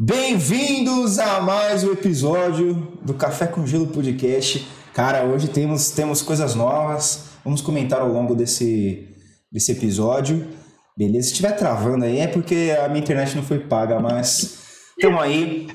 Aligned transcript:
Bem-vindos 0.00 1.18
a 1.18 1.40
mais 1.40 1.82
um 1.82 1.90
episódio 1.90 2.72
do 3.02 3.14
Café 3.14 3.48
com 3.48 3.66
Gelo 3.66 3.88
Podcast. 3.88 4.64
Cara, 4.94 5.24
hoje 5.24 5.48
temos, 5.48 5.90
temos 5.90 6.22
coisas 6.22 6.54
novas. 6.54 7.30
Vamos 7.44 7.60
comentar 7.60 8.00
ao 8.00 8.06
longo 8.06 8.36
desse, 8.36 9.08
desse 9.50 9.72
episódio. 9.72 10.46
Beleza? 10.96 11.26
Se 11.26 11.32
estiver 11.32 11.50
travando 11.56 12.04
aí 12.04 12.20
é 12.20 12.28
porque 12.28 12.72
a 12.80 12.88
minha 12.88 13.00
internet 13.00 13.34
não 13.34 13.42
foi 13.42 13.58
paga, 13.58 13.98
mas 13.98 14.60
estamos 14.96 15.20
aí. 15.20 15.66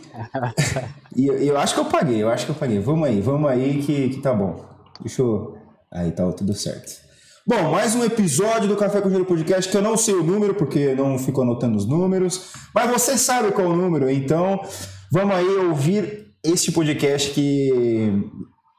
E 1.17 1.27
eu, 1.27 1.35
eu, 1.35 1.57
acho 1.57 1.73
que 1.73 1.81
eu 1.81 1.85
paguei, 1.85 2.23
eu 2.23 2.29
acho 2.29 2.45
que 2.45 2.51
eu 2.51 2.55
paguei. 2.55 2.79
Vamos 2.79 3.05
aí, 3.05 3.19
vamos 3.19 3.51
aí 3.51 3.83
que, 3.83 4.07
que 4.07 4.21
tá 4.21 4.33
bom. 4.33 4.65
Deixa 5.01 5.21
eu. 5.21 5.57
Aí 5.91 6.11
tá 6.11 6.31
tudo 6.31 6.53
certo. 6.53 7.02
Bom, 7.45 7.71
mais 7.71 7.93
um 7.93 8.05
episódio 8.05 8.69
do 8.69 8.77
Café 8.77 9.01
com 9.01 9.09
Gelo 9.09 9.25
Podcast, 9.25 9.69
que 9.69 9.75
eu 9.75 9.81
não 9.81 9.97
sei 9.97 10.13
o 10.13 10.23
número, 10.23 10.55
porque 10.55 10.79
eu 10.79 10.95
não 10.95 11.19
fico 11.19 11.41
anotando 11.41 11.77
os 11.77 11.85
números, 11.85 12.53
mas 12.73 12.89
você 12.89 13.17
sabe 13.17 13.51
qual 13.51 13.67
é 13.67 13.69
o 13.69 13.75
número, 13.75 14.09
então 14.09 14.61
vamos 15.11 15.35
aí 15.35 15.57
ouvir 15.57 16.33
este 16.41 16.71
podcast 16.71 17.31
que 17.31 18.31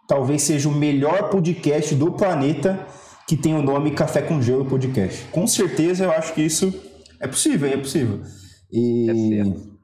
talvez 0.09 0.45
seja 0.45 0.67
o 0.67 0.73
melhor 0.73 1.29
podcast 1.29 1.95
do 1.95 2.13
planeta 2.13 2.87
que 3.29 3.37
tem 3.37 3.55
o 3.55 3.61
nome 3.61 3.91
Café 3.91 4.23
com 4.23 4.41
Gelo 4.41 4.65
Podcast. 4.65 5.27
Com 5.31 5.47
certeza 5.47 6.05
eu 6.05 6.11
acho 6.13 6.33
que 6.33 6.41
isso 6.41 6.73
é 7.21 7.27
possível, 7.27 7.69
é 7.69 7.77
possível. 7.77 8.23
E 8.73 9.41
é 9.43 9.75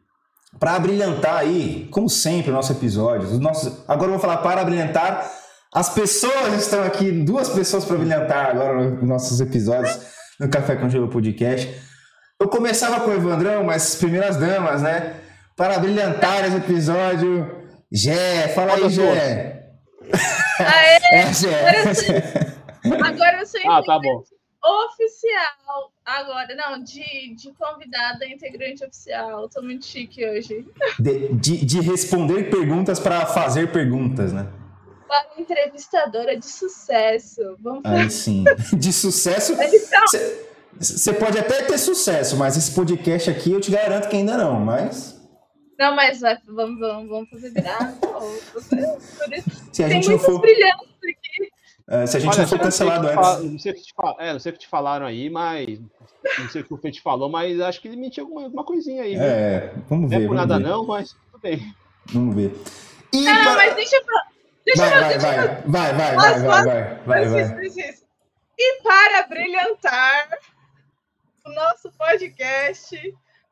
para 0.58 0.78
brilhantar 0.78 1.36
aí, 1.36 1.86
como 1.90 2.08
sempre, 2.08 2.50
o 2.50 2.54
nosso 2.54 2.72
episódio, 2.72 3.28
os 3.28 3.38
nossos, 3.38 3.84
agora 3.86 4.06
eu 4.06 4.12
vou 4.12 4.18
falar 4.18 4.38
para 4.38 4.64
brilhantar 4.64 5.30
as 5.72 5.94
pessoas 5.94 6.54
estão 6.60 6.82
aqui, 6.82 7.12
duas 7.12 7.48
pessoas 7.48 7.84
para 7.84 7.96
brilhantar 7.96 8.50
agora 8.50 8.90
nos 8.90 9.08
nossos 9.08 9.40
episódios 9.40 10.00
no 10.38 10.48
Café 10.48 10.74
com 10.74 10.88
Gelo 10.88 11.08
Podcast. 11.08 11.72
Eu 12.40 12.48
começava 12.48 13.00
com 13.00 13.10
o 13.10 13.14
Evandrão, 13.14 13.62
mas 13.62 13.94
primeiras 13.94 14.36
damas, 14.36 14.82
né? 14.82 15.20
Para 15.56 15.78
brilhantar 15.78 16.44
esse 16.44 16.56
episódio, 16.56 17.68
Gé, 17.92 18.48
fala 18.48 18.74
aí, 18.74 18.88
Gé. 18.88 19.70
Aê, 20.58 20.98
é, 21.12 21.32
Gé. 21.32 22.52
Agora 23.04 23.38
eu 23.38 23.46
sou 23.46 23.60
ah, 23.70 23.82
tá 23.84 23.98
bom. 24.00 24.24
oficial. 24.88 25.92
Agora, 26.04 26.48
não, 26.56 26.82
de, 26.82 27.36
de 27.36 27.52
convidada 27.52 28.26
integrante 28.26 28.84
oficial. 28.84 29.48
Tô 29.48 29.62
muito 29.62 29.86
chique 29.86 30.26
hoje. 30.26 30.66
De, 30.98 31.32
de, 31.34 31.64
de 31.64 31.80
responder 31.80 32.50
perguntas 32.50 32.98
para 32.98 33.24
fazer 33.26 33.70
perguntas, 33.70 34.32
né? 34.32 34.48
Para 35.10 35.26
entrevistadora 35.36 36.36
de 36.36 36.46
sucesso. 36.46 37.56
Vamos 37.58 37.82
Aí 37.84 38.08
sim. 38.10 38.44
De 38.72 38.92
sucesso. 38.92 39.56
Você 40.78 41.12
pode 41.12 41.36
até 41.36 41.64
ter 41.64 41.78
sucesso, 41.78 42.36
mas 42.36 42.56
esse 42.56 42.70
podcast 42.72 43.28
aqui 43.28 43.50
eu 43.50 43.60
te 43.60 43.72
garanto 43.72 44.08
que 44.08 44.16
ainda 44.16 44.38
não, 44.38 44.60
mas. 44.60 45.20
Não, 45.76 45.96
mas 45.96 46.20
vai, 46.20 46.38
vamos, 46.46 46.78
vamos, 46.78 47.10
vamos 47.10 47.30
fazer 47.30 47.50
virar. 47.50 47.92
se 49.72 49.82
a 49.82 49.88
Tem 49.88 50.00
gente 50.00 50.10
não 50.10 50.18
for. 50.18 50.40
brilhantes 50.40 50.86
aqui. 51.02 51.50
É, 51.88 52.06
se 52.06 52.16
a 52.16 52.20
gente 52.20 52.32
Olha, 52.32 52.42
não 52.42 52.48
for 52.48 52.60
cancelado 52.60 53.08
antes. 53.08 53.50
Não, 53.50 53.58
sei 53.58 53.72
o 53.72 53.74
que 53.74 53.82
te 53.82 53.94
fal... 53.94 54.16
é, 54.20 54.32
não 54.32 54.38
sei 54.38 54.50
o 54.50 54.52
que 54.52 54.60
te 54.60 54.68
falaram 54.68 55.06
aí, 55.06 55.28
mas. 55.28 55.80
Não 56.38 56.48
sei 56.50 56.60
o 56.60 56.64
que 56.64 56.74
o 56.74 56.76
Fê 56.76 56.92
te 56.92 57.02
falou, 57.02 57.28
mas 57.28 57.60
acho 57.60 57.80
que 57.80 57.88
ele 57.88 57.96
mentiu 57.96 58.24
alguma, 58.24 58.44
alguma 58.44 58.62
coisinha 58.62 59.02
aí. 59.02 59.16
É, 59.16 59.74
vamos 59.88 60.08
ver. 60.08 60.18
Não 60.18 60.24
é 60.24 60.28
por 60.28 60.36
nada 60.36 60.58
ver. 60.58 60.64
não, 60.64 60.86
mas 60.86 61.16
tudo 61.32 61.40
bem. 61.42 61.74
Vamos 62.06 62.36
ver. 62.36 62.54
E 63.12 63.24
não, 63.24 63.42
para... 63.42 63.56
mas 63.56 63.74
deixa 63.74 63.96
eu 63.96 64.04
Deixa 64.04 64.39
vai, 64.76 64.88
eu, 64.96 65.00
vai, 65.00 65.18
vai, 65.18 65.62
vai, 65.66 65.92
vai, 65.94 66.16
vai, 66.16 66.40
vai, 66.40 66.64
vai, 67.06 67.28
vai, 67.28 67.44
vai. 67.44 67.94
E 68.58 68.82
para 68.82 69.26
brilhantar 69.26 70.38
o 71.46 71.50
nosso 71.50 71.90
podcast, 71.92 72.96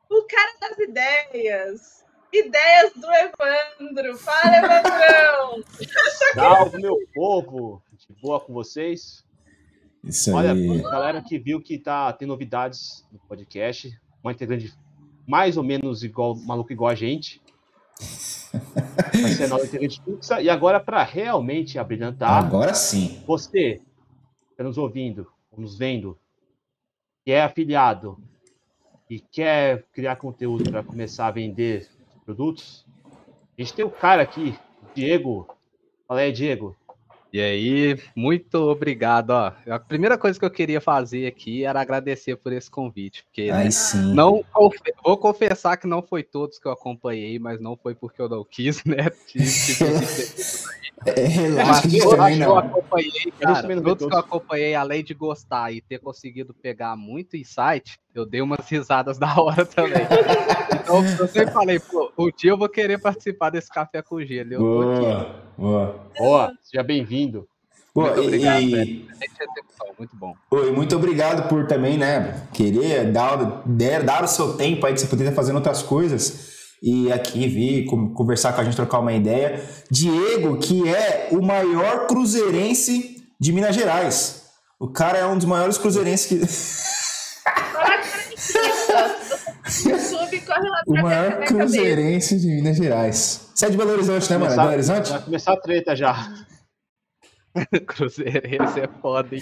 o 0.09 0.23
cara 0.23 0.53
das 0.61 0.79
ideias. 0.79 2.05
Ideias 2.31 2.93
do 2.93 3.07
Evandro. 3.11 4.17
Fala, 4.19 4.57
Evandrão! 4.57 5.63
Salve, 6.35 6.77
meu 6.79 6.95
povo! 7.13 7.81
De 8.07 8.13
boa 8.21 8.39
com 8.39 8.53
vocês? 8.53 9.25
Isso 10.03 10.33
Olha, 10.33 10.53
aí. 10.53 10.81
galera 10.83 11.21
que 11.21 11.39
viu 11.39 11.59
que 11.59 11.77
tá, 11.77 12.13
tem 12.13 12.27
novidades 12.27 13.05
no 13.11 13.19
podcast, 13.19 13.91
uma 14.23 14.31
integrante 14.31 14.73
mais 15.27 15.57
ou 15.57 15.63
menos 15.63 16.03
igual, 16.03 16.35
maluco 16.35 16.71
igual 16.71 16.91
a 16.91 16.95
gente. 16.95 17.41
Vai 19.21 19.31
ser 19.31 19.47
nova 19.47 19.65
inteligente 19.65 20.01
fixa. 20.03 20.41
E 20.41 20.49
agora, 20.49 20.79
para 20.79 21.03
realmente 21.03 21.77
abrilhantar. 21.77 22.31
Agora 22.31 22.73
sim. 22.73 23.21
Você, 23.27 23.81
está 24.51 24.63
nos 24.63 24.77
ouvindo, 24.77 25.27
nos 25.57 25.77
vendo, 25.77 26.17
que 27.23 27.31
é 27.31 27.41
afiliado 27.41 28.17
e 29.09 29.19
quer 29.19 29.83
criar 29.91 30.15
conteúdo 30.15 30.69
para 30.69 30.83
começar 30.83 31.27
a 31.27 31.31
vender 31.31 31.89
produtos, 32.23 32.85
a 33.57 33.61
gente 33.61 33.73
tem 33.73 33.83
o 33.83 33.89
cara 33.89 34.21
aqui, 34.21 34.57
Diego. 34.95 35.47
Fala 36.07 36.21
aí, 36.21 36.31
Diego. 36.31 36.75
E 37.31 37.39
aí, 37.39 37.99
muito 38.15 38.55
obrigado. 38.55 39.29
Ó. 39.29 39.51
A 39.69 39.79
primeira 39.79 40.17
coisa 40.17 40.39
que 40.39 40.45
eu 40.45 40.49
queria 40.49 40.81
fazer 40.81 41.27
aqui 41.27 41.63
era 41.63 41.79
agradecer 41.79 42.35
por 42.35 42.51
esse 42.51 42.71
convite, 42.71 43.23
porque 43.23 43.43
Aí 43.43 43.65
né, 43.65 43.71
sim. 43.71 44.13
não 44.13 44.43
vou 45.03 45.17
confessar 45.17 45.77
que 45.77 45.85
não 45.85 46.01
foi 46.01 46.23
todos 46.23 46.57
que 46.57 46.67
eu 46.67 46.71
acompanhei, 46.71 47.37
mas 47.37 47.59
não 47.59 47.77
foi 47.77 47.93
porque 47.93 48.19
eu 48.19 48.27
não 48.27 48.43
quis, 48.43 48.81
né? 48.85 49.09
é, 51.05 51.27
relaxa, 51.27 51.87
mas 51.87 52.03
todos 52.03 52.17
também 52.17 52.33
que 52.33 52.39
não. 52.39 52.49
eu 52.49 52.57
acompanhei, 52.57 53.33
cara, 53.39 53.81
todos 53.81 54.07
que 54.07 54.13
eu 54.13 54.19
acompanhei, 54.19 54.73
além 54.73 55.03
de 55.03 55.13
gostar 55.13 55.71
e 55.71 55.81
ter 55.81 55.99
conseguido 55.99 56.53
pegar 56.53 56.97
muito 56.97 57.37
insight, 57.37 57.99
eu 58.15 58.25
dei 58.25 58.41
umas 58.41 58.67
risadas 58.67 59.17
da 59.19 59.39
hora 59.39 59.67
também. 59.67 60.01
então, 60.73 61.05
eu 61.05 61.27
sempre 61.27 61.51
falei, 61.51 61.79
pô, 61.79 62.11
um 62.17 62.31
dia 62.35 62.51
eu 62.51 62.57
vou 62.57 62.69
querer 62.69 62.99
participar 62.99 63.51
desse 63.51 63.69
café 63.69 64.01
com 64.01 64.19
gelo. 64.23 64.53
Eu 64.53 64.59
boa, 64.59 65.48
boa. 65.59 65.95
Boa, 66.17 66.53
seja 66.63 66.83
bem-vindo. 66.83 67.47
Muito 67.95 68.21
obrigado, 68.21 68.61
e... 68.61 69.07
Muito 69.97 70.15
bom. 70.15 70.33
Oi, 70.51 70.71
muito 70.71 70.95
obrigado 70.95 71.49
por 71.49 71.67
também, 71.67 71.97
né, 71.97 72.47
querer 72.53 73.11
dar, 73.11 73.63
dar, 73.65 74.03
dar 74.03 74.23
o 74.23 74.27
seu 74.27 74.53
tempo 74.53 74.85
aí 74.85 74.93
que 74.93 75.01
você 75.01 75.07
poderia 75.07 75.29
estar 75.29 75.41
fazendo 75.41 75.57
outras 75.57 75.81
coisas 75.81 76.57
e 76.81 77.11
aqui 77.11 77.47
vir 77.47 77.85
conversar 77.85 78.53
com 78.53 78.61
a 78.61 78.63
gente, 78.63 78.75
trocar 78.75 78.99
uma 78.99 79.13
ideia. 79.13 79.61
Diego, 79.91 80.57
que 80.57 80.87
é 80.87 81.27
o 81.31 81.41
maior 81.41 82.07
cruzeirense 82.07 83.17
de 83.39 83.51
Minas 83.51 83.75
Gerais. 83.75 84.45
O 84.79 84.87
cara 84.87 85.17
é 85.17 85.25
um 85.25 85.35
dos 85.35 85.45
maiores 85.45 85.77
cruzeirenses 85.77 86.25
que. 86.25 86.39
o 90.87 90.93
maior 91.01 91.45
cruzeirense 91.45 92.39
de 92.39 92.47
Minas 92.47 92.77
Gerais. 92.77 93.49
Você 93.53 93.65
é 93.65 93.69
de 93.69 93.77
Belo 93.77 93.91
Horizonte, 93.91 94.29
né, 94.31 94.37
mano? 94.37 94.55
Belo 94.55 94.69
Horizonte? 94.69 95.09
Vai 95.09 95.21
começar 95.21 95.53
a 95.53 95.57
treta 95.57 95.95
já. 95.95 96.33
cruzeirense 97.87 98.79
é 98.79 98.87
foda, 99.01 99.35
hein? 99.35 99.41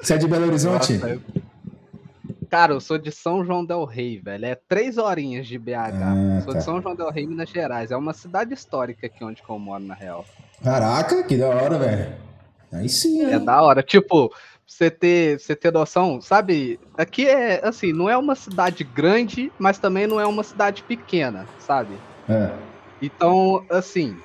Você 0.00 0.14
é 0.14 0.18
de 0.18 0.28
Belo 0.28 0.46
Horizonte? 0.46 0.94
Nossa, 0.94 1.08
eu... 1.08 1.20
Cara, 2.54 2.72
eu 2.72 2.80
sou 2.80 2.98
de 2.98 3.10
São 3.10 3.44
João 3.44 3.64
Del 3.64 3.84
Rei, 3.84 4.20
velho. 4.20 4.46
É 4.46 4.54
três 4.54 4.96
horinhas 4.96 5.46
de 5.46 5.58
BH. 5.58 5.72
Ah, 5.74 6.40
sou 6.44 6.52
tá. 6.52 6.58
de 6.58 6.64
São 6.64 6.80
João 6.80 6.94
Del 6.94 7.10
Rei, 7.10 7.26
Minas 7.26 7.50
Gerais. 7.50 7.90
É 7.90 7.96
uma 7.96 8.12
cidade 8.12 8.54
histórica 8.54 9.06
aqui 9.06 9.24
onde 9.24 9.42
eu 9.48 9.58
moro, 9.58 9.82
na 9.82 9.94
real. 9.94 10.24
Caraca, 10.62 11.24
que 11.24 11.36
da 11.36 11.48
hora, 11.48 11.78
velho. 11.78 12.14
Aí 12.72 12.88
sim. 12.88 13.24
É 13.24 13.38
da 13.38 13.60
hora. 13.62 13.82
Tipo, 13.82 14.32
você 14.66 14.90
ter, 14.90 15.38
você 15.38 15.54
ter 15.54 15.72
noção, 15.72 16.20
sabe? 16.20 16.80
Aqui 16.96 17.26
é 17.26 17.66
assim, 17.66 17.92
não 17.92 18.08
é 18.08 18.16
uma 18.16 18.34
cidade 18.34 18.82
grande, 18.82 19.52
mas 19.58 19.78
também 19.78 20.06
não 20.06 20.20
é 20.20 20.26
uma 20.26 20.42
cidade 20.42 20.82
pequena, 20.82 21.46
sabe? 21.58 21.94
É. 22.28 22.50
Então, 23.00 23.64
assim, 23.68 24.16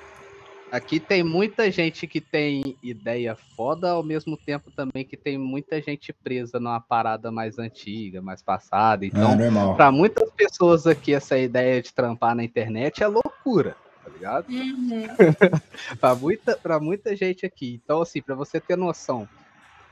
aqui 0.72 0.98
tem 0.98 1.22
muita 1.22 1.70
gente 1.70 2.06
que 2.06 2.20
tem 2.20 2.76
ideia 2.82 3.36
foda, 3.56 3.90
ao 3.90 4.02
mesmo 4.02 4.36
tempo 4.36 4.70
também 4.70 5.04
que 5.04 5.16
tem 5.16 5.36
muita 5.36 5.80
gente 5.82 6.12
presa 6.12 6.58
numa 6.58 6.80
parada 6.80 7.30
mais 7.30 7.58
antiga, 7.58 8.22
mais 8.22 8.42
passada. 8.42 9.04
Então, 9.04 9.32
é 9.32 9.36
normal. 9.36 9.76
para 9.76 9.92
muitas 9.92 10.30
pessoas 10.30 10.86
aqui, 10.86 11.12
essa 11.12 11.36
ideia 11.38 11.82
de 11.82 11.92
trampar 11.92 12.34
na 12.34 12.44
internet 12.44 13.02
é 13.02 13.06
loucura. 13.06 13.76
Tá 14.02 14.10
ligado? 14.10 14.48
Uhum. 14.48 15.06
para 16.00 16.14
muita, 16.14 16.56
pra 16.56 16.80
muita 16.80 17.14
gente 17.14 17.44
aqui. 17.44 17.78
Então, 17.84 18.00
assim, 18.00 18.22
para 18.22 18.34
você 18.34 18.58
ter 18.58 18.76
noção, 18.76 19.28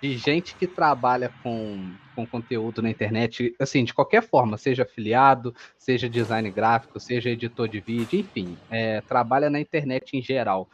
de 0.00 0.16
gente 0.16 0.54
que 0.54 0.66
trabalha 0.66 1.32
com, 1.42 1.92
com 2.14 2.26
conteúdo 2.26 2.80
na 2.80 2.90
internet, 2.90 3.54
assim, 3.58 3.84
de 3.84 3.92
qualquer 3.92 4.22
forma, 4.22 4.56
seja 4.56 4.84
afiliado, 4.84 5.54
seja 5.76 6.08
design 6.08 6.50
gráfico, 6.50 7.00
seja 7.00 7.30
editor 7.30 7.68
de 7.68 7.80
vídeo, 7.80 8.20
enfim, 8.20 8.56
é, 8.70 9.00
trabalha 9.00 9.50
na 9.50 9.60
internet 9.60 10.16
em 10.16 10.22
geral. 10.22 10.68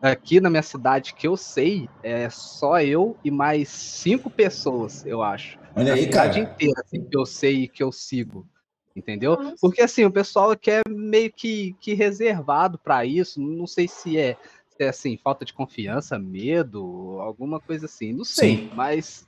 Aqui 0.00 0.40
na 0.40 0.50
minha 0.50 0.62
cidade, 0.62 1.14
que 1.14 1.26
eu 1.26 1.36
sei, 1.36 1.88
é 2.02 2.28
só 2.30 2.80
eu 2.80 3.16
e 3.24 3.30
mais 3.30 3.68
cinco 3.68 4.28
pessoas, 4.30 5.04
eu 5.06 5.22
acho. 5.22 5.58
Olha 5.74 5.92
a 5.92 5.96
aí, 5.96 6.04
cidade 6.04 6.40
cara. 6.40 6.54
inteira, 6.54 6.82
assim, 6.84 7.04
que 7.04 7.16
eu 7.16 7.26
sei 7.26 7.62
e 7.64 7.68
que 7.68 7.82
eu 7.82 7.90
sigo. 7.90 8.46
Entendeu? 8.94 9.36
Porque 9.60 9.82
assim, 9.82 10.04
o 10.04 10.10
pessoal 10.10 10.52
aqui 10.52 10.70
é 10.70 10.82
meio 10.88 11.32
que, 11.32 11.74
que 11.80 11.94
reservado 11.94 12.78
para 12.78 13.04
isso. 13.04 13.40
Não 13.40 13.66
sei 13.66 13.88
se 13.88 14.16
é 14.16 14.36
é 14.78 14.88
assim, 14.88 15.16
falta 15.16 15.44
de 15.44 15.52
confiança, 15.52 16.18
medo, 16.18 17.18
alguma 17.20 17.60
coisa 17.60 17.86
assim. 17.86 18.12
Não 18.12 18.24
sei, 18.24 18.56
Sim. 18.58 18.70
mas 18.74 19.26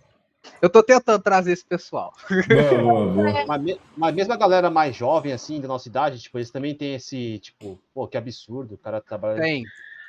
Eu 0.62 0.70
tô 0.70 0.82
tentando 0.82 1.20
trazer 1.22 1.52
esse 1.52 1.64
pessoal. 1.64 2.12
Boa, 2.48 3.12
boa. 3.12 3.32
Mas, 3.46 3.62
mas 3.96 4.14
mesmo 4.14 4.32
a 4.32 4.36
galera 4.36 4.70
mais 4.70 4.94
jovem, 4.94 5.32
assim, 5.32 5.60
da 5.60 5.66
nossa 5.66 5.88
idade, 5.88 6.20
tipo, 6.20 6.38
eles 6.38 6.50
também 6.50 6.74
têm 6.74 6.94
esse, 6.94 7.38
tipo, 7.40 7.80
pô, 7.92 8.06
que 8.06 8.16
absurdo, 8.16 8.74
o 8.74 8.78
cara 8.78 9.00
trabalha. 9.00 9.40
Tem. 9.40 9.68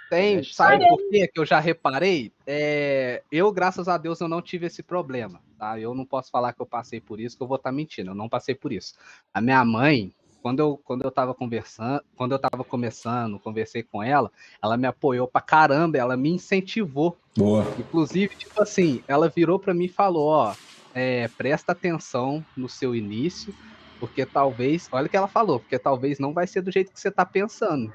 Tem, 0.09 0.41
sabe 0.43 0.79
que- 0.79 0.87
por 0.87 1.09
quê 1.09 1.27
que 1.27 1.39
eu 1.39 1.45
já 1.45 1.59
reparei? 1.59 2.31
É, 2.45 3.23
eu, 3.29 3.51
graças 3.51 3.87
a 3.89 3.97
Deus, 3.97 4.21
eu 4.21 4.27
não 4.29 4.41
tive 4.41 4.65
esse 4.67 4.81
problema, 4.81 5.41
tá? 5.57 5.77
Eu 5.79 5.93
não 5.93 6.05
posso 6.05 6.31
falar 6.31 6.53
que 6.53 6.61
eu 6.61 6.65
passei 6.65 7.01
por 7.01 7.19
isso, 7.19 7.35
que 7.35 7.43
eu 7.43 7.47
vou 7.47 7.57
estar 7.57 7.73
mentindo, 7.73 8.11
eu 8.11 8.15
não 8.15 8.29
passei 8.29 8.55
por 8.55 8.71
isso. 8.71 8.93
A 9.33 9.41
minha 9.41 9.65
mãe, 9.65 10.13
quando 10.47 10.59
eu, 10.61 10.81
quando 10.85 11.03
eu 11.03 11.11
tava 11.11 11.33
conversando, 11.33 12.01
quando 12.15 12.31
eu 12.31 12.39
tava 12.39 12.63
começando, 12.63 13.37
conversei 13.37 13.83
com 13.83 14.01
ela, 14.01 14.31
ela 14.63 14.77
me 14.77 14.87
apoiou 14.87 15.27
pra 15.27 15.41
caramba, 15.41 15.97
ela 15.97 16.15
me 16.15 16.29
incentivou. 16.29 17.17
Boa. 17.37 17.65
Inclusive, 17.77 18.33
tipo 18.33 18.61
assim, 18.61 19.03
ela 19.09 19.27
virou 19.27 19.59
pra 19.59 19.73
mim 19.73 19.85
e 19.85 19.89
falou, 19.89 20.29
ó, 20.29 20.55
é, 20.95 21.27
presta 21.27 21.73
atenção 21.73 22.45
no 22.55 22.69
seu 22.69 22.95
início, 22.95 23.53
porque 23.99 24.25
talvez, 24.25 24.87
olha 24.89 25.07
o 25.07 25.09
que 25.09 25.17
ela 25.17 25.27
falou, 25.27 25.59
porque 25.59 25.77
talvez 25.77 26.17
não 26.17 26.33
vai 26.33 26.47
ser 26.47 26.61
do 26.61 26.71
jeito 26.71 26.93
que 26.93 26.99
você 27.01 27.11
tá 27.11 27.25
pensando. 27.25 27.91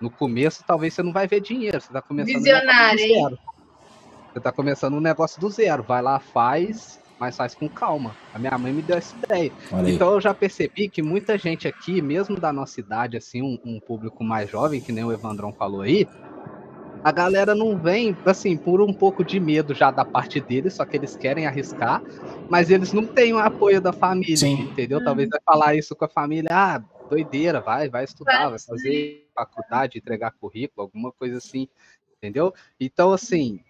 No 0.00 0.10
começo, 0.10 0.64
talvez 0.66 0.94
você 0.94 1.02
não 1.04 1.12
vai 1.12 1.28
ver 1.28 1.38
dinheiro, 1.38 1.80
você 1.80 1.92
tá 1.92 2.02
começando 2.02 2.34
um 2.34 2.42
negócio 2.42 2.64
Visionária, 2.64 2.96
do 2.96 3.02
hein? 3.02 3.22
zero. 3.22 3.38
Você 4.32 4.40
tá 4.40 4.50
começando 4.50 4.94
um 4.94 5.00
negócio 5.00 5.40
do 5.40 5.48
zero, 5.48 5.84
vai 5.84 6.02
lá, 6.02 6.18
faz, 6.18 6.98
mas 7.18 7.36
faz 7.36 7.54
com 7.54 7.68
calma. 7.68 8.16
A 8.32 8.38
minha 8.38 8.56
mãe 8.58 8.72
me 8.72 8.82
deu 8.82 8.96
essa 8.96 9.16
ideia. 9.16 9.52
Aí. 9.72 9.94
Então 9.94 10.12
eu 10.12 10.20
já 10.20 10.34
percebi 10.34 10.88
que 10.88 11.02
muita 11.02 11.38
gente 11.38 11.68
aqui, 11.68 12.02
mesmo 12.02 12.36
da 12.40 12.52
nossa 12.52 12.80
idade, 12.80 13.16
assim, 13.16 13.42
um, 13.42 13.58
um 13.64 13.80
público 13.80 14.24
mais 14.24 14.50
jovem, 14.50 14.80
que 14.80 14.92
nem 14.92 15.04
o 15.04 15.12
Evandrão 15.12 15.52
falou 15.52 15.82
aí, 15.82 16.06
a 17.02 17.12
galera 17.12 17.54
não 17.54 17.78
vem, 17.78 18.16
assim, 18.24 18.56
por 18.56 18.80
um 18.80 18.92
pouco 18.92 19.22
de 19.22 19.38
medo 19.38 19.74
já 19.74 19.90
da 19.90 20.06
parte 20.06 20.40
deles, 20.40 20.74
só 20.74 20.86
que 20.86 20.96
eles 20.96 21.14
querem 21.14 21.46
arriscar, 21.46 22.02
mas 22.48 22.70
eles 22.70 22.94
não 22.94 23.06
têm 23.06 23.34
o 23.34 23.38
apoio 23.38 23.80
da 23.80 23.92
família, 23.92 24.36
Sim. 24.38 24.70
entendeu? 24.70 25.04
Talvez 25.04 25.28
vai 25.28 25.40
falar 25.44 25.74
isso 25.74 25.94
com 25.94 26.06
a 26.06 26.08
família, 26.08 26.48
ah, 26.50 26.82
doideira, 27.08 27.60
vai, 27.60 27.90
vai 27.90 28.04
estudar, 28.04 28.48
Vai 28.48 28.58
fazer 28.58 29.28
faculdade, 29.34 29.98
entregar 29.98 30.32
currículo, 30.32 30.82
alguma 30.82 31.12
coisa 31.12 31.36
assim, 31.36 31.68
entendeu? 32.16 32.54
Então, 32.80 33.12
assim, 33.12 33.60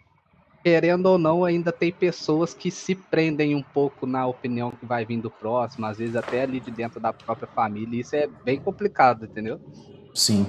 querendo 0.65 1.05
ou 1.05 1.19
não, 1.19 1.45
ainda 1.45 1.71
tem 1.71 1.93
pessoas 1.93 2.55
que 2.55 2.71
se 2.71 2.95
prendem 2.95 3.55
um 3.55 3.63
pouco 3.63 4.07
na 4.07 4.27
opinião 4.27 4.71
que 4.71 4.87
vai 4.87 5.05
vir 5.05 5.21
do 5.21 5.31
próximo, 5.31 5.85
às 5.85 5.99
vezes 5.99 6.17
até 6.17 6.41
ali 6.41 6.59
de 6.59 6.71
dentro 6.71 6.99
da 6.99 7.13
própria 7.13 7.47
família, 7.47 8.01
isso 8.01 8.17
é 8.17 8.27
bem 8.43 8.59
complicado, 8.59 9.27
entendeu? 9.27 9.61
Sim. 10.15 10.47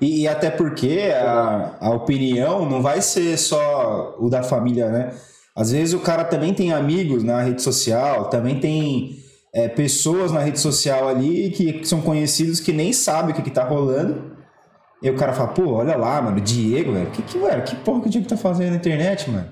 E, 0.00 0.22
e 0.22 0.28
até 0.28 0.48
porque 0.48 1.10
a, 1.12 1.76
a 1.80 1.90
opinião 1.90 2.70
não 2.70 2.80
vai 2.80 3.02
ser 3.02 3.36
só 3.36 4.16
o 4.20 4.30
da 4.30 4.44
família, 4.44 4.88
né? 4.90 5.14
Às 5.56 5.72
vezes 5.72 5.92
o 5.92 5.98
cara 5.98 6.24
também 6.24 6.54
tem 6.54 6.72
amigos 6.72 7.24
na 7.24 7.42
rede 7.42 7.60
social, 7.60 8.30
também 8.30 8.60
tem 8.60 9.18
é, 9.52 9.66
pessoas 9.66 10.30
na 10.30 10.38
rede 10.38 10.60
social 10.60 11.08
ali 11.08 11.50
que, 11.50 11.84
são 11.84 12.00
conhecidos 12.00 12.60
que 12.60 12.72
nem 12.72 12.92
sabem 12.92 13.32
o 13.32 13.34
que, 13.34 13.42
que 13.42 13.50
tá 13.50 13.64
rolando. 13.64 14.37
E 15.00 15.08
o 15.10 15.16
cara 15.16 15.32
fala, 15.32 15.48
pô, 15.48 15.74
olha 15.74 15.96
lá, 15.96 16.20
mano, 16.20 16.40
Diego, 16.40 16.92
velho. 16.92 17.10
Que, 17.10 17.22
que, 17.22 17.38
velho, 17.38 17.62
que 17.62 17.76
porra 17.76 18.00
que 18.00 18.08
o 18.08 18.10
Diego 18.10 18.26
tá 18.26 18.36
fazendo 18.36 18.70
na 18.70 18.76
internet, 18.76 19.30
mano? 19.30 19.48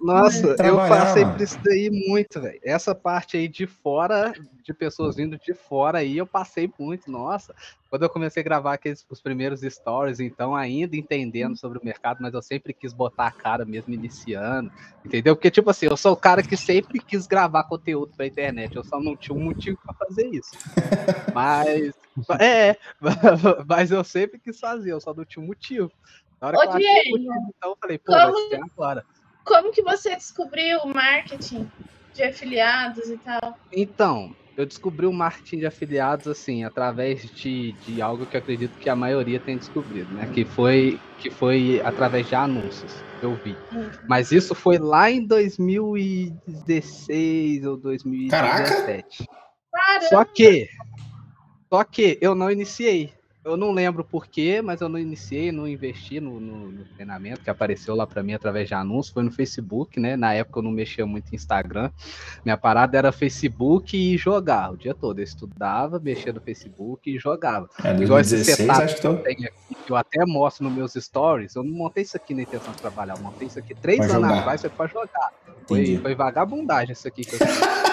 Nossa, 0.00 0.56
eu 0.64 0.76
passei 0.76 1.24
por 1.24 1.40
isso 1.40 1.58
daí 1.62 1.90
muito, 1.90 2.40
velho. 2.40 2.60
Essa 2.62 2.94
parte 2.94 3.36
aí 3.36 3.48
de 3.48 3.66
fora, 3.66 4.32
de 4.62 4.72
pessoas 4.72 5.16
vindo 5.16 5.36
de 5.38 5.54
fora 5.54 5.98
aí, 5.98 6.16
eu 6.16 6.26
passei 6.26 6.72
muito. 6.78 7.10
Nossa, 7.10 7.54
quando 7.90 8.04
eu 8.04 8.10
comecei 8.10 8.40
a 8.40 8.44
gravar 8.44 8.74
aqueles, 8.74 9.04
os 9.10 9.20
primeiros 9.20 9.60
stories, 9.62 10.20
então, 10.20 10.54
ainda 10.54 10.96
entendendo 10.96 11.56
sobre 11.56 11.78
o 11.78 11.84
mercado, 11.84 12.18
mas 12.20 12.32
eu 12.32 12.42
sempre 12.42 12.72
quis 12.72 12.92
botar 12.92 13.26
a 13.26 13.32
cara 13.32 13.64
mesmo 13.64 13.92
iniciando, 13.92 14.70
entendeu? 15.04 15.34
Porque, 15.34 15.50
tipo 15.50 15.70
assim, 15.70 15.86
eu 15.86 15.96
sou 15.96 16.12
o 16.12 16.16
cara 16.16 16.42
que 16.42 16.56
sempre 16.56 17.00
quis 17.00 17.26
gravar 17.26 17.64
conteúdo 17.64 18.12
pra 18.16 18.26
internet, 18.26 18.76
eu 18.76 18.84
só 18.84 19.00
não 19.00 19.16
tinha 19.16 19.36
um 19.36 19.42
motivo 19.42 19.78
pra 19.84 19.94
fazer 19.94 20.28
isso. 20.28 20.50
Mas, 21.34 21.92
é, 22.40 22.76
mas 23.68 23.90
eu 23.92 24.02
sempre 24.02 24.40
quis 24.40 24.58
fazer, 24.58 24.92
eu 24.92 25.00
só 25.00 25.14
não 25.14 25.24
tinha 25.24 25.42
um 25.42 25.46
motivo. 25.46 25.90
Na 26.40 26.48
hora 26.48 26.56
Ô, 26.56 26.60
que 26.60 26.66
eu 26.66 26.72
achei 26.72 27.12
então 27.56 27.70
eu 27.70 27.76
falei, 27.80 27.98
pô, 27.98 28.12
como- 28.12 28.32
vai 28.32 28.48
ser 28.48 28.60
agora. 28.72 29.04
Como 29.48 29.72
que 29.72 29.82
você 29.82 30.14
descobriu 30.14 30.80
o 30.80 30.88
marketing 30.88 31.66
de 32.12 32.22
afiliados 32.22 33.08
e 33.08 33.16
tal? 33.16 33.58
Então, 33.72 34.36
eu 34.58 34.66
descobri 34.66 35.06
o 35.06 35.12
marketing 35.12 35.60
de 35.60 35.66
afiliados 35.66 36.28
assim, 36.28 36.64
através 36.64 37.22
de, 37.30 37.72
de 37.86 38.02
algo 38.02 38.26
que 38.26 38.36
eu 38.36 38.40
acredito 38.40 38.76
que 38.78 38.90
a 38.90 38.96
maioria 38.96 39.40
tem 39.40 39.56
descobrido, 39.56 40.12
né? 40.12 40.30
Que 40.34 40.44
foi, 40.44 41.00
que 41.18 41.30
foi 41.30 41.80
através 41.82 42.28
de 42.28 42.34
anúncios 42.34 42.92
que 43.18 43.24
eu 43.24 43.34
vi. 43.36 43.56
Mas 44.06 44.32
isso 44.32 44.54
foi 44.54 44.76
lá 44.76 45.10
em 45.10 45.24
2016 45.24 47.64
ou 47.64 47.78
2017. 47.78 49.26
Caramba, 49.72 50.08
Só 50.08 50.24
que, 50.24 50.68
só 51.72 51.84
que 51.84 52.18
eu 52.20 52.34
não 52.34 52.50
iniciei. 52.50 53.16
Eu 53.48 53.56
não 53.56 53.72
lembro 53.72 54.04
porquê, 54.04 54.60
mas 54.62 54.80
eu 54.80 54.88
não 54.88 54.98
iniciei, 54.98 55.50
não 55.50 55.66
investi 55.66 56.20
no, 56.20 56.38
no- 56.38 56.70
no 56.70 56.84
treinamento 56.94 57.40
que 57.40 57.50
apareceu 57.50 57.94
lá 57.94 58.06
pra 58.06 58.22
mim 58.22 58.32
através 58.34 58.68
de 58.68 58.74
anúncio. 58.74 59.12
Foi 59.12 59.22
no 59.22 59.30
Facebook, 59.32 59.98
né? 59.98 60.16
Na 60.16 60.34
época 60.34 60.58
eu 60.58 60.62
não 60.62 60.70
mexia 60.70 61.06
muito 61.06 61.32
em 61.32 61.36
Instagram. 61.36 61.90
Minha 62.44 62.56
parada 62.56 62.96
era 62.98 63.10
Facebook 63.12 63.96
e 63.96 64.16
jogar 64.16 64.72
o 64.72 64.76
dia 64.76 64.94
todo. 64.94 65.18
Eu 65.20 65.24
estudava, 65.24 65.98
mexia 65.98 66.32
no 66.32 66.40
Facebook 66.40 67.10
e 67.10 67.18
jogava. 67.18 67.68
É, 67.82 67.90
Igual 67.94 68.20
esse 68.20 68.36
2016, 68.36 68.56
setup 68.56 68.82
acho 68.82 69.00
que 69.00 69.06
eu 69.06 69.16
tô... 69.16 69.22
tenho 69.22 69.46
aqui, 69.48 69.74
que 69.86 69.92
eu 69.92 69.96
até 69.96 70.24
mostro 70.26 70.64
nos 70.64 70.72
meus 70.72 70.92
stories. 70.94 71.54
Eu 71.54 71.62
não 71.64 71.72
montei 71.72 72.02
isso 72.02 72.16
aqui 72.16 72.34
na 72.34 72.42
intenção 72.42 72.72
de 72.72 72.78
trabalhar, 72.78 73.16
eu 73.16 73.22
montei 73.22 73.46
isso 73.48 73.58
aqui 73.58 73.74
três 73.74 74.00
anos 74.14 74.30
atrás, 74.30 74.60
foi 74.60 74.70
pra 74.70 74.86
jogar. 74.86 75.30
Foi, 75.66 75.96
foi 75.98 76.14
vagabundagem 76.14 76.92
isso 76.92 77.08
aqui 77.08 77.24
que 77.24 77.34
eu. 77.34 77.38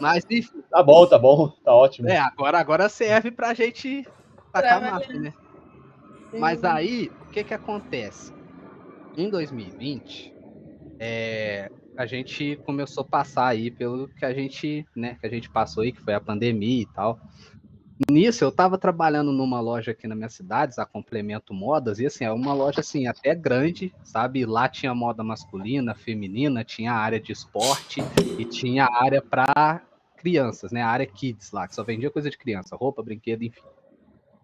Mas, 0.00 0.24
enfim, 0.30 0.62
Tá 0.70 0.82
bom, 0.82 1.06
tá 1.06 1.18
bom, 1.18 1.48
tá 1.62 1.74
ótimo. 1.74 2.08
é, 2.08 2.16
agora, 2.16 2.58
agora 2.58 2.88
serve 2.88 3.30
pra 3.30 3.52
gente 3.52 4.06
tacar 4.50 4.80
máfia, 4.80 5.20
né? 5.20 5.32
Mas 6.32 6.64
aí, 6.64 7.10
o 7.20 7.30
que 7.30 7.44
que 7.44 7.52
acontece? 7.52 8.32
Em 9.16 9.28
2020, 9.28 10.32
é, 10.98 11.70
a 11.94 12.06
gente 12.06 12.56
começou 12.64 13.02
a 13.02 13.06
passar 13.06 13.48
aí 13.48 13.70
pelo 13.70 14.08
que 14.08 14.24
a 14.24 14.32
gente, 14.32 14.86
né, 14.96 15.18
que 15.20 15.26
a 15.26 15.30
gente 15.30 15.50
passou 15.50 15.82
aí, 15.82 15.92
que 15.92 16.00
foi 16.00 16.14
a 16.14 16.20
pandemia 16.20 16.82
e 16.82 16.86
tal. 16.86 17.20
Nisso, 18.10 18.44
eu 18.44 18.52
tava 18.52 18.78
trabalhando 18.78 19.32
numa 19.32 19.60
loja 19.60 19.92
aqui 19.92 20.06
na 20.06 20.14
minha 20.14 20.28
cidade, 20.28 20.74
a 20.78 20.86
Complemento 20.86 21.54
Modas, 21.54 21.98
e 21.98 22.06
assim, 22.06 22.24
é 22.24 22.32
uma 22.32 22.52
loja 22.52 22.80
assim, 22.80 23.06
até 23.06 23.34
grande, 23.34 23.94
sabe? 24.04 24.44
Lá 24.44 24.68
tinha 24.68 24.94
moda 24.94 25.22
masculina, 25.22 25.94
feminina, 25.94 26.64
tinha 26.64 26.92
área 26.92 27.20
de 27.20 27.32
esporte 27.32 28.00
e 28.38 28.44
tinha 28.44 28.86
área 28.86 29.22
para 29.22 29.82
crianças, 30.16 30.72
né? 30.72 30.82
A 30.82 30.88
área 30.88 31.06
kids 31.06 31.52
lá, 31.52 31.66
que 31.66 31.74
só 31.74 31.82
vendia 31.82 32.10
coisa 32.10 32.30
de 32.30 32.38
criança, 32.38 32.76
roupa, 32.76 33.02
brinquedo, 33.02 33.42
enfim. 33.42 33.62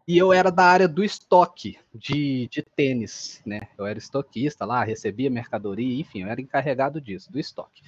E 0.06 0.16
eu 0.16 0.32
era 0.32 0.50
da 0.50 0.64
área 0.64 0.88
do 0.88 1.04
estoque 1.04 1.78
de, 1.94 2.48
de 2.50 2.62
tênis, 2.62 3.42
né? 3.44 3.60
Eu 3.76 3.84
era 3.84 3.98
estoquista 3.98 4.64
lá, 4.64 4.82
recebia 4.82 5.30
mercadoria, 5.30 6.00
enfim, 6.00 6.22
eu 6.22 6.28
era 6.28 6.40
encarregado 6.40 7.00
disso, 7.00 7.30
do 7.30 7.38
estoque. 7.38 7.82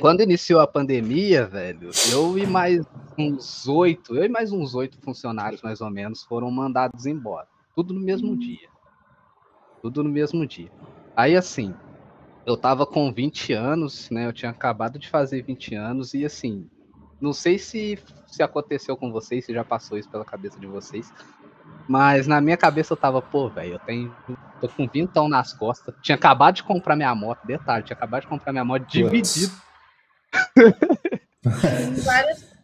Quando 0.00 0.22
iniciou 0.22 0.60
a 0.60 0.66
pandemia, 0.66 1.46
velho, 1.46 1.90
eu 2.10 2.36
e 2.36 2.44
mais 2.46 2.84
uns 3.16 3.68
oito, 3.68 4.16
eu 4.16 4.24
e 4.24 4.28
mais 4.28 4.50
uns 4.50 4.74
oito 4.74 4.98
funcionários, 5.00 5.62
mais 5.62 5.80
ou 5.80 5.88
menos, 5.88 6.24
foram 6.24 6.50
mandados 6.50 7.06
embora. 7.06 7.46
Tudo 7.76 7.94
no 7.94 8.00
mesmo 8.00 8.36
dia. 8.36 8.68
Tudo 9.80 10.02
no 10.02 10.10
mesmo 10.10 10.44
dia. 10.46 10.70
Aí, 11.14 11.36
assim, 11.36 11.72
eu 12.44 12.56
tava 12.56 12.84
com 12.84 13.12
20 13.12 13.52
anos, 13.52 14.10
né? 14.10 14.26
Eu 14.26 14.32
tinha 14.32 14.50
acabado 14.50 14.98
de 14.98 15.08
fazer 15.08 15.42
20 15.42 15.76
anos, 15.76 16.12
e 16.12 16.24
assim, 16.24 16.68
não 17.20 17.32
sei 17.32 17.56
se, 17.56 17.96
se 18.26 18.42
aconteceu 18.42 18.96
com 18.96 19.12
vocês, 19.12 19.44
se 19.44 19.54
já 19.54 19.64
passou 19.64 19.96
isso 19.96 20.10
pela 20.10 20.24
cabeça 20.24 20.58
de 20.58 20.66
vocês. 20.66 21.12
Mas 21.88 22.26
na 22.26 22.40
minha 22.40 22.56
cabeça 22.56 22.94
eu 22.94 22.96
tava, 22.96 23.22
pô, 23.22 23.48
velho, 23.48 23.74
eu 23.74 23.78
tenho. 23.78 24.14
tô 24.60 24.68
com 24.68 24.88
vintão 24.88 25.28
nas 25.28 25.52
costas. 25.52 25.94
Tinha 26.02 26.16
acabado 26.16 26.56
de 26.56 26.64
comprar 26.64 26.96
minha 26.96 27.14
moto, 27.14 27.46
detalhe, 27.46 27.84
tinha 27.84 27.96
acabado 27.96 28.22
de 28.22 28.28
comprar 28.28 28.50
minha 28.50 28.64
moto 28.64 28.84
dividido 28.86 29.54
Várias. 32.04 32.54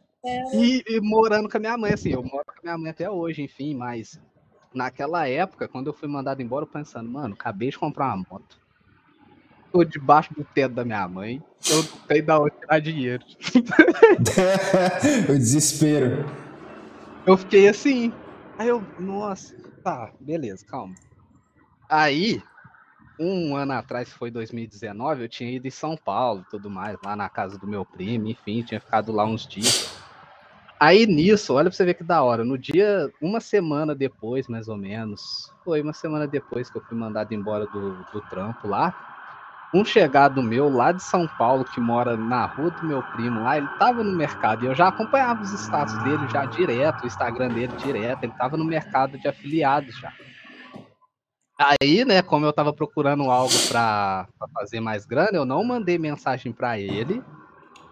e, 0.55 0.85
e 0.87 1.01
morando 1.01 1.49
com 1.49 1.57
a 1.57 1.61
minha 1.61 1.77
mãe, 1.77 1.93
assim, 1.93 2.11
eu 2.11 2.23
moro 2.23 2.45
com 2.45 2.53
a 2.53 2.63
minha 2.63 2.79
mãe 2.79 2.91
até 2.91 3.11
hoje, 3.11 3.43
enfim, 3.43 3.75
mas 3.75 4.21
naquela 4.75 5.29
época, 5.29 5.69
quando 5.69 5.89
eu 5.89 5.93
fui 5.93 6.09
mandado 6.09 6.43
embora, 6.43 6.65
eu 6.65 6.69
pensando, 6.69 7.11
mano, 7.11 7.35
acabei 7.35 7.71
de 7.71 7.79
comprar 7.79 8.15
uma 8.15 8.25
moto. 8.31 8.59
Tô 9.73 9.85
debaixo 9.85 10.35
do 10.35 10.45
teto 10.45 10.75
da 10.75 10.85
minha 10.85 11.07
mãe, 11.07 11.41
eu 11.71 11.77
não 11.77 11.85
tenho 12.09 12.27
da 12.27 12.41
onde 12.41 12.55
tirar 12.59 12.81
dinheiro. 12.81 13.25
o 15.29 15.33
desespero. 15.33 16.25
Eu 17.25 17.37
fiquei 17.37 17.69
assim. 17.69 18.13
Aí 18.59 18.69
eu, 18.69 18.85
nossa, 18.99 19.55
tá, 19.85 20.11
beleza, 20.19 20.67
calma. 20.67 20.95
Aí, 21.89 22.43
um 23.21 23.55
ano 23.55 23.73
atrás, 23.73 24.11
foi 24.11 24.31
2019, 24.31 25.25
eu 25.25 25.29
tinha 25.29 25.51
ido 25.51 25.69
em 25.69 25.71
São 25.71 25.95
Paulo 25.95 26.45
tudo 26.51 26.71
mais, 26.71 26.97
lá 27.05 27.15
na 27.15 27.29
casa 27.29 27.59
do 27.59 27.67
meu 27.67 27.85
primo, 27.85 28.27
enfim, 28.29 28.63
tinha 28.63 28.81
ficado 28.81 29.13
lá 29.13 29.27
uns 29.27 29.47
dias. 29.47 29.95
Aí 30.81 31.07
nisso, 31.07 31.53
olha 31.53 31.69
pra 31.69 31.77
você 31.77 31.85
ver 31.85 31.93
que 31.93 32.03
da 32.03 32.23
hora, 32.23 32.43
no 32.43 32.57
dia, 32.57 33.13
uma 33.21 33.39
semana 33.39 33.95
depois, 33.95 34.49
mais 34.49 34.67
ou 34.67 34.79
menos, 34.79 35.53
foi 35.63 35.83
uma 35.83 35.93
semana 35.93 36.27
depois 36.27 36.71
que 36.71 36.79
eu 36.79 36.83
fui 36.83 36.97
mandado 36.97 37.35
embora 37.35 37.67
do, 37.67 38.03
do 38.11 38.23
trampo 38.31 38.67
lá, 38.67 38.95
um 39.75 39.85
chegado 39.85 40.43
meu 40.43 40.71
lá 40.71 40.91
de 40.91 41.03
São 41.03 41.29
Paulo, 41.29 41.65
que 41.65 41.79
mora 41.79 42.17
na 42.17 42.47
rua 42.47 42.71
do 42.71 42.87
meu 42.87 43.03
primo 43.03 43.43
lá, 43.43 43.59
ele 43.59 43.69
tava 43.79 44.03
no 44.03 44.17
mercado 44.17 44.65
e 44.65 44.69
eu 44.69 44.75
já 44.75 44.89
acompanhava 44.89 45.43
os 45.43 45.53
status 45.53 46.03
dele 46.03 46.27
já 46.33 46.47
direto, 46.47 47.05
o 47.05 47.07
Instagram 47.07 47.49
dele 47.49 47.73
direto, 47.77 48.25
ele 48.25 48.33
tava 48.33 48.57
no 48.57 48.65
mercado 48.65 49.19
de 49.19 49.29
afiliados 49.29 49.95
já. 49.99 50.11
Aí, 51.63 52.07
né, 52.07 52.23
como 52.23 52.47
eu 52.47 52.55
tava 52.55 52.73
procurando 52.73 53.25
algo 53.31 53.53
para 53.69 54.27
fazer 54.55 54.81
mais 54.81 55.05
grana, 55.05 55.37
eu 55.37 55.45
não 55.45 55.63
mandei 55.63 55.99
mensagem 55.99 56.53
para 56.53 56.81
ele, 56.81 57.23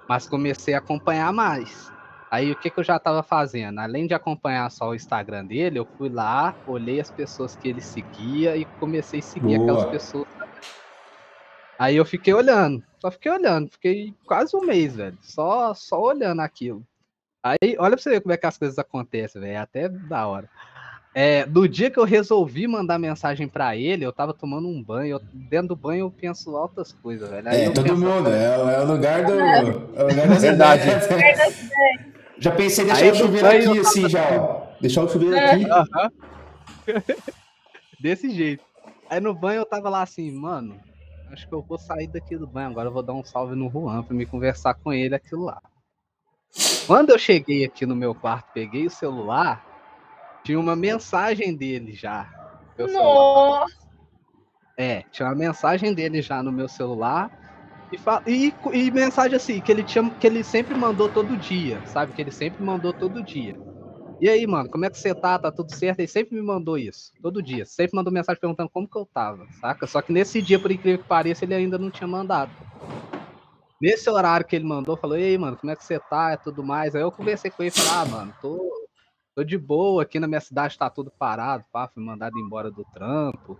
mas 0.09 0.27
comecei 0.27 0.73
a 0.73 0.79
acompanhar 0.79 1.31
mais. 1.35 1.87
Aí 2.31 2.51
o 2.51 2.57
que, 2.57 2.71
que 2.71 2.81
eu 2.81 2.85
já 2.85 2.99
tava 2.99 3.23
fazendo? 3.23 3.79
Além 3.79 4.07
de 4.07 4.15
acompanhar 4.15 4.71
só 4.71 4.89
o 4.89 4.95
Instagram 4.95 5.45
dele, 5.45 5.79
eu 5.79 5.87
fui 5.99 6.09
lá, 6.09 6.57
olhei 6.67 6.99
as 6.99 7.11
pessoas 7.11 7.55
que 7.57 7.69
ele 7.69 7.83
seguia 7.83 8.57
e 8.57 8.65
comecei 8.81 9.21
a 9.21 9.23
seguir 9.23 9.59
Boa. 9.59 9.59
aquelas 9.59 9.91
pessoas 9.91 10.27
Aí 11.79 11.95
eu 11.95 12.07
fiquei 12.07 12.33
olhando, 12.33 12.83
só 13.01 13.11
fiquei 13.11 13.31
olhando, 13.31 13.71
fiquei 13.71 14.13
quase 14.25 14.57
um 14.57 14.65
mês, 14.65 14.97
velho, 14.97 15.17
só, 15.21 15.75
só 15.75 16.01
olhando 16.01 16.41
aquilo. 16.41 16.85
Aí, 17.43 17.77
olha 17.79 17.97
pra 17.97 17.99
você 17.99 18.11
ver 18.11 18.21
como 18.23 18.33
é 18.33 18.37
que 18.37 18.47
as 18.47 18.59
coisas 18.59 18.79
acontecem, 18.79 19.41
velho, 19.41 19.53
é 19.53 19.57
até 19.59 19.89
da 19.89 20.27
hora. 20.27 20.49
É, 21.15 21.45
do 21.47 21.69
dia 21.69 21.91
que 21.91 21.99
eu 21.99 22.05
resolvi 22.05 22.67
mandar 22.67 22.99
mensagem 22.99 23.49
para 23.49 23.77
ele, 23.77 24.05
eu 24.05 24.13
tava 24.13 24.33
tomando 24.33 24.69
um 24.69 24.83
banho, 24.83 25.17
eu, 25.17 25.21
dentro 25.33 25.69
do 25.69 25.77
banho 25.77 26.07
eu 26.07 26.11
penso 26.11 26.57
altas 26.57 26.93
coisas, 26.93 27.29
velho. 27.29 27.49
Aí 27.49 27.63
é, 27.63 27.71
todo 27.71 27.97
mundo, 27.97 28.29
é, 28.29 28.75
é, 28.75 28.81
o 28.81 28.87
lugar 28.87 29.25
do. 29.25 29.41
É 29.41 30.05
o 30.05 30.09
lugar 30.09 30.29
da 30.29 30.35
verdade. 30.35 30.83
já 32.39 32.53
pensei 32.53 32.85
em 32.85 32.89
deixar 32.89 33.03
Aí 33.03 33.11
o 33.11 33.15
chuveiro 33.15 33.49
aqui, 33.49 33.79
assim, 33.81 34.09
já. 34.09 34.67
Deixar 34.81 35.03
o 35.03 35.09
chuveiro 35.09 35.37
aqui. 35.37 35.65
Uh 35.65 36.13
-huh. 37.03 37.33
Desse 38.01 38.31
jeito. 38.31 38.63
Aí 39.11 39.21
no 39.21 39.35
banho 39.35 39.61
eu 39.61 39.67
tava 39.67 39.89
lá 39.89 40.03
assim, 40.03 40.31
mano, 40.31 40.79
acho 41.33 41.49
que 41.49 41.55
eu 41.55 41.63
vou 41.63 41.79
sair 41.79 42.07
daqui 42.09 42.37
do 42.37 42.47
banho 42.47 42.69
agora, 42.69 42.89
eu 42.89 42.93
vou 42.93 43.03
dar 43.03 43.15
um 43.15 43.25
salve 43.25 43.55
no 43.55 43.71
Juan 43.71 44.03
para 44.03 44.15
me 44.15 44.27
conversar 44.27 44.75
com 44.75 44.93
ele 44.93 45.15
aquilo 45.15 45.45
lá. 45.45 45.61
Quando 46.87 47.11
eu 47.11 47.19
cheguei 47.19 47.65
aqui 47.65 47.87
no 47.87 47.97
meu 47.97 48.15
quarto, 48.15 48.53
peguei 48.53 48.87
o 48.87 48.91
celular, 48.91 49.65
tinha 50.49 50.59
uma 50.59 50.75
mensagem 50.75 51.55
dele 51.55 51.93
já. 51.93 52.27
Nossa! 52.79 53.71
É, 54.79 55.03
tinha 55.13 55.29
uma 55.29 55.35
mensagem 55.35 55.93
dele 55.93 56.23
já 56.23 56.43
no 56.43 56.51
meu 56.51 56.67
celular. 56.67 57.31
E, 58.27 58.49
e, 58.49 58.55
e, 58.73 58.91
mensagem 58.91 59.37
assim, 59.37 59.61
que 59.61 59.71
ele, 59.71 59.83
tinha, 59.83 60.09
que 60.09 60.27
ele 60.27 60.43
sempre 60.43 60.75
mandou 60.75 61.07
todo 61.07 61.37
dia, 61.37 61.83
sabe? 61.85 62.15
Que 62.15 62.23
ele 62.23 62.31
sempre 62.31 62.65
mandou 62.65 62.95
todo 62.95 63.23
dia. 63.23 63.61
E 64.23 64.27
aí, 64.27 64.47
mano, 64.47 64.71
como 64.71 64.87
é 64.87 64.91
que 64.91 64.97
você 64.97 65.15
tá? 65.15 65.39
Tá 65.39 65.53
tudo 65.53 65.71
certo? 65.75 65.99
Ele 66.01 66.09
sempre 66.09 66.35
me 66.35 66.43
mandou 66.43 66.79
isso, 66.79 67.13
todo 67.21 67.43
dia. 67.43 67.67
Sempre 67.67 67.97
mandou 67.97 68.11
mensagem 68.11 68.41
perguntando 68.41 68.71
como 68.71 68.89
que 68.89 68.97
eu 68.97 69.05
tava, 69.05 69.47
saca? 69.61 69.87
Só 69.87 70.01
que 70.01 70.15
nesse 70.15 70.41
dia, 70.41 70.59
por 70.59 70.71
incrível 70.71 71.03
que 71.03 71.09
pareça, 71.09 71.45
ele 71.45 71.57
ainda 71.57 71.77
não 71.77 71.91
tinha 71.91 72.09
mandado. 72.09 72.51
Nesse 73.79 74.09
horário 74.09 74.47
que 74.47 74.57
ele 74.57 74.65
mandou, 74.65 74.97
falou, 74.97 75.19
ei, 75.19 75.37
mano, 75.37 75.59
como 75.59 75.71
é 75.71 75.77
que 75.77 75.85
você 75.85 76.01
tá? 76.01 76.33
E 76.33 76.39
tudo 76.39 76.65
mais. 76.65 76.95
Aí 76.95 77.03
eu 77.03 77.13
conversei 77.13 77.51
com 77.51 77.63
ele 77.63 77.71
e 77.77 77.79
falei, 77.79 77.93
ah, 77.93 78.17
mano, 78.17 78.35
tô, 78.41 78.78
tô 79.39 79.45
de 79.45 79.57
boa, 79.57 80.03
aqui 80.03 80.19
na 80.19 80.27
minha 80.27 80.41
cidade 80.41 80.77
tá 80.77 80.91
tudo 80.91 81.13
parado, 81.17 81.65
pá, 81.71 81.87
fui 81.87 82.03
mandado 82.03 82.37
embora 82.41 82.73
do 82.73 82.85
trampo. 82.93 83.57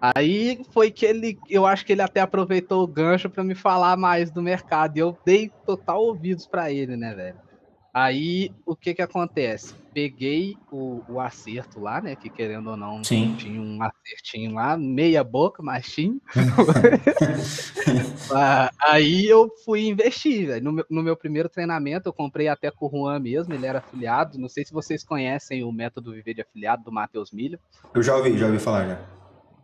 Aí 0.00 0.62
foi 0.72 0.88
que 0.92 1.04
ele, 1.04 1.36
eu 1.48 1.66
acho 1.66 1.84
que 1.84 1.92
ele 1.92 2.00
até 2.00 2.20
aproveitou 2.20 2.84
o 2.84 2.86
gancho 2.86 3.28
para 3.28 3.42
me 3.42 3.56
falar 3.56 3.96
mais 3.96 4.30
do 4.30 4.40
mercado. 4.40 4.96
E 4.96 5.00
eu 5.00 5.18
dei 5.26 5.50
total 5.66 6.00
ouvidos 6.00 6.46
para 6.46 6.70
ele, 6.70 6.96
né, 6.96 7.12
velho? 7.12 7.49
Aí 7.92 8.52
o 8.64 8.76
que 8.76 8.94
que 8.94 9.02
acontece? 9.02 9.74
Peguei 9.92 10.56
o, 10.70 11.02
o 11.08 11.20
acerto 11.20 11.80
lá, 11.80 12.00
né? 12.00 12.14
Que 12.14 12.30
querendo 12.30 12.70
ou 12.70 12.76
não, 12.76 13.02
Sim. 13.02 13.34
tinha 13.36 13.60
um 13.60 13.82
acertinho 13.82 14.54
lá, 14.54 14.76
meia 14.76 15.24
boca, 15.24 15.62
mas 15.62 15.86
tinha. 15.86 16.16
Ah, 18.32 18.70
aí 18.84 19.26
eu 19.26 19.50
fui 19.64 19.88
investir, 19.88 20.46
velho. 20.46 20.64
No, 20.64 20.72
meu, 20.72 20.86
no 20.88 21.02
meu 21.02 21.16
primeiro 21.16 21.48
treinamento, 21.48 22.08
eu 22.08 22.12
comprei 22.12 22.46
até 22.46 22.70
com 22.70 22.86
o 22.86 22.90
Juan 22.90 23.18
mesmo, 23.18 23.52
ele 23.52 23.66
era 23.66 23.80
afiliado. 23.80 24.38
Não 24.38 24.48
sei 24.48 24.64
se 24.64 24.72
vocês 24.72 25.02
conhecem 25.02 25.64
o 25.64 25.72
método 25.72 26.12
Viver 26.12 26.34
de 26.34 26.42
Afiliado 26.42 26.84
do 26.84 26.92
Matheus 26.92 27.32
Milho. 27.32 27.58
Eu 27.92 28.02
já 28.04 28.14
ouvi, 28.14 28.38
já 28.38 28.46
ouvi 28.46 28.60
falar, 28.60 28.86
já. 28.86 28.94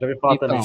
Já 0.00 0.06
ouvi 0.09 0.18
falar 0.18 0.35
então, 0.35 0.49
também. 0.49 0.64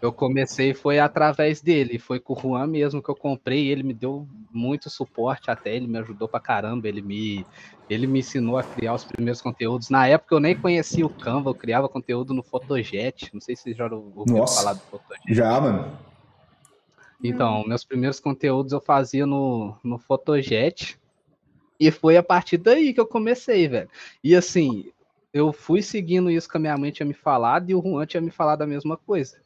Eu 0.00 0.10
comecei 0.10 0.72
foi 0.72 0.98
através 0.98 1.60
dele, 1.60 1.98
foi 1.98 2.18
com 2.18 2.32
o 2.32 2.38
Juan 2.38 2.66
mesmo 2.66 3.02
que 3.02 3.10
eu 3.10 3.14
comprei, 3.14 3.68
ele 3.68 3.82
me 3.82 3.92
deu 3.92 4.26
muito 4.50 4.88
suporte 4.88 5.50
até, 5.50 5.76
ele 5.76 5.86
me 5.86 5.98
ajudou 5.98 6.26
pra 6.26 6.40
caramba, 6.40 6.88
ele 6.88 7.02
me 7.02 7.46
ele 7.88 8.06
me 8.06 8.20
ensinou 8.20 8.56
a 8.56 8.62
criar 8.62 8.94
os 8.94 9.04
primeiros 9.04 9.42
conteúdos. 9.42 9.90
Na 9.90 10.06
época 10.06 10.34
eu 10.34 10.40
nem 10.40 10.56
conhecia 10.56 11.04
o 11.04 11.10
Canva, 11.10 11.50
eu 11.50 11.54
criava 11.54 11.88
conteúdo 11.88 12.32
no 12.32 12.42
Photojet, 12.42 13.28
não 13.34 13.40
sei 13.40 13.54
se 13.54 13.64
vocês 13.64 13.76
já 13.76 13.86
ouviram 13.92 14.46
falar 14.46 14.74
do 14.74 14.80
Photojet. 14.80 15.22
Já, 15.28 15.60
mano. 15.60 15.98
Então, 17.22 17.64
meus 17.66 17.84
primeiros 17.84 18.18
conteúdos 18.18 18.72
eu 18.72 18.80
fazia 18.80 19.26
no, 19.26 19.76
no 19.84 19.98
Photojet, 19.98 20.98
e 21.78 21.90
foi 21.90 22.16
a 22.16 22.22
partir 22.22 22.56
daí 22.56 22.94
que 22.94 23.00
eu 23.00 23.06
comecei, 23.06 23.68
velho. 23.68 23.90
E 24.24 24.34
assim, 24.34 24.90
eu 25.32 25.52
fui 25.52 25.82
seguindo 25.82 26.30
isso 26.30 26.48
que 26.48 26.56
a 26.56 26.60
minha 26.60 26.78
mãe 26.78 26.90
tinha 26.90 27.06
me 27.06 27.12
falado 27.12 27.68
e 27.68 27.74
o 27.74 27.82
Juan 27.82 28.06
tinha 28.06 28.20
me 28.20 28.30
falado 28.30 28.62
a 28.62 28.66
mesma 28.66 28.96
coisa 28.96 29.36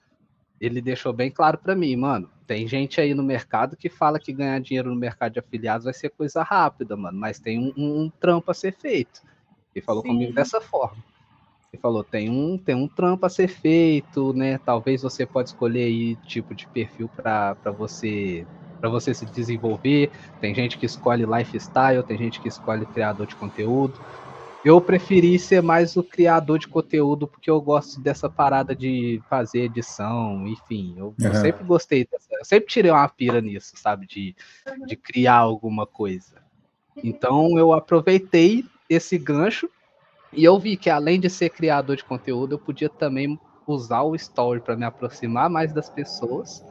ele 0.60 0.80
deixou 0.80 1.12
bem 1.12 1.30
claro 1.30 1.58
para 1.58 1.74
mim, 1.74 1.94
mano. 1.96 2.30
Tem 2.46 2.68
gente 2.68 3.00
aí 3.00 3.14
no 3.14 3.22
mercado 3.22 3.76
que 3.76 3.88
fala 3.88 4.18
que 4.18 4.32
ganhar 4.32 4.60
dinheiro 4.60 4.90
no 4.90 4.96
mercado 4.96 5.32
de 5.32 5.38
afiliados 5.38 5.84
vai 5.84 5.94
ser 5.94 6.10
coisa 6.10 6.42
rápida, 6.42 6.96
mano, 6.96 7.18
mas 7.18 7.38
tem 7.38 7.58
um, 7.58 7.72
um, 7.76 8.02
um 8.02 8.10
trampo 8.20 8.50
a 8.50 8.54
ser 8.54 8.72
feito. 8.76 9.22
Ele 9.74 9.84
falou 9.84 10.02
Sim. 10.02 10.08
comigo 10.08 10.32
dessa 10.32 10.60
forma. 10.60 11.02
Ele 11.72 11.80
falou, 11.80 12.04
tem 12.04 12.30
um, 12.30 12.56
tem 12.56 12.74
um 12.74 12.86
trampo 12.86 13.26
a 13.26 13.28
ser 13.28 13.48
feito, 13.48 14.32
né? 14.32 14.58
Talvez 14.58 15.02
você 15.02 15.26
pode 15.26 15.48
escolher 15.48 15.84
aí 15.84 16.16
tipo 16.16 16.54
de 16.54 16.66
perfil 16.68 17.08
para 17.08 17.56
você 17.76 18.46
para 18.80 18.90
você 18.90 19.14
se 19.14 19.24
desenvolver. 19.24 20.12
Tem 20.42 20.54
gente 20.54 20.76
que 20.76 20.84
escolhe 20.84 21.24
lifestyle, 21.24 22.02
tem 22.02 22.18
gente 22.18 22.38
que 22.38 22.48
escolhe 22.48 22.84
criador 22.84 23.26
de 23.26 23.34
conteúdo. 23.34 23.98
Eu 24.64 24.80
preferi 24.80 25.38
ser 25.38 25.62
mais 25.62 25.94
o 25.94 26.02
criador 26.02 26.58
de 26.58 26.66
conteúdo, 26.66 27.28
porque 27.28 27.50
eu 27.50 27.60
gosto 27.60 28.00
dessa 28.00 28.30
parada 28.30 28.74
de 28.74 29.20
fazer 29.28 29.64
edição, 29.64 30.46
enfim. 30.48 30.94
Eu, 30.96 31.08
uhum. 31.08 31.26
eu 31.26 31.34
sempre 31.34 31.64
gostei 31.64 32.08
dessa. 32.10 32.28
Eu 32.32 32.44
sempre 32.44 32.68
tirei 32.68 32.90
uma 32.90 33.08
pira 33.08 33.42
nisso, 33.42 33.74
sabe? 33.76 34.06
De, 34.06 34.34
de 34.86 34.96
criar 34.96 35.36
alguma 35.36 35.86
coisa. 35.86 36.42
Então 37.02 37.58
eu 37.58 37.72
aproveitei 37.72 38.64
esse 38.88 39.18
gancho 39.18 39.68
e 40.32 40.44
eu 40.44 40.58
vi 40.58 40.76
que 40.76 40.88
além 40.88 41.20
de 41.20 41.28
ser 41.28 41.50
criador 41.50 41.96
de 41.96 42.04
conteúdo, 42.04 42.54
eu 42.54 42.58
podia 42.58 42.88
também 42.88 43.38
usar 43.66 44.02
o 44.02 44.14
story 44.14 44.60
para 44.60 44.76
me 44.76 44.84
aproximar 44.84 45.50
mais 45.50 45.72
das 45.72 45.90
pessoas 45.90 46.64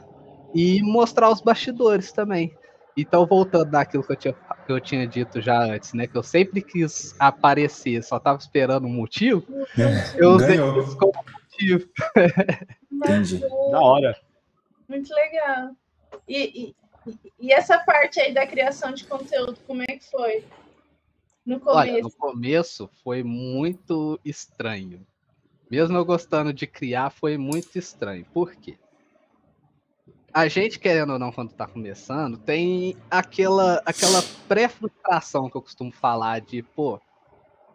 e 0.53 0.81
mostrar 0.81 1.29
os 1.29 1.41
bastidores 1.41 2.12
também. 2.12 2.53
Então, 2.95 3.25
voltando 3.25 3.71
daquilo 3.71 4.03
que 4.03 4.12
eu, 4.12 4.15
tinha, 4.15 4.33
que 4.33 4.71
eu 4.71 4.79
tinha 4.79 5.07
dito 5.07 5.41
já 5.41 5.63
antes, 5.63 5.93
né? 5.93 6.05
Que 6.05 6.15
eu 6.15 6.21
sempre 6.21 6.62
quis 6.62 7.15
aparecer, 7.19 8.03
só 8.03 8.19
tava 8.19 8.38
esperando 8.38 8.85
um 8.85 8.93
motivo. 8.93 9.43
É, 9.77 10.23
eu 10.23 10.31
usei 10.31 10.57
isso 10.79 10.95
como 10.97 11.13
motivo. 11.13 11.89
Entendi. 12.91 13.39
Da 13.39 13.79
hora. 13.79 14.15
Muito 14.88 15.12
legal. 15.13 15.71
E, 16.27 16.75
e, 17.07 17.13
e, 17.39 17.51
essa 17.51 17.79
parte 17.79 18.19
aí 18.19 18.31
da 18.31 18.45
criação 18.45 18.93
de 18.93 19.05
conteúdo, 19.05 19.57
como 19.65 19.81
é 19.81 19.88
que 19.88 20.05
foi? 20.12 20.43
No 21.43 21.59
começo? 21.59 21.79
Olha, 21.79 22.01
no 22.01 22.12
começo 22.12 22.89
foi 23.03 23.23
muito 23.23 24.19
estranho. 24.23 25.05
Mesmo 25.69 25.97
eu 25.97 26.05
gostando 26.05 26.53
de 26.53 26.67
criar, 26.67 27.09
foi 27.09 27.38
muito 27.38 27.77
estranho. 27.77 28.25
Por 28.31 28.53
quê? 28.53 28.77
A 30.33 30.47
gente, 30.47 30.79
querendo 30.79 31.13
ou 31.13 31.19
não, 31.19 31.31
quando 31.31 31.53
tá 31.53 31.67
começando, 31.67 32.37
tem 32.37 32.97
aquela, 33.11 33.81
aquela 33.85 34.23
pré-frustração 34.47 35.47
que 35.49 35.55
eu 35.55 35.61
costumo 35.61 35.91
falar 35.91 36.41
de, 36.41 36.63
pô, 36.63 36.99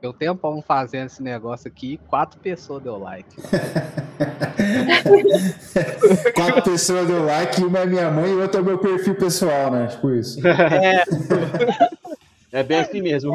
eu 0.02 0.12
tenho 0.12 0.36
pão 0.36 0.60
fazendo 0.60 1.06
esse 1.06 1.22
negócio 1.22 1.68
aqui 1.68 1.98
quatro 2.08 2.40
pessoas 2.40 2.82
deu 2.82 2.98
like. 2.98 3.36
quatro 6.34 6.62
pessoas 6.62 7.06
deu 7.06 7.24
like, 7.24 7.62
uma 7.62 7.78
é 7.80 7.86
minha 7.86 8.10
mãe 8.10 8.30
e 8.30 8.36
outra 8.36 8.60
é 8.60 8.64
meu 8.64 8.78
perfil 8.78 9.14
pessoal, 9.14 9.70
né? 9.70 9.86
Tipo 9.86 10.10
isso. 10.10 10.40
É, 12.50 12.60
é 12.60 12.62
bem 12.62 12.80
assim 12.80 13.02
mesmo. 13.02 13.30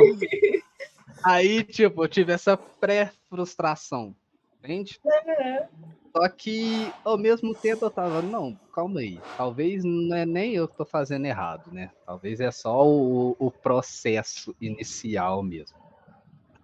Aí, 1.23 1.63
tipo, 1.63 2.03
eu 2.03 2.07
tive 2.07 2.33
essa 2.33 2.57
pré-frustração, 2.57 4.15
entende? 4.59 4.99
Uhum. 5.05 5.92
Só 6.15 6.29
que 6.29 6.95
ao 7.03 7.17
mesmo 7.17 7.55
tempo 7.55 7.85
eu 7.85 7.91
tava, 7.91 8.21
não, 8.21 8.57
calma 8.71 8.99
aí. 8.99 9.23
Talvez 9.35 9.83
não 9.83 10.15
é 10.15 10.25
nem 10.25 10.53
eu 10.53 10.67
que 10.67 10.75
tô 10.75 10.85
fazendo 10.85 11.25
errado, 11.25 11.71
né? 11.71 11.91
Talvez 12.05 12.39
é 12.39 12.51
só 12.51 12.85
o, 12.87 13.35
o 13.39 13.51
processo 13.51 14.55
inicial 14.61 15.41
mesmo. 15.43 15.75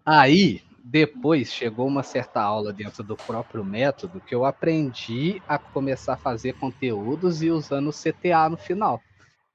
Aí, 0.06 0.62
depois 0.84 1.52
chegou 1.54 1.88
uma 1.88 2.04
certa 2.04 2.42
aula 2.42 2.74
dentro 2.74 3.04
do 3.04 3.18
próprio 3.18 3.64
método 3.64 4.22
que 4.22 4.34
eu 4.36 4.46
aprendi 4.46 5.44
a 5.48 5.60
começar 5.60 6.14
a 6.14 6.18
fazer 6.18 6.54
conteúdos 6.54 7.42
e 7.42 7.52
usando 7.52 7.90
o 7.90 7.94
CTA 7.94 8.50
no 8.50 8.58
final. 8.58 9.04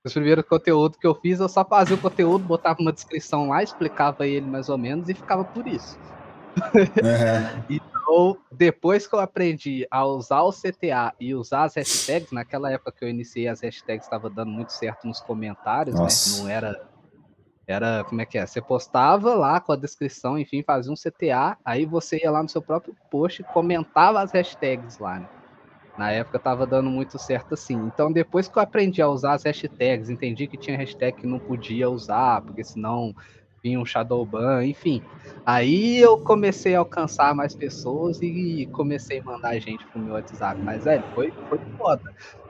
Os 0.04 0.12
primeiros 0.14 0.44
conteúdos 0.46 0.98
que 0.98 1.06
eu 1.06 1.14
fiz, 1.16 1.40
eu 1.40 1.48
só 1.48 1.64
fazia 1.66 1.96
o 1.96 2.00
conteúdo, 2.00 2.44
botava 2.44 2.80
uma 2.80 2.92
descrição 2.92 3.48
lá, 3.48 3.62
explicava 3.62 4.26
ele 4.26 4.46
mais 4.48 4.68
ou 4.68 4.78
menos 4.78 5.08
e 5.08 5.14
ficava 5.14 5.44
por 5.44 5.66
isso. 5.68 5.98
Uhum. 7.02 7.64
então, 7.68 7.83
Então, 8.06 8.36
depois 8.52 9.06
que 9.06 9.14
eu 9.14 9.20
aprendi 9.20 9.86
a 9.90 10.04
usar 10.04 10.42
o 10.42 10.52
CTA 10.52 11.14
e 11.18 11.34
usar 11.34 11.64
as 11.64 11.74
hashtags, 11.74 12.30
naquela 12.30 12.70
época 12.70 12.92
que 12.92 13.04
eu 13.04 13.08
iniciei 13.08 13.48
as 13.48 13.62
hashtags 13.62 14.04
estava 14.04 14.28
dando 14.28 14.50
muito 14.50 14.72
certo 14.72 15.06
nos 15.06 15.20
comentários, 15.20 15.98
Nossa. 15.98 16.30
né? 16.30 16.38
Não 16.38 16.48
era 16.48 16.94
era, 17.66 18.04
como 18.04 18.20
é 18.20 18.26
que 18.26 18.36
é? 18.36 18.46
Você 18.46 18.60
postava 18.60 19.34
lá 19.34 19.58
com 19.58 19.72
a 19.72 19.76
descrição, 19.76 20.38
enfim, 20.38 20.62
fazia 20.62 20.92
um 20.92 20.96
CTA, 20.96 21.56
aí 21.64 21.86
você 21.86 22.20
ia 22.22 22.30
lá 22.30 22.42
no 22.42 22.48
seu 22.48 22.60
próprio 22.60 22.94
post 23.10 23.40
e 23.40 23.44
comentava 23.44 24.20
as 24.20 24.32
hashtags 24.32 24.98
lá, 24.98 25.20
né? 25.20 25.28
Na 25.96 26.10
época 26.10 26.38
tava 26.38 26.66
dando 26.66 26.90
muito 26.90 27.18
certo 27.18 27.54
assim. 27.54 27.74
Então, 27.74 28.12
depois 28.12 28.48
que 28.48 28.58
eu 28.58 28.62
aprendi 28.62 29.00
a 29.00 29.08
usar 29.08 29.34
as 29.34 29.44
hashtags, 29.44 30.10
entendi 30.10 30.46
que 30.46 30.58
tinha 30.58 30.76
hashtag 30.76 31.16
que 31.16 31.26
não 31.26 31.38
podia 31.38 31.88
usar, 31.88 32.42
porque 32.42 32.64
senão 32.64 33.14
vinha 33.64 33.80
um 33.80 33.86
shadow 33.86 34.24
ban, 34.26 34.62
enfim. 34.62 35.02
Aí 35.46 35.98
eu 35.98 36.18
comecei 36.18 36.74
a 36.74 36.80
alcançar 36.80 37.34
mais 37.34 37.54
pessoas 37.54 38.20
e 38.20 38.68
comecei 38.72 39.20
a 39.20 39.24
mandar 39.24 39.58
gente 39.58 39.86
pro 39.86 40.00
meu 40.00 40.12
WhatsApp. 40.12 40.60
Mas, 40.62 40.84
velho, 40.84 41.02
foi, 41.14 41.32
foi 41.48 41.58
foda. 41.78 42.02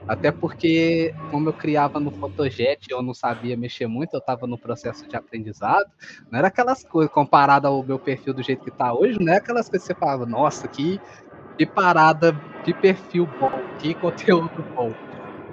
Até 0.07 0.31
porque, 0.31 1.11
como 1.31 1.49
eu 1.49 1.53
criava 1.53 1.99
no 1.99 2.11
Photojet, 2.11 2.79
eu 2.89 3.01
não 3.01 3.13
sabia 3.13 3.57
mexer 3.57 3.87
muito, 3.87 4.13
eu 4.13 4.21
tava 4.21 4.45
no 4.45 4.57
processo 4.57 5.07
de 5.07 5.15
aprendizado. 5.15 5.87
Não 6.29 6.37
era 6.37 6.49
aquelas 6.49 6.83
coisas, 6.83 7.11
comparado 7.11 7.67
ao 7.67 7.83
meu 7.83 7.97
perfil 7.97 8.33
do 8.33 8.43
jeito 8.43 8.63
que 8.63 8.71
tá 8.71 8.93
hoje, 8.93 9.17
não 9.19 9.33
é 9.33 9.37
aquelas 9.37 9.67
coisas 9.69 9.87
que 9.87 9.93
você 9.93 9.99
falava, 9.99 10.25
nossa, 10.25 10.67
que, 10.67 10.99
que 11.57 11.65
parada, 11.65 12.39
que 12.63 12.73
perfil 12.73 13.25
bom, 13.39 13.63
que 13.79 13.95
conteúdo 13.95 14.63
bom. 14.75 14.93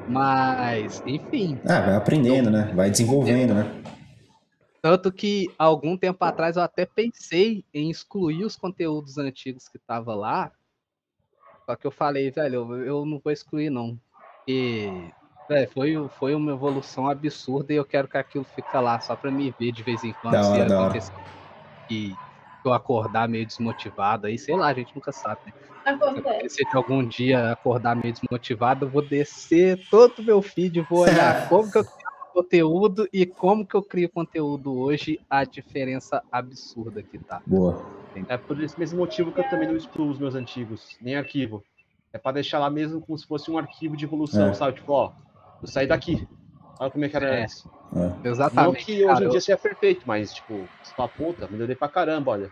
Mas, 0.07 1.00
enfim. 1.07 1.59
Ah, 1.64 1.81
vai 1.81 1.97
aprendendo, 1.97 2.50
né? 2.50 2.71
Vai 2.75 2.90
desenvolvendo, 2.90 3.54
né? 3.54 3.83
Tanto 4.83 5.12
que 5.12 5.55
algum 5.57 5.97
tempo 5.97 6.25
atrás 6.25 6.57
eu 6.57 6.62
até 6.62 6.85
pensei 6.85 7.65
em 7.73 7.89
excluir 7.89 8.45
os 8.45 8.57
conteúdos 8.57 9.17
antigos 9.17 9.69
que 9.69 9.79
tava 9.79 10.12
lá. 10.12 10.51
Só 11.65 11.77
que 11.77 11.87
eu 11.87 11.93
falei, 11.93 12.33
velho, 12.33 12.75
eu, 12.75 12.85
eu 12.85 13.07
não 13.07 13.21
vou 13.21 13.33
excluir, 13.33 13.71
não. 13.71 13.97
E 14.49 15.09
velho, 15.49 15.71
foi, 15.71 16.09
foi 16.19 16.35
uma 16.35 16.51
evolução 16.51 17.09
absurda 17.09 17.73
e 17.73 17.77
eu 17.77 17.85
quero 17.85 18.09
que 18.09 18.19
aquilo 18.19 18.45
fique 18.45 18.77
lá 18.77 19.01
só 19.01 19.15
pra 19.15 19.31
me 19.31 19.55
ver 19.57 19.71
de 19.71 19.85
vez 19.85 20.03
em 20.03 20.12
quando 20.15 20.33
Da 20.33 20.43
se 20.43 20.61
acontecer. 20.61 21.12
E 21.89 22.12
eu 22.65 22.73
acordar 22.73 23.29
meio 23.29 23.47
desmotivado 23.47 24.27
aí, 24.27 24.37
sei 24.37 24.57
lá, 24.57 24.67
a 24.69 24.75
gente 24.75 24.95
nunca 24.97 25.12
sabe, 25.12 25.41
né? 25.47 25.53
Se 25.87 25.93
Acontece. 25.93 26.65
de 26.65 26.77
algum 26.77 27.07
dia 27.07 27.53
acordar 27.53 27.95
meio 27.95 28.12
desmotivado, 28.12 28.87
eu 28.87 28.91
vou 28.91 29.03
descer 29.03 29.79
todo 29.91 30.19
o 30.19 30.23
meu 30.23 30.43
feed, 30.43 30.81
vou 30.83 31.01
olhar 31.01 31.47
como 31.49 31.71
que 31.71 31.79
eu 31.79 31.85
conteúdo 32.33 33.09
e 33.12 33.27
como 33.27 33.67
que 33.67 33.75
eu 33.75 33.83
crio 33.83 34.09
conteúdo 34.09 34.77
hoje, 34.79 35.21
a 35.29 35.45
diferença 35.45 36.23
absurda 36.31 37.03
que 37.03 37.19
tá. 37.19 37.41
Boa. 37.47 37.83
É 38.29 38.37
por 38.37 38.61
esse 38.62 38.79
mesmo 38.79 38.99
motivo 38.99 39.33
que 39.33 39.41
eu 39.41 39.49
também 39.49 39.69
não 39.69 39.77
excluo 39.77 40.11
os 40.11 40.19
meus 40.19 40.35
antigos, 40.35 40.97
nem 41.01 41.15
arquivo. 41.17 41.62
É 42.12 42.19
pra 42.19 42.33
deixar 42.33 42.59
lá 42.59 42.69
mesmo 42.69 43.01
como 43.01 43.17
se 43.17 43.27
fosse 43.27 43.51
um 43.51 43.57
arquivo 43.57 43.97
de 43.97 44.05
evolução, 44.05 44.49
É. 44.49 44.55
sabe? 44.55 44.75
Tipo, 44.75 44.93
ó, 44.93 45.12
eu 45.62 45.69
saí 45.69 45.87
daqui. 45.87 46.27
Olha 46.79 46.91
como 46.91 47.05
é 47.05 47.09
que 47.09 47.17
era 47.17 47.27
É. 47.37 47.43
antes. 47.45 47.65
É. 47.95 47.99
Não 47.99 48.31
Exatamente. 48.33 48.85
que 48.85 48.93
hoje 48.93 49.05
cara, 49.07 49.21
em 49.21 49.25
eu- 49.25 49.31
dia 49.31 49.41
seja 49.41 49.59
perfeito, 49.59 50.03
mas, 50.07 50.33
tipo, 50.33 50.67
você 50.83 50.95
fala, 50.95 51.09
puta, 51.09 51.49
melhorei 51.51 51.75
pra 51.77 51.89
caramba, 51.89 52.33
olha. 52.33 52.51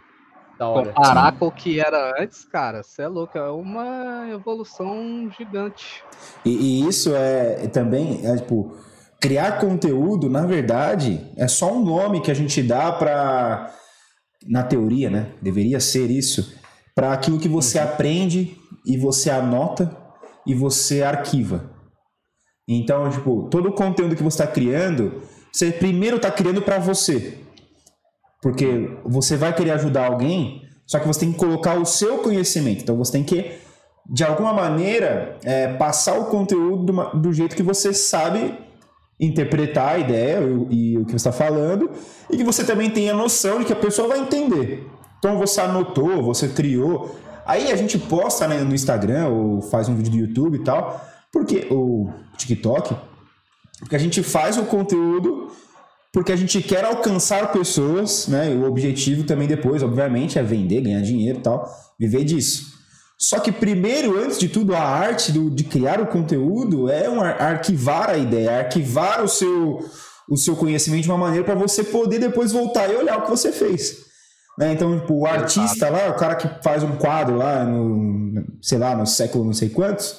Da 0.59 0.69
hora. 0.69 0.93
Comparar 0.93 1.39
com 1.39 1.47
o 1.47 1.51
que 1.53 1.81
era 1.81 2.15
antes, 2.23 2.45
cara, 2.45 2.83
você 2.83 3.03
é 3.03 3.09
louco, 3.09 3.37
é 3.39 3.51
uma 3.51 4.29
evolução 4.31 5.31
gigante. 5.31 6.05
E, 6.45 6.51
e 6.51 6.87
isso 6.89 7.15
é 7.15 7.67
também, 7.69 8.27
é, 8.27 8.37
tipo, 8.37 8.77
criar 9.21 9.61
conteúdo, 9.61 10.31
na 10.31 10.47
verdade, 10.47 11.31
é 11.37 11.47
só 11.47 11.73
um 11.73 11.85
nome 11.85 12.23
que 12.23 12.31
a 12.31 12.35
gente 12.35 12.62
dá 12.62 12.91
para, 12.91 13.71
na 14.49 14.62
teoria, 14.62 15.11
né? 15.11 15.33
Deveria 15.43 15.79
ser 15.79 16.11
isso, 16.11 16.55
para 16.95 17.12
aquilo 17.12 17.39
que 17.39 17.49
você 17.49 17.79
aprende 17.79 18.57
e 18.87 18.97
você 18.97 19.31
anota 19.31 19.95
e 20.47 20.55
você 20.55 21.03
arquiva. 21.03 21.71
Então, 22.67 23.11
tipo, 23.11 23.49
todo 23.50 23.69
o 23.69 23.73
conteúdo 23.73 24.17
que 24.17 24.23
você 24.23 24.43
está 24.43 24.47
criando, 24.47 25.23
você 25.53 25.71
primeiro 25.71 26.17
está 26.17 26.31
criando 26.31 26.62
para 26.62 26.79
você. 26.79 27.39
Porque 28.41 28.89
você 29.05 29.37
vai 29.37 29.55
querer 29.55 29.73
ajudar 29.73 30.07
alguém, 30.07 30.62
só 30.87 30.99
que 30.99 31.07
você 31.07 31.21
tem 31.21 31.33
que 31.33 31.38
colocar 31.38 31.79
o 31.79 31.85
seu 31.85 32.18
conhecimento. 32.18 32.83
Então 32.83 32.97
você 32.97 33.12
tem 33.12 33.23
que, 33.23 33.59
de 34.09 34.25
alguma 34.25 34.53
maneira, 34.55 35.37
é, 35.44 35.75
passar 35.75 36.18
o 36.18 36.27
conteúdo 36.27 36.90
do 37.21 37.33
jeito 37.35 37.55
que 37.55 37.62
você 37.62 37.92
sabe 37.92 38.69
interpretar 39.20 39.96
a 39.96 39.98
ideia 39.98 40.40
e, 40.70 40.92
e 40.92 40.98
o 40.98 41.04
que 41.04 41.12
você 41.12 41.16
está 41.16 41.33
falando, 41.33 41.90
e 42.30 42.37
que 42.37 42.44
você 42.44 42.64
também 42.64 42.90
tenha 42.90 43.12
noção 43.12 43.59
de 43.59 43.66
que 43.66 43.72
a 43.72 43.76
pessoa 43.76 44.09
vai 44.09 44.20
entender. 44.20 44.88
Então 45.18 45.37
você 45.37 45.61
anotou, 45.61 46.22
você 46.22 46.48
criou. 46.48 47.14
Aí 47.44 47.70
a 47.70 47.76
gente 47.76 47.98
posta 47.98 48.48
né, 48.48 48.61
no 48.61 48.74
Instagram 48.74 49.28
ou 49.28 49.61
faz 49.61 49.88
um 49.88 49.94
vídeo 49.94 50.12
do 50.12 50.18
YouTube 50.18 50.56
e 50.56 50.64
tal, 50.64 51.04
porque 51.30 51.66
o 51.70 52.09
TikTok, 52.37 52.96
porque 53.80 53.96
a 53.96 53.98
gente 53.98 54.22
faz 54.22 54.56
o 54.56 54.64
conteúdo 54.64 55.50
porque 56.12 56.33
a 56.33 56.37
gente 56.37 56.61
quer 56.61 56.85
alcançar 56.85 57.52
pessoas, 57.52 58.26
né? 58.26 58.52
E 58.52 58.56
o 58.56 58.64
objetivo 58.64 59.22
também 59.22 59.46
depois, 59.46 59.83
obviamente, 59.83 60.38
é 60.38 60.42
vender, 60.42 60.80
ganhar 60.80 61.00
dinheiro 61.02 61.38
e 61.38 61.42
tal, 61.42 61.68
viver 61.98 62.24
disso. 62.24 62.69
Só 63.22 63.38
que 63.38 63.52
primeiro, 63.52 64.18
antes 64.18 64.38
de 64.38 64.48
tudo, 64.48 64.74
a 64.74 64.80
arte 64.80 65.30
do- 65.30 65.50
de 65.50 65.64
criar 65.64 66.00
o 66.00 66.06
conteúdo 66.06 66.88
é 66.90 67.09
um 67.09 67.20
ar- 67.20 67.40
arquivar 67.40 68.11
a 68.11 68.16
ideia, 68.16 68.61
arquivar 68.61 69.22
o 69.22 69.28
seu, 69.28 69.85
o 70.28 70.37
seu 70.38 70.56
conhecimento 70.56 71.02
de 71.02 71.11
uma 71.11 71.18
maneira 71.18 71.44
para 71.44 71.54
você 71.54 71.85
poder 71.85 72.18
depois 72.18 72.50
voltar 72.52 72.88
e 72.90 72.96
olhar 72.96 73.18
o 73.18 73.22
que 73.22 73.30
você 73.30 73.52
fez. 73.52 73.98
Né? 74.59 74.72
Então, 74.72 74.98
tipo, 75.00 75.14
o 75.14 75.26
artista 75.26 75.90
lá, 75.90 76.09
o 76.09 76.14
cara 76.14 76.35
que 76.35 76.48
faz 76.62 76.83
um 76.83 76.96
quadro 76.96 77.37
lá, 77.37 77.62
no, 77.64 78.42
sei 78.62 78.78
lá, 78.78 78.96
no 78.96 79.06
século 79.06 79.44
não 79.44 79.52
sei 79.52 79.68
quantos, 79.68 80.16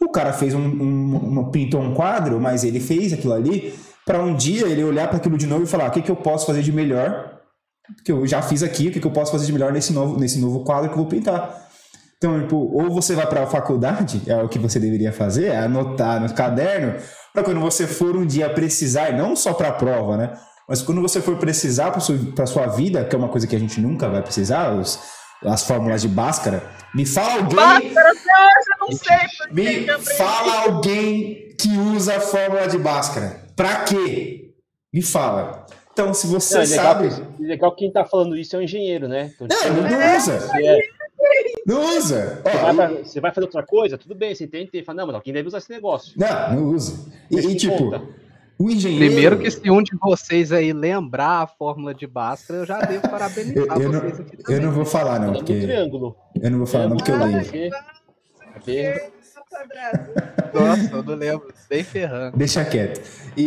o 0.00 0.10
cara 0.10 0.32
fez 0.34 0.52
um, 0.54 0.60
um, 0.60 1.16
uma- 1.16 1.50
pintou 1.50 1.80
um 1.80 1.94
quadro, 1.94 2.38
mas 2.38 2.64
ele 2.64 2.80
fez 2.80 3.12
aquilo 3.14 3.32
ali 3.32 3.74
para 4.04 4.22
um 4.22 4.34
dia 4.36 4.66
ele 4.66 4.84
olhar 4.84 5.08
para 5.08 5.16
aquilo 5.16 5.38
de 5.38 5.46
novo 5.46 5.62
e 5.64 5.66
falar: 5.66 5.88
o 5.88 5.90
que, 5.90 6.02
que 6.02 6.10
eu 6.10 6.16
posso 6.16 6.44
fazer 6.46 6.60
de 6.62 6.72
melhor? 6.72 7.38
Que 8.04 8.12
eu 8.12 8.26
já 8.26 8.42
fiz 8.42 8.62
aqui, 8.62 8.88
o 8.88 8.92
que, 8.92 9.00
que 9.00 9.06
eu 9.06 9.10
posso 9.10 9.32
fazer 9.32 9.46
de 9.46 9.52
melhor 9.52 9.72
nesse 9.72 9.92
novo, 9.92 10.18
nesse 10.18 10.38
novo 10.38 10.64
quadro 10.64 10.88
que 10.88 10.94
eu 10.94 10.98
vou 10.98 11.06
pintar? 11.06 11.61
Então, 12.22 12.40
tipo, 12.40 12.56
ou 12.56 12.88
você 12.88 13.16
vai 13.16 13.26
para 13.26 13.42
a 13.42 13.46
faculdade, 13.48 14.22
é 14.28 14.36
o 14.36 14.48
que 14.48 14.56
você 14.56 14.78
deveria 14.78 15.12
fazer, 15.12 15.46
é 15.46 15.56
anotar 15.58 16.20
no 16.20 16.32
caderno, 16.32 16.94
para 17.34 17.42
quando 17.42 17.58
você 17.58 17.84
for 17.84 18.16
um 18.16 18.24
dia 18.24 18.48
precisar, 18.48 19.12
não 19.12 19.34
só 19.34 19.52
para 19.52 19.70
a 19.70 19.72
prova, 19.72 20.16
né? 20.16 20.32
Mas 20.68 20.80
quando 20.82 21.02
você 21.02 21.20
for 21.20 21.36
precisar 21.36 21.90
para 21.90 22.46
sua 22.46 22.66
vida, 22.68 23.04
que 23.04 23.16
é 23.16 23.18
uma 23.18 23.28
coisa 23.28 23.44
que 23.48 23.56
a 23.56 23.58
gente 23.58 23.80
nunca 23.80 24.08
vai 24.08 24.22
precisar, 24.22 24.72
os, 24.72 25.00
as 25.44 25.64
fórmulas 25.66 26.00
de 26.02 26.06
Bhaskara, 26.06 26.62
me 26.94 27.04
fala 27.04 27.32
alguém. 27.34 27.56
Bhaskara, 27.56 28.08
eu 28.08 28.86
não 28.88 28.92
sei 28.92 29.50
Me 29.50 29.86
fala 30.16 30.60
alguém 30.68 31.56
que 31.60 31.76
usa 31.76 32.18
a 32.18 32.20
fórmula 32.20 32.68
de 32.68 32.78
Bhaskara. 32.78 33.40
Pra 33.56 33.82
quê? 33.82 34.52
Me 34.94 35.02
fala. 35.02 35.66
Então, 35.92 36.14
se 36.14 36.26
você 36.26 36.54
Não, 36.54 36.62
é 36.62 36.66
legal, 36.66 36.84
sabe. 36.94 37.26
legal 37.38 37.70
que 37.72 37.78
quem 37.84 37.92
tá 37.92 38.02
falando 38.02 38.34
isso 38.36 38.56
é 38.56 38.58
um 38.58 38.62
engenheiro, 38.62 39.06
né? 39.08 39.30
Então, 39.34 39.46
Não, 39.46 39.56
tipo, 39.58 39.74
não, 39.74 39.90
não 39.90 40.16
usa. 40.16 40.38
é- 40.64 40.78
Não 41.66 41.96
usa. 41.96 42.40
você 42.44 42.56
Ó, 42.58 42.72
vai 42.72 42.74
pra- 42.74 43.04
você 43.04 43.20
vai 43.20 43.32
fazer 43.32 43.44
outra 43.46 43.62
coisa, 43.62 43.96
tudo 43.98 44.14
bem, 44.14 44.34
você 44.34 44.44
entende, 44.44 44.82
fala, 44.84 44.96
não, 44.98 45.06
mas 45.06 45.14
alguém 45.16 45.32
deve 45.32 45.48
usar 45.48 45.58
esse 45.58 45.70
negócio. 45.70 46.12
não, 46.16 46.54
não 46.56 46.64
usa. 46.70 47.08
E, 47.30 47.36
e, 47.38 47.54
tipo, 47.56 47.76
conta. 47.76 48.02
o 48.58 48.68
engenheiro. 48.70 49.06
Primeiro 49.06 49.38
que 49.38 49.50
se 49.50 49.70
um 49.70 49.82
de 49.82 49.92
vocês 50.00 50.50
aí 50.52 50.72
lembrar 50.72 51.42
a 51.42 51.46
fórmula 51.46 51.94
de 51.94 52.06
Bhaskara, 52.06 52.60
eu 52.60 52.66
já 52.66 52.80
devo 52.80 53.04
eu, 53.06 53.10
parabenizar 53.10 53.80
eu 53.80 53.92
não, 53.92 54.00
vocês 54.00 54.20
aqui 54.20 54.36
eu 54.38 54.42
também. 54.44 54.60
não 54.60 54.72
vou 54.72 54.84
falar, 54.84 55.18
não, 55.20 55.32
do 55.32 55.38
porque. 55.38 55.60
triângulo. 55.60 56.16
Eu 56.40 56.50
não 56.50 56.58
vou 56.58 56.66
falar, 56.66 56.88
não, 56.88 56.96
porque 56.96 57.10
eu 57.12 57.16
lembro. 57.18 57.40
Porque- 57.44 57.70
porque- 58.54 59.12
Quadrado. 59.52 60.10
Nossa, 60.54 60.96
eu 60.96 61.02
não 61.02 61.14
lembro, 61.14 61.52
bem 61.68 61.84
ferrando. 61.84 62.36
Deixa 62.38 62.64
quieto. 62.64 63.02
E, 63.36 63.42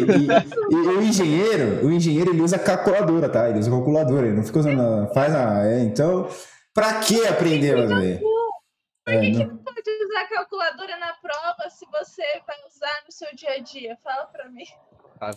e- 0.00 0.26
e 0.70 0.74
o 0.74 1.02
engenheiro, 1.02 1.84
o 1.86 1.92
engenheiro 1.92 2.30
ele 2.32 2.40
usa 2.40 2.58
calculadora, 2.58 3.28
tá? 3.28 3.50
Ele 3.50 3.58
usa 3.58 3.70
calculadora, 3.70 4.26
ele 4.26 4.36
não 4.36 4.42
fica 4.44 4.60
usando. 4.60 5.12
Faz 5.12 5.34
a. 5.34 5.66
é, 5.66 5.82
então, 5.82 6.26
pra 6.74 7.00
que 7.00 7.26
aprender, 7.26 7.74
velho? 7.86 8.20
Por 8.20 9.14
É, 9.14 9.20
que, 9.20 9.32
que 9.32 9.38
não- 9.38 9.46
não 9.54 9.56
pode 9.58 9.80
usar 9.80 10.28
calculadora 10.28 10.96
na 10.98 11.12
prova 11.14 11.68
se 11.70 11.84
você 11.90 12.22
vai 12.46 12.56
usar 12.68 13.02
no 13.06 13.12
seu 13.12 13.28
dia 13.34 13.54
a 13.54 13.58
dia? 13.58 13.98
Fala 14.02 14.26
pra 14.26 14.48
mim. 14.48 14.64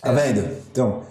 Tá 0.02 0.12
vendo? 0.12 0.42
Então, 0.72 1.06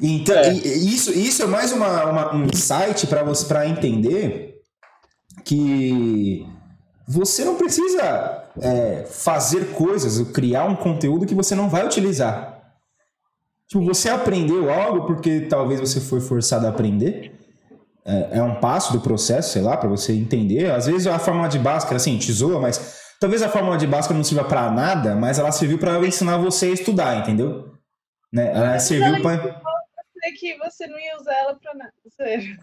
então 0.00 0.36
É. 0.36 0.52
isso, 0.52 1.12
isso 1.12 1.42
é 1.42 1.46
mais 1.46 1.72
uma, 1.72 2.04
uma- 2.04 2.34
um 2.34 2.44
insight 2.44 3.06
para 3.06 3.22
você 3.22 3.46
para 3.46 3.66
entender 3.66 4.60
que 5.44 6.46
você 7.06 7.44
não 7.44 7.56
precisa 7.56 8.42
é, 8.62 9.04
fazer 9.06 9.72
coisas, 9.74 10.20
ou 10.20 10.26
criar 10.26 10.64
um 10.64 10.76
conteúdo 10.76 11.26
que 11.26 11.34
você 11.34 11.54
não 11.56 11.68
vai 11.68 11.84
utilizar. 11.84 12.62
Tipo, 13.66 13.84
você 13.84 14.08
aprendeu 14.08 14.70
algo 14.72 15.06
porque 15.06 15.40
talvez 15.42 15.80
você 15.80 16.00
foi 16.00 16.20
forçado 16.20 16.64
a 16.66 16.70
aprender. 16.70 17.32
É, 18.06 18.38
é 18.38 18.42
um 18.42 18.56
passo 18.56 18.92
do 18.92 19.00
processo, 19.00 19.52
sei 19.52 19.62
lá, 19.62 19.76
para 19.76 19.88
você 19.88 20.12
entender. 20.12 20.70
Às 20.70 20.86
vezes 20.86 21.06
a 21.06 21.18
fórmula 21.18 21.48
de 21.48 21.58
Bhaskara, 21.58 21.96
assim, 21.96 22.18
tesoura, 22.18 22.58
mas 22.60 23.00
talvez 23.18 23.42
a 23.42 23.48
fórmula 23.48 23.78
de 23.78 23.86
Bhaskara 23.86 24.16
não 24.16 24.24
sirva 24.24 24.44
para 24.44 24.70
nada, 24.70 25.14
mas 25.14 25.38
ela 25.38 25.50
serviu 25.50 25.78
para 25.78 25.98
ensinar 26.06 26.36
você 26.36 26.66
a 26.66 26.70
estudar, 26.70 27.18
entendeu? 27.18 27.72
Né? 28.32 28.52
Ela 28.54 28.78
serviu 28.78 29.22
para 29.22 29.62
que 30.38 30.56
você 30.58 30.86
não 30.86 30.98
ia 30.98 31.16
usar 31.18 31.34
ela 31.34 31.54
pra 31.54 31.74
nada. 31.74 31.92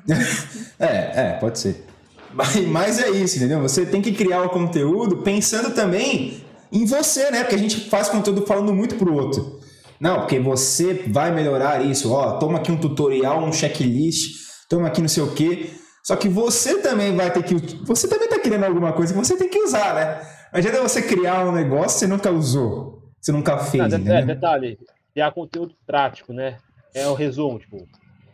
É, 0.80 1.30
é, 1.30 1.38
pode 1.40 1.60
ser. 1.60 1.86
Mas, 2.34 2.56
mas 2.68 3.00
é 3.00 3.10
isso, 3.10 3.38
entendeu? 3.38 3.62
Você 3.62 3.86
tem 3.86 4.02
que 4.02 4.12
criar 4.14 4.44
o 4.44 4.50
conteúdo 4.50 5.18
pensando 5.18 5.74
também 5.74 6.44
em 6.72 6.86
você, 6.86 7.30
né? 7.30 7.42
Porque 7.42 7.56
a 7.56 7.60
gente 7.60 7.90
faz 7.90 8.08
conteúdo 8.08 8.46
falando 8.46 8.74
muito 8.74 8.96
pro 8.96 9.14
outro. 9.14 9.60
Não, 10.00 10.22
porque 10.22 10.40
você 10.40 10.94
vai 11.08 11.32
melhorar 11.32 11.86
isso. 11.86 12.12
Ó, 12.12 12.38
toma 12.38 12.60
aqui 12.60 12.72
um 12.72 12.78
tutorial, 12.78 13.44
um 13.44 13.54
checklist, 13.54 14.42
toma 14.72 14.88
aqui 14.88 15.02
não 15.02 15.10
sei 15.10 15.24
o 15.24 15.34
quê. 15.34 15.70
Só 16.02 16.16
que 16.16 16.28
você 16.28 16.82
também 16.82 17.16
vai 17.16 17.32
ter 17.32 17.44
que. 17.44 17.54
Você 17.86 18.08
também 18.08 18.28
tá 18.28 18.40
criando 18.40 18.64
alguma 18.64 18.94
coisa 18.94 19.14
que 19.14 19.20
você 19.20 19.38
tem 19.38 19.50
que 19.50 19.60
usar, 19.60 19.94
né? 19.94 20.22
Não 20.52 20.58
adianta 20.60 20.82
você 20.82 21.02
criar 21.02 21.46
um 21.46 21.52
negócio 21.52 21.94
que 21.94 22.00
você 22.00 22.08
nunca 22.08 22.32
usou. 22.32 23.04
Você 23.20 23.32
nunca 23.32 23.58
fez. 23.60 23.84
Não, 23.84 24.00
entendeu? 24.00 24.16
é, 24.16 24.26
detalhe, 24.26 24.80
criar 25.14 25.32
conteúdo 25.32 25.76
prático, 25.86 26.34
né? 26.34 26.58
É 26.94 27.08
o 27.08 27.14
resumo, 27.14 27.60
tipo, 27.60 27.88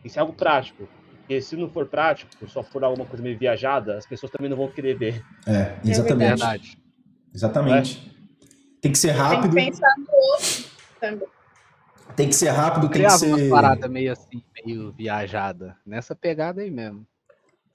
isso 0.04 0.18
é 0.18 0.20
algo 0.20 0.32
prático. 0.32 0.88
Porque 1.20 1.42
se 1.42 1.56
não 1.56 1.68
for 1.68 1.86
prático, 1.86 2.30
só 2.48 2.62
for 2.62 2.82
alguma 2.82 3.04
coisa 3.04 3.22
meio 3.22 3.38
viajada, 3.38 3.98
as 3.98 4.06
pessoas 4.06 4.32
também 4.32 4.48
não 4.48 4.56
vão 4.56 4.68
querer 4.68 4.96
ver. 4.96 5.22
É, 5.46 5.76
exatamente. 5.84 6.28
Verdade. 6.28 6.78
exatamente. 7.34 8.12
Tem 8.80 8.92
que 8.92 8.98
ser 8.98 9.08
Tem 9.08 9.16
que 9.16 9.22
rápido. 9.22 9.54
pensar 9.54 9.94
no 9.98 10.06
outro 10.14 10.64
também. 10.98 11.28
Tem 12.16 12.28
que 12.28 12.34
ser 12.34 12.48
rápido, 12.48 12.88
tem 12.88 13.04
que 13.04 13.10
ser. 13.10 13.26
umas 13.26 13.48
paradas 13.48 13.90
meio 13.90 14.12
assim, 14.12 14.42
meio 14.64 14.92
viajada. 14.92 15.76
Nessa 15.84 16.14
pegada 16.14 16.60
aí 16.62 16.70
mesmo. 16.70 17.06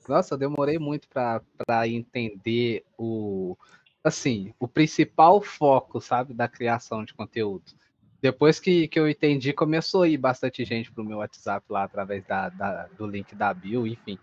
Nossa, 0.08 0.34
eu 0.34 0.38
demorei 0.38 0.78
muito 0.78 1.08
pra, 1.08 1.42
pra 1.66 1.88
entender 1.88 2.84
o. 2.98 3.56
Assim, 4.04 4.54
o 4.60 4.68
principal 4.68 5.42
foco, 5.42 6.02
sabe, 6.02 6.34
da 6.34 6.46
criação 6.48 7.06
de 7.06 7.14
conteúdo. 7.14 7.64
Depois 8.22 8.60
que, 8.60 8.88
que 8.90 9.00
eu 9.00 9.08
entendi, 9.10 9.54
começou 9.54 10.02
a 10.04 10.08
ir 10.10 10.18
bastante 10.18 10.66
gente 10.66 10.92
pro 10.92 11.06
meu 11.06 11.20
WhatsApp 11.20 11.66
lá 11.70 11.84
através 11.84 12.26
da, 12.26 12.50
da- 12.50 12.88
do 12.98 13.08
link 13.08 13.34
da 13.34 13.54
Bill, 13.54 13.88
enfim. 13.88 14.18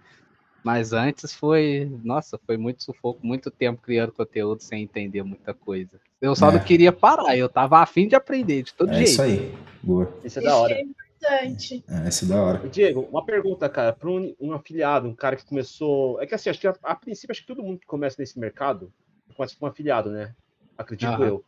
Mas 0.62 0.92
antes 0.92 1.34
foi, 1.34 1.90
nossa, 2.04 2.38
foi 2.46 2.58
muito 2.58 2.82
sufoco, 2.82 3.26
muito 3.26 3.50
tempo 3.50 3.80
criando 3.80 4.12
conteúdo 4.12 4.62
sem 4.62 4.82
entender 4.82 5.22
muita 5.22 5.54
coisa. 5.54 5.98
Eu 6.20 6.36
só 6.36 6.50
É. 6.50 6.52
não 6.52 6.60
queria 6.60 6.92
parar, 6.92 7.34
eu 7.38 7.48
tava 7.48 7.78
afim 7.78 8.06
de 8.06 8.14
aprender 8.14 8.62
de 8.62 8.74
todo 8.74 8.90
É 8.90 8.96
jeito. 8.96 9.08
isso 9.08 9.22
aí. 9.22 9.54
Boa. 9.82 10.12
Isso 10.22 10.38
é 10.38 10.42
da 10.42 10.56
hora. 10.56 10.76
É 11.22 11.44
importante. 11.44 11.85
É, 11.88 12.09
isso 12.09 12.24
é 12.24 12.28
da 12.28 12.42
hora. 12.42 12.68
Diego, 12.68 13.09
uma 13.11 13.24
pergunta, 13.24 13.68
cara, 13.68 13.92
para 13.92 14.09
um, 14.11 14.35
um 14.40 14.52
afiliado, 14.52 15.09
um 15.09 15.14
cara 15.14 15.37
que 15.37 15.44
começou. 15.44 16.20
É 16.20 16.26
que 16.26 16.35
assim, 16.35 16.50
acho 16.50 16.61
que 16.61 16.66
a, 16.66 16.74
a 16.83 16.94
princípio, 16.94 17.33
acho 17.33 17.42
que 17.42 17.46
todo 17.46 17.62
mundo 17.62 17.78
que 17.78 17.87
começa 17.87 18.16
nesse 18.18 18.38
mercado 18.38 18.92
começa 19.37 19.56
com 19.59 19.66
um 19.66 19.68
afiliado, 19.68 20.11
né? 20.11 20.35
Acredito 20.76 21.09
Aham. 21.09 21.26
eu. 21.26 21.44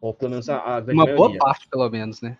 Ou 0.00 0.12
pelo 0.12 0.30
menos 0.30 0.48
a, 0.48 0.58
a 0.58 0.80
grande 0.80 1.00
Uma 1.00 1.06
boa 1.06 1.28
maioria. 1.28 1.38
parte, 1.38 1.68
pelo 1.68 1.88
menos, 1.88 2.20
né? 2.20 2.36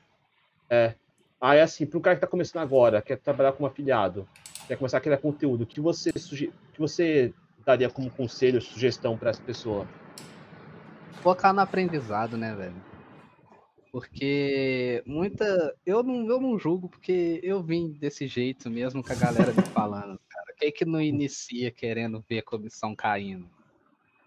Aí, 1.41 1.61
assim, 1.61 1.87
para 1.87 1.99
um 1.99 2.03
cara 2.03 2.17
que 2.17 2.19
está 2.19 2.27
começando 2.27 2.63
agora, 2.63 3.01
quer 3.03 3.19
trabalhar 3.19 3.53
como 3.53 3.67
afiliado, 3.67 4.27
quer 4.67 4.77
começar 4.77 4.99
a 4.99 5.01
criar 5.01 5.19
conteúdo, 5.19 5.63
o 5.63 5.67
que 5.67 5.81
você, 5.81 6.11
suge... 6.19 6.47
o 6.47 6.73
que 6.73 6.81
você 6.81 7.33
daria 7.65 7.89
como 7.89 8.11
conselho, 8.11 8.61
sugestão 8.61 9.17
para 9.17 9.31
essa 9.31 9.43
pessoa? 9.43 9.87
focar 11.25 11.55
no 11.55 11.61
aprendizado, 11.61 12.37
né, 12.37 12.55
velho? 12.55 12.75
Porque 13.95 15.05
muita. 15.07 15.73
Eu 15.87 16.03
não, 16.03 16.27
eu 16.29 16.41
não 16.41 16.59
julgo, 16.59 16.89
porque 16.89 17.39
eu 17.45 17.63
vim 17.63 17.93
desse 17.93 18.27
jeito 18.27 18.69
mesmo 18.69 19.05
com 19.05 19.13
a 19.13 19.15
galera 19.15 19.53
me 19.53 19.63
falando, 19.73 20.19
cara. 20.29 20.55
Quem 20.59 20.73
que 20.73 20.85
não 20.85 21.01
inicia 21.01 21.71
querendo 21.71 22.21
ver 22.29 22.41
a 22.41 22.43
comissão 22.43 22.93
caindo? 22.97 23.49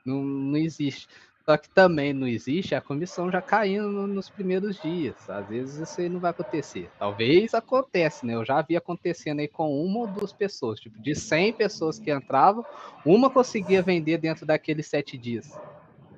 Não, 0.05 0.23
não 0.23 0.55
existe. 0.57 1.07
Só 1.43 1.57
que 1.57 1.69
também 1.69 2.13
não 2.13 2.25
existe 2.25 2.75
a 2.75 2.81
comissão 2.81 3.29
já 3.29 3.41
caindo 3.41 3.89
no- 3.89 4.07
nos 4.07 4.29
primeiros 4.29 4.77
dias. 4.77 5.27
Às 5.29 5.49
vezes 5.49 5.89
isso 5.89 5.99
aí 5.99 6.07
não 6.07 6.21
vai 6.21 6.31
acontecer. 6.31 6.89
Talvez 6.97 7.53
acontece, 7.53 8.25
né? 8.25 8.35
Eu 8.35 8.45
já 8.45 8.61
vi 8.61 8.77
acontecendo 8.77 9.41
aí 9.41 9.49
com 9.49 9.69
uma 9.83 9.99
ou 9.99 10.07
duas 10.07 10.31
pessoas. 10.31 10.79
Tipo, 10.79 10.97
de 11.01 11.13
100 11.13 11.51
pessoas 11.51 11.99
que 11.99 12.09
entravam, 12.09 12.65
uma 13.03 13.29
conseguia 13.29 13.81
vender 13.83 14.17
dentro 14.17 14.45
daqueles 14.45 14.87
sete 14.87 15.17
dias. 15.17 15.59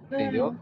Entendeu? 0.06 0.56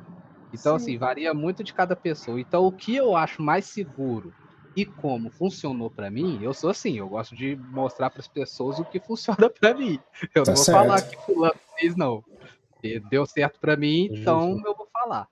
Então, 0.54 0.78
Sim. 0.78 0.84
assim, 0.84 0.98
varia 0.98 1.34
muito 1.34 1.64
de 1.64 1.74
cada 1.74 1.96
pessoa. 1.96 2.40
Então, 2.40 2.64
o 2.64 2.72
que 2.72 2.96
eu 2.96 3.16
acho 3.16 3.42
mais 3.42 3.66
seguro 3.66 4.34
e 4.76 4.86
como 4.86 5.32
funcionou 5.32 5.90
pra 5.90 6.12
mim, 6.12 6.40
eu 6.42 6.54
sou 6.54 6.70
assim, 6.70 6.98
eu 7.00 7.10
gosto 7.10 7.36
de 7.36 7.56
mostrar 7.56 8.10
para 8.12 8.22
as 8.22 8.28
pessoas 8.28 8.80
o 8.80 8.86
que 8.86 9.00
funciona 9.06 9.50
pra 9.50 9.74
mim. 9.74 10.00
Eu 10.36 10.46
Tá 10.46 10.52
não 10.52 10.56
vou 10.56 10.64
certo. 10.64 10.82
falar 10.82 11.02
que 11.02 11.18
fulano 11.26 11.60
fez, 11.78 11.96
não. 11.96 12.24
Deu 13.10 13.26
certo 13.26 13.60
pra 13.60 13.76
mim, 13.76 14.06
então 14.12 14.52
Justo. 14.52 14.68
eu 14.68 14.76
vou 14.76 14.88
falar. 14.94 15.28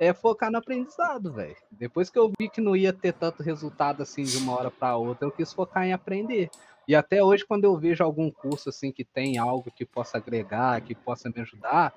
É 0.00 0.12
focar 0.12 0.50
no 0.50 0.58
aprendizado, 0.58 1.32
velho. 1.32 1.54
Depois 1.70 2.10
que 2.10 2.18
eu 2.18 2.32
vi 2.40 2.48
que 2.48 2.60
não 2.60 2.74
ia 2.74 2.92
ter 2.92 3.12
tanto 3.12 3.42
resultado 3.42 4.02
assim 4.02 4.24
de 4.24 4.36
uma 4.36 4.52
hora 4.52 4.70
pra 4.70 4.96
outra, 4.96 5.28
eu 5.28 5.32
quis 5.32 5.52
focar 5.52 5.84
em 5.84 5.92
aprender. 5.92 6.50
E 6.88 6.94
até 6.96 7.22
hoje, 7.22 7.46
quando 7.46 7.64
eu 7.64 7.78
vejo 7.78 8.02
algum 8.02 8.30
curso 8.30 8.68
assim 8.68 8.90
que 8.90 9.04
tem 9.04 9.38
algo 9.38 9.70
que 9.70 9.86
possa 9.86 10.16
agregar, 10.18 10.80
que 10.82 10.94
possa 10.96 11.30
me 11.30 11.40
ajudar, 11.42 11.94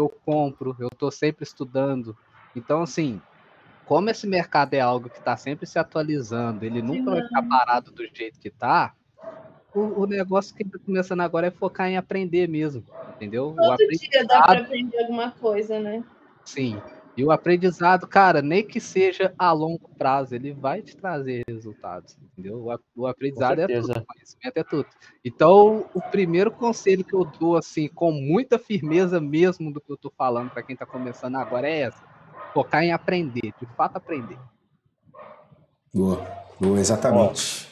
eu 0.00 0.08
compro, 0.24 0.76
eu 0.78 0.88
tô 0.90 1.10
sempre 1.10 1.44
estudando. 1.44 2.16
Então, 2.54 2.82
assim, 2.82 3.20
como 3.84 4.10
esse 4.10 4.26
mercado 4.26 4.74
é 4.74 4.80
algo 4.80 5.08
que 5.08 5.18
está 5.18 5.36
sempre 5.36 5.66
se 5.66 5.78
atualizando, 5.78 6.64
ele 6.64 6.82
nunca 6.82 7.10
vai 7.10 7.22
ficar 7.22 7.42
parado 7.42 7.90
do 7.90 8.04
jeito 8.14 8.38
que 8.38 8.50
tá, 8.50 8.94
o, 9.74 10.02
o 10.02 10.06
negócio 10.06 10.54
que 10.54 10.64
tá 10.64 10.78
começando 10.84 11.20
agora 11.20 11.46
é 11.46 11.50
focar 11.50 11.88
em 11.88 11.96
aprender 11.96 12.48
mesmo, 12.48 12.84
entendeu? 13.14 13.50
O 13.50 13.56
Todo 13.56 13.76
dia 13.76 14.26
dá 14.26 14.42
pra 14.42 14.58
aprender 14.60 14.98
alguma 15.02 15.30
coisa, 15.32 15.78
né? 15.78 16.02
sim. 16.44 16.82
E 17.18 17.24
o 17.24 17.32
aprendizado, 17.32 18.06
cara, 18.06 18.40
nem 18.40 18.64
que 18.64 18.78
seja 18.78 19.34
a 19.36 19.50
longo 19.50 19.90
prazo, 19.98 20.36
ele 20.36 20.52
vai 20.52 20.82
te 20.82 20.96
trazer 20.96 21.42
resultados, 21.48 22.16
entendeu? 22.22 22.64
O, 22.94 23.06
aprendizado 23.08 23.58
é 23.58 23.66
tudo, 23.66 24.06
conhecimento 24.06 24.56
é 24.56 24.62
tudo. 24.62 24.86
Então, 25.24 25.90
o 25.92 26.00
primeiro 26.00 26.48
conselho 26.52 27.02
que 27.02 27.12
eu 27.12 27.24
dou, 27.24 27.56
assim, 27.56 27.88
com 27.88 28.12
muita 28.12 28.56
firmeza 28.56 29.20
mesmo 29.20 29.72
do 29.72 29.80
que 29.80 29.90
eu 29.90 29.96
tô 29.96 30.12
falando 30.16 30.50
para 30.50 30.62
quem 30.62 30.76
tá 30.76 30.86
começando 30.86 31.34
agora 31.34 31.68
é 31.68 31.80
essa. 31.80 31.98
Focar 32.54 32.84
em 32.84 32.92
aprender, 32.92 33.52
de 33.60 33.66
fato 33.76 33.96
aprender. 33.96 34.38
Boa. 35.92 36.24
Boa, 36.60 36.78
exatamente. 36.78 37.66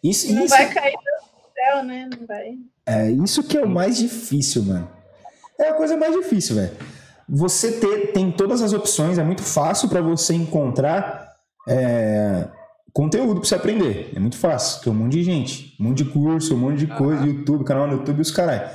Isso, 0.00 0.32
Não 0.32 0.44
isso, 0.44 0.56
vai 0.56 0.72
cair 0.72 0.92
do 0.94 1.52
céu, 1.52 1.82
né? 1.82 2.08
Não 2.16 2.24
vai. 2.24 2.56
é, 2.86 3.10
isso 3.10 3.42
que 3.42 3.58
é 3.58 3.64
o 3.64 3.68
mais 3.68 3.98
difícil, 3.98 4.62
mano. 4.62 4.88
É 5.58 5.70
a 5.70 5.74
coisa 5.74 5.96
mais 5.96 6.14
difícil, 6.14 6.54
velho. 6.54 6.99
Você 7.32 7.72
ter, 7.72 8.12
tem 8.12 8.30
todas 8.32 8.60
as 8.60 8.72
opções, 8.72 9.16
é 9.18 9.22
muito 9.22 9.42
fácil 9.42 9.88
pra 9.88 10.00
você 10.00 10.34
encontrar 10.34 11.30
é, 11.68 12.48
conteúdo 12.92 13.40
pra 13.40 13.48
você 13.48 13.54
aprender. 13.54 14.12
É 14.16 14.18
muito 14.18 14.36
fácil, 14.36 14.82
tem 14.82 14.92
um 14.92 14.96
monte 14.96 15.12
de 15.12 15.22
gente, 15.22 15.76
um 15.80 15.84
monte 15.84 15.98
de 16.02 16.10
curso, 16.10 16.54
um 16.54 16.58
monte 16.58 16.78
de 16.78 16.86
coisa, 16.88 17.24
YouTube, 17.24 17.64
canal 17.64 17.86
no 17.86 17.92
YouTube 17.94 18.20
os 18.20 18.30
caralho. 18.32 18.68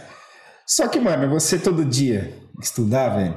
Só 0.65 0.87
que, 0.87 0.99
mano, 0.99 1.29
você 1.29 1.59
todo 1.59 1.83
dia 1.83 2.33
estudar, 2.61 3.09
velho. 3.09 3.35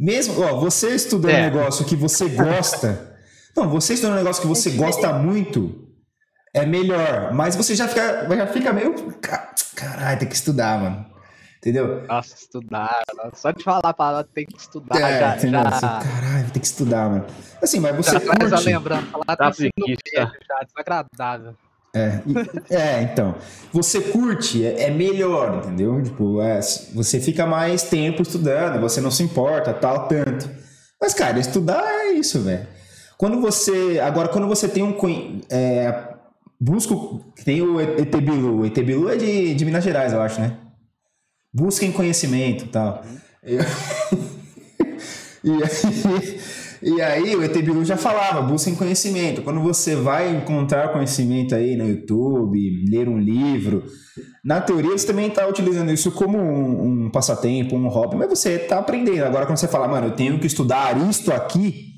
Mesmo, 0.00 0.40
ó, 0.42 0.58
você 0.58 0.94
estudando 0.94 1.32
É. 1.32 1.40
um 1.40 1.44
negócio 1.50 1.84
que 1.84 1.96
você 1.96 2.28
gosta. 2.28 3.16
não, 3.56 3.68
você 3.68 3.94
estudando 3.94 4.14
um 4.14 4.18
negócio 4.18 4.40
que 4.40 4.48
você 4.48 4.70
gosta 4.70 5.12
muito 5.12 5.86
é 6.54 6.64
melhor. 6.64 7.32
Mas 7.34 7.54
você 7.56 7.74
já 7.74 7.86
fica, 7.88 8.26
já 8.34 8.46
fica 8.46 8.72
meio. 8.72 8.94
"Ca- 9.20 9.52
Caralho, 9.74 10.18
tem 10.18 10.28
que 10.28 10.34
estudar, 10.34 10.80
mano. 10.80 11.06
Entendeu? 11.58 12.04
Nossa, 12.06 12.34
estudar. 12.36 13.02
Só 13.34 13.50
de 13.50 13.64
falar 13.64 13.80
a 13.84 13.92
palavra 13.92 14.28
tem 14.32 14.46
que 14.46 14.56
estudar. 14.58 14.96
É, 15.00 15.20
já, 15.20 15.36
entendeu? 15.36 15.60
já, 15.64 15.70
Caralho, 16.00 16.50
tem 16.52 16.60
que 16.60 16.66
estudar, 16.66 17.08
mano. 17.10 17.26
Assim, 17.60 17.80
mas 17.80 17.96
você 17.96 18.12
já 18.12 18.20
curte. 18.20 18.64
lembrança 18.64 19.06
lá 19.26 19.36
Tá 19.36 19.50
do 19.50 19.52
ensino 19.54 19.70
preguiça. 19.76 20.00
já, 20.48 20.60
desagradável. 20.64 21.54
É, 21.94 22.20
é, 22.70 23.02
então. 23.02 23.34
Você 23.72 24.00
curte, 24.00 24.64
é, 24.64 24.84
é 24.84 24.90
melhor, 24.90 25.56
entendeu? 25.56 26.00
Tipo, 26.02 26.40
é, 26.40 26.60
você 26.94 27.18
fica 27.18 27.44
mais 27.44 27.82
tempo 27.82 28.22
estudando, 28.22 28.80
você 28.80 29.00
não 29.00 29.10
se 29.10 29.22
importa, 29.24 29.72
tal, 29.72 30.06
tanto. 30.06 30.48
Mas, 31.00 31.12
cara, 31.14 31.38
estudar 31.40 31.82
é 31.82 32.12
isso, 32.12 32.40
velho. 32.40 32.66
Quando 33.16 33.40
você. 33.40 33.98
Agora, 34.00 34.28
quando 34.28 34.46
você 34.46 34.68
tem 34.68 34.82
um. 34.84 34.94
É, 35.50 36.04
busca. 36.60 36.94
o- 36.94 37.20
Tem 37.44 37.62
o 37.62 37.80
ETBILU. 37.80 38.60
O 38.60 38.66
ETBILU 38.66 39.08
é 39.10 39.16
de, 39.16 39.54
de 39.54 39.64
Minas 39.64 39.82
Gerais, 39.82 40.12
eu 40.12 40.20
acho, 40.22 40.40
né? 40.40 40.56
Busquem 41.52 41.92
conhecimento 41.92 42.64
e 42.64 42.68
tal. 42.68 43.02
E, 45.44 45.50
e 45.50 45.62
aí, 45.62 46.40
e 46.82 47.02
aí 47.02 47.36
o 47.36 47.42
ET 47.42 47.52
Bilu 47.62 47.84
já 47.84 47.96
falava, 47.96 48.42
busquem 48.42 48.74
conhecimento. 48.74 49.42
Quando 49.42 49.60
você 49.60 49.96
vai 49.96 50.34
encontrar 50.34 50.92
conhecimento 50.92 51.54
aí 51.54 51.76
no 51.76 51.88
YouTube, 51.88 52.84
ler 52.88 53.08
um 53.08 53.18
livro, 53.18 53.84
na 54.44 54.60
teoria 54.60 54.90
você 54.90 55.06
também 55.06 55.28
está 55.28 55.46
utilizando 55.46 55.92
isso 55.92 56.12
como 56.12 56.38
um, 56.38 57.06
um 57.06 57.10
passatempo, 57.10 57.76
um 57.76 57.88
hobby, 57.88 58.16
mas 58.16 58.28
você 58.28 58.52
está 58.52 58.78
aprendendo. 58.78 59.24
Agora 59.24 59.46
quando 59.46 59.58
você 59.58 59.68
fala, 59.68 59.88
mano, 59.88 60.08
eu 60.08 60.16
tenho 60.16 60.38
que 60.38 60.46
estudar 60.46 60.96
isto 61.08 61.32
aqui, 61.32 61.94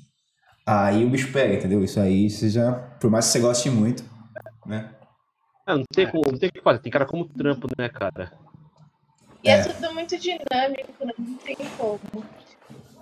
aí 0.67 1.05
o 1.05 1.11
bicho 1.11 1.33
pega, 1.33 1.55
entendeu? 1.55 1.83
Isso 1.83 2.01
aí 2.01 2.31
você 2.31 2.49
já, 2.49 2.73
por 2.73 3.11
mais 3.11 3.27
que 3.27 3.33
você 3.33 3.41
goste 3.41 3.71
muito, 3.71 4.03
né? 4.67 4.91
Ah, 5.67 5.77
não, 5.77 5.85
tem 5.93 6.11
como, 6.11 6.25
não 6.31 6.39
tem 6.39 6.49
o 6.49 6.53
que 6.53 6.63
fazer, 6.63 6.79
tem 6.81 6.91
cara 6.91 7.07
como 7.07 7.29
trampo, 7.29 7.69
né, 7.79 7.89
cara? 7.89 8.33
E 9.43 9.49
é, 9.49 9.53
É. 9.59 9.63
tudo 9.63 9.95
muito 9.95 10.17
dinâmico, 10.19 10.93
não 11.01 11.39
tem 11.39 11.57
como. 11.77 12.01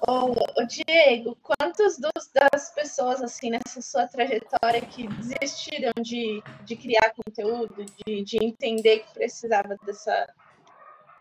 Ô, 0.09 0.31
ô, 0.31 0.67
Diego, 0.67 1.37
quantas 1.43 1.99
dos- 1.99 2.31
das 2.33 2.73
pessoas, 2.73 3.21
assim, 3.21 3.51
nessa 3.51 3.83
sua 3.83 4.07
trajetória 4.07 4.81
que 4.81 5.09
desistiram 5.09 5.93
de, 6.01 6.41
de 6.65 6.77
criar 6.77 7.13
conteúdo, 7.25 7.85
de, 8.07 8.23
de 8.23 8.39
entender 8.41 9.01
que 9.01 9.15
precisava 9.15 9.77
dessa, 9.85 10.33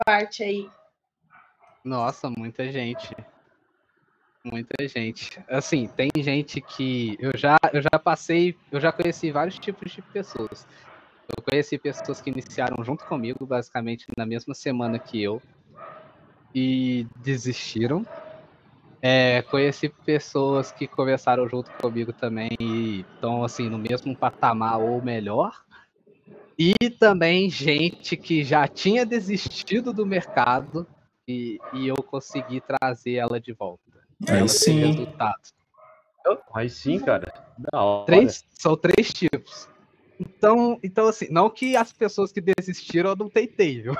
parte 0.04 0.42
aí? 0.42 0.70
Nossa, 1.84 2.30
muita 2.30 2.70
gente. 2.70 3.08
Muita 4.44 4.86
gente. 4.86 5.42
Assim, 5.48 5.88
tem 5.88 6.08
gente 6.18 6.60
que 6.60 7.16
eu 7.18 7.32
já, 7.36 7.56
eu 7.72 7.82
já 7.82 7.98
passei, 7.98 8.56
eu 8.70 8.80
já 8.80 8.92
conheci 8.92 9.30
vários 9.32 9.58
tipos 9.58 9.90
de 9.92 10.00
pessoas. 10.02 10.66
Eu 11.36 11.42
conheci 11.42 11.76
pessoas 11.76 12.20
que 12.20 12.30
iniciaram 12.30 12.82
junto 12.82 13.04
comigo, 13.04 13.46
basicamente 13.46 14.06
na 14.16 14.24
mesma 14.24 14.54
semana 14.54 14.98
que 14.98 15.22
eu, 15.22 15.42
e 16.54 17.06
desistiram. 17.16 18.06
É, 19.00 19.42
conheci 19.42 19.88
pessoas 19.88 20.72
que 20.72 20.88
começaram 20.88 21.48
junto 21.48 21.70
comigo 21.72 22.12
também 22.12 22.50
e 22.58 23.04
estão 23.14 23.44
assim 23.44 23.68
no 23.68 23.78
mesmo 23.78 24.16
patamar 24.16 24.80
ou 24.80 25.00
melhor. 25.02 25.64
E 26.58 26.74
também 26.90 27.48
gente 27.48 28.16
que 28.16 28.42
já 28.42 28.66
tinha 28.66 29.06
desistido 29.06 29.92
do 29.92 30.04
mercado 30.04 30.86
e, 31.28 31.60
e 31.72 31.86
eu 31.86 31.96
consegui 31.96 32.60
trazer 32.60 33.14
ela 33.14 33.38
de 33.38 33.52
volta. 33.52 33.82
Aí 34.28 34.38
ela 34.38 34.48
sim. 34.48 34.80
resultado. 34.80 35.38
Aí 36.52 36.68
sim, 36.68 36.98
cara. 36.98 37.32
Da 37.56 37.80
hora. 37.80 38.06
Três, 38.06 38.44
são 38.50 38.76
três 38.76 39.12
tipos. 39.12 39.68
Então, 40.20 40.78
então, 40.82 41.06
assim, 41.06 41.28
não 41.30 41.48
que 41.48 41.76
as 41.76 41.92
pessoas 41.92 42.32
que 42.32 42.40
desistiram 42.40 43.10
eu 43.10 43.16
não 43.16 43.28
tentei, 43.30 43.82
viu? 43.82 43.92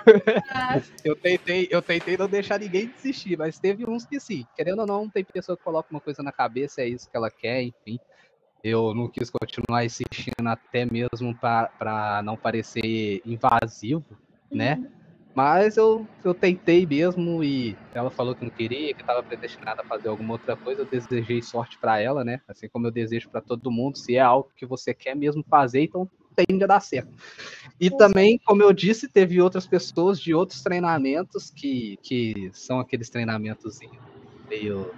Ah, 0.50 0.80
Eu 1.04 1.14
tentei, 1.16 1.68
eu 1.70 1.80
tentei 1.80 2.16
não 2.16 2.28
deixar 2.28 2.58
ninguém 2.58 2.88
desistir, 2.88 3.38
mas 3.38 3.58
teve 3.58 3.88
uns 3.88 4.04
que 4.04 4.18
sim. 4.18 4.44
Querendo 4.56 4.80
ou 4.80 4.86
não, 4.86 5.08
tem 5.08 5.24
pessoa 5.24 5.56
que 5.56 5.62
coloca 5.62 5.88
uma 5.90 6.00
coisa 6.00 6.22
na 6.22 6.32
cabeça, 6.32 6.82
é 6.82 6.88
isso 6.88 7.08
que 7.08 7.16
ela 7.16 7.30
quer, 7.30 7.62
enfim. 7.62 7.98
Eu 8.62 8.92
não 8.94 9.08
quis 9.08 9.30
continuar 9.30 9.84
insistindo 9.84 10.46
até 10.46 10.84
mesmo 10.84 11.36
para 11.38 12.20
não 12.24 12.36
parecer 12.36 13.22
invasivo, 13.24 14.04
né? 14.50 14.82
Mas 15.38 15.76
eu, 15.76 16.04
eu 16.24 16.34
tentei 16.34 16.84
mesmo 16.84 17.44
e 17.44 17.76
ela 17.94 18.10
falou 18.10 18.34
que 18.34 18.42
não 18.42 18.50
queria, 18.50 18.92
que 18.92 19.02
estava 19.02 19.22
predestinada 19.22 19.82
a 19.82 19.84
fazer 19.84 20.08
alguma 20.08 20.32
outra 20.32 20.56
coisa. 20.56 20.82
Eu 20.82 20.86
desejei 20.86 21.40
sorte 21.42 21.78
para 21.78 22.00
ela, 22.00 22.24
né? 22.24 22.40
Assim 22.48 22.68
como 22.68 22.88
eu 22.88 22.90
desejo 22.90 23.30
para 23.30 23.40
todo 23.40 23.70
mundo. 23.70 23.96
Se 23.96 24.16
é 24.16 24.20
algo 24.20 24.50
que 24.56 24.66
você 24.66 24.92
quer 24.92 25.14
mesmo 25.14 25.44
fazer, 25.48 25.82
então 25.82 26.10
tende 26.34 26.64
a 26.64 26.66
dar 26.66 26.80
certo. 26.80 27.12
E 27.80 27.88
também, 27.88 28.40
como 28.44 28.64
eu 28.64 28.72
disse, 28.72 29.06
teve 29.06 29.40
outras 29.40 29.64
pessoas 29.64 30.18
de 30.18 30.34
outros 30.34 30.60
treinamentos 30.60 31.52
que, 31.52 32.00
que 32.02 32.50
são 32.52 32.80
aqueles 32.80 33.08
treinamentos 33.08 33.78
meio. 34.50 34.90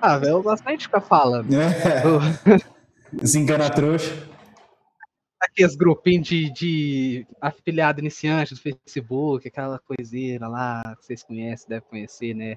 Ah, 0.00 0.16
velho, 0.16 0.34
eu 0.34 0.42
gosto 0.44 0.64
de 0.64 0.84
ficar 0.84 1.00
falando. 1.00 1.52
É, 1.52 1.66
se 3.26 3.36
engana 3.36 3.68
trouxa. 3.68 4.29
Aqueles 5.40 5.74
grupinhos 5.74 6.28
de, 6.28 6.50
de 6.52 7.26
afiliado 7.40 8.00
iniciante 8.00 8.54
do 8.54 8.60
Facebook, 8.60 9.48
aquela 9.48 9.78
coiseira 9.78 10.46
lá 10.46 10.82
que 10.98 11.06
vocês 11.06 11.22
conhecem, 11.22 11.68
devem 11.68 11.88
conhecer, 11.88 12.34
né? 12.34 12.56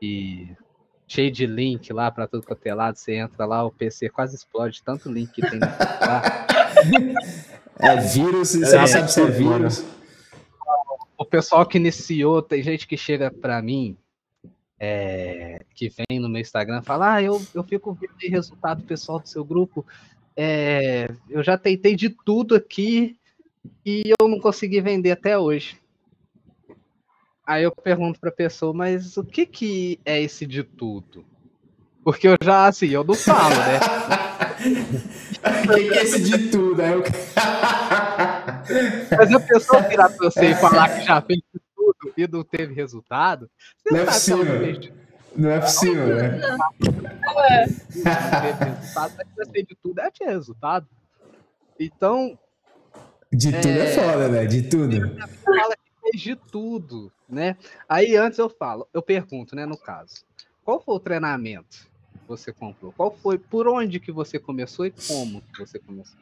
E 0.00 0.54
cheio 1.08 1.30
de 1.32 1.46
link 1.46 1.92
lá 1.92 2.10
para 2.10 2.26
tudo 2.28 2.46
quanto 2.46 2.64
é 2.66 2.74
lado. 2.74 2.96
Você 2.96 3.14
entra 3.16 3.44
lá, 3.44 3.64
o 3.64 3.70
PC 3.72 4.08
quase 4.08 4.36
explode, 4.36 4.82
tanto 4.84 5.10
link 5.10 5.32
que 5.32 5.42
tem 5.42 5.58
lá. 5.58 6.46
É 7.78 7.96
vírus, 7.96 8.52
você 8.54 8.74
É, 8.74 8.78
não 8.78 8.86
sabe 8.86 9.12
se 9.12 9.20
é 9.20 9.26
vírus. 9.26 9.84
o 11.18 11.24
pessoal 11.26 11.66
que 11.66 11.76
iniciou, 11.76 12.40
tem 12.40 12.62
gente 12.62 12.86
que 12.86 12.96
chega 12.96 13.30
pra 13.30 13.60
mim, 13.60 13.98
é, 14.80 15.60
que 15.74 15.90
vem 15.90 16.18
no 16.18 16.28
meu 16.28 16.40
Instagram, 16.40 16.80
fala, 16.82 17.14
ah, 17.14 17.22
eu, 17.22 17.40
eu 17.54 17.62
fico 17.64 17.92
vendo 17.92 18.14
aí 18.22 18.28
resultado 18.30 18.82
pessoal 18.82 19.20
do 19.20 19.28
seu 19.28 19.44
grupo, 19.44 19.84
é, 20.36 21.08
eu 21.30 21.42
já 21.42 21.56
tentei 21.56 21.96
de 21.96 22.10
tudo 22.10 22.54
aqui 22.54 23.16
e 23.84 24.12
eu 24.20 24.28
não 24.28 24.38
consegui 24.38 24.80
vender 24.80 25.12
até 25.12 25.38
hoje. 25.38 25.78
Aí 27.46 27.62
eu 27.62 27.70
pergunto 27.70 28.20
pra 28.20 28.30
pessoa, 28.30 28.74
mas 28.74 29.16
o 29.16 29.24
que 29.24 29.46
que 29.46 30.00
é 30.04 30.20
esse 30.20 30.46
de 30.46 30.62
tudo? 30.62 31.24
Porque 32.04 32.28
eu 32.28 32.36
já, 32.42 32.66
assim, 32.66 32.88
eu 32.88 33.02
não 33.02 33.14
falo, 33.14 33.54
né? 33.54 33.80
O 35.46 35.74
que, 35.74 35.88
que 35.88 35.98
é 35.98 36.02
esse 36.02 36.22
de 36.22 36.50
tudo? 36.50 36.80
Aí 36.80 36.92
eu... 36.92 37.02
Mas 39.16 39.32
a 39.32 39.40
pessoa 39.40 39.82
virar 39.82 40.08
pra 40.08 40.30
você 40.30 40.46
e 40.46 40.54
falar 40.54 40.88
que 40.88 41.04
já 41.04 41.20
fez 41.20 41.38
de 41.38 41.60
tudo 41.74 42.12
e 42.16 42.26
não 42.26 42.42
teve 42.42 42.74
resultado, 42.74 43.48
você 43.84 43.94
Não 43.94 44.00
é 44.00 44.12
sabe 44.12 44.44
que 44.44 44.50
ela 44.50 44.60
fez 44.60 44.80
de 44.80 44.92
Não 45.36 45.50
é 45.50 45.60
possível, 45.60 46.16
né? 46.16 46.38
não 46.38 46.72
teve 48.42 48.64
resultado, 48.64 49.14
você 49.36 49.62
de 49.62 49.74
tudo, 49.82 49.98
ela 50.00 50.10
tinha 50.10 50.30
resultado. 50.30 50.86
Então, 51.78 52.38
De 53.32 53.52
tudo 53.52 53.68
é, 53.68 53.86
É. 53.90 53.92
foda, 53.94 54.28
né? 54.28 54.46
De 54.46 54.62
tudo. 54.62 54.96
fala 55.44 55.76
que 55.76 56.10
fez 56.10 56.22
de 56.22 56.36
tudo, 56.36 57.12
né? 57.28 57.56
Aí 57.88 58.16
antes 58.16 58.38
eu 58.38 58.48
falo, 58.48 58.88
eu 58.94 59.02
pergunto, 59.02 59.54
né, 59.54 59.66
no 59.66 59.76
caso, 59.76 60.24
qual 60.64 60.80
foi 60.80 60.94
o 60.94 61.00
treinamento 61.00 61.86
que 62.12 62.28
você 62.28 62.52
comprou? 62.52 62.92
Qual 62.92 63.10
foi, 63.22 63.38
por 63.38 63.68
onde 63.68 64.00
que 64.00 64.10
você 64.12 64.38
começou 64.38 64.86
e 64.86 64.90
como 65.06 65.42
que 65.52 65.60
você 65.60 65.78
começou? 65.78 66.16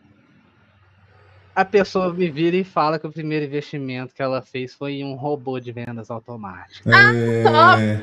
A 1.55 1.65
pessoa 1.65 2.13
me 2.13 2.29
vira 2.29 2.57
e 2.57 2.65
fala 2.65 2.99
que 2.99 3.07
o 3.07 3.13
primeiro 3.13 3.45
investimento 3.45 4.13
que 4.13 4.21
ela 4.21 4.43
fez 4.43 4.75
foi 4.75 4.95
em 4.95 5.05
um 5.05 5.15
robô 5.15 5.61
de 5.61 5.71
vendas 5.71 6.11
automático. 6.11 6.91
É... 6.91 8.03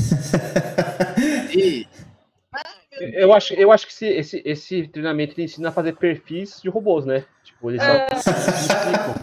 E 1.54 1.86
Eu 3.16 3.32
acho, 3.32 3.54
eu 3.54 3.72
acho 3.72 3.86
que 3.86 3.92
esse, 3.92 4.06
esse, 4.06 4.42
esse 4.44 4.88
treinamento 4.88 5.40
ensina 5.40 5.68
a 5.68 5.72
fazer 5.72 5.96
perfis 5.96 6.60
de 6.62 6.68
robôs, 6.68 7.04
né? 7.06 7.24
Tipo, 7.44 7.70
eles 7.70 7.82
só 7.82 8.30
explicam. 8.30 9.14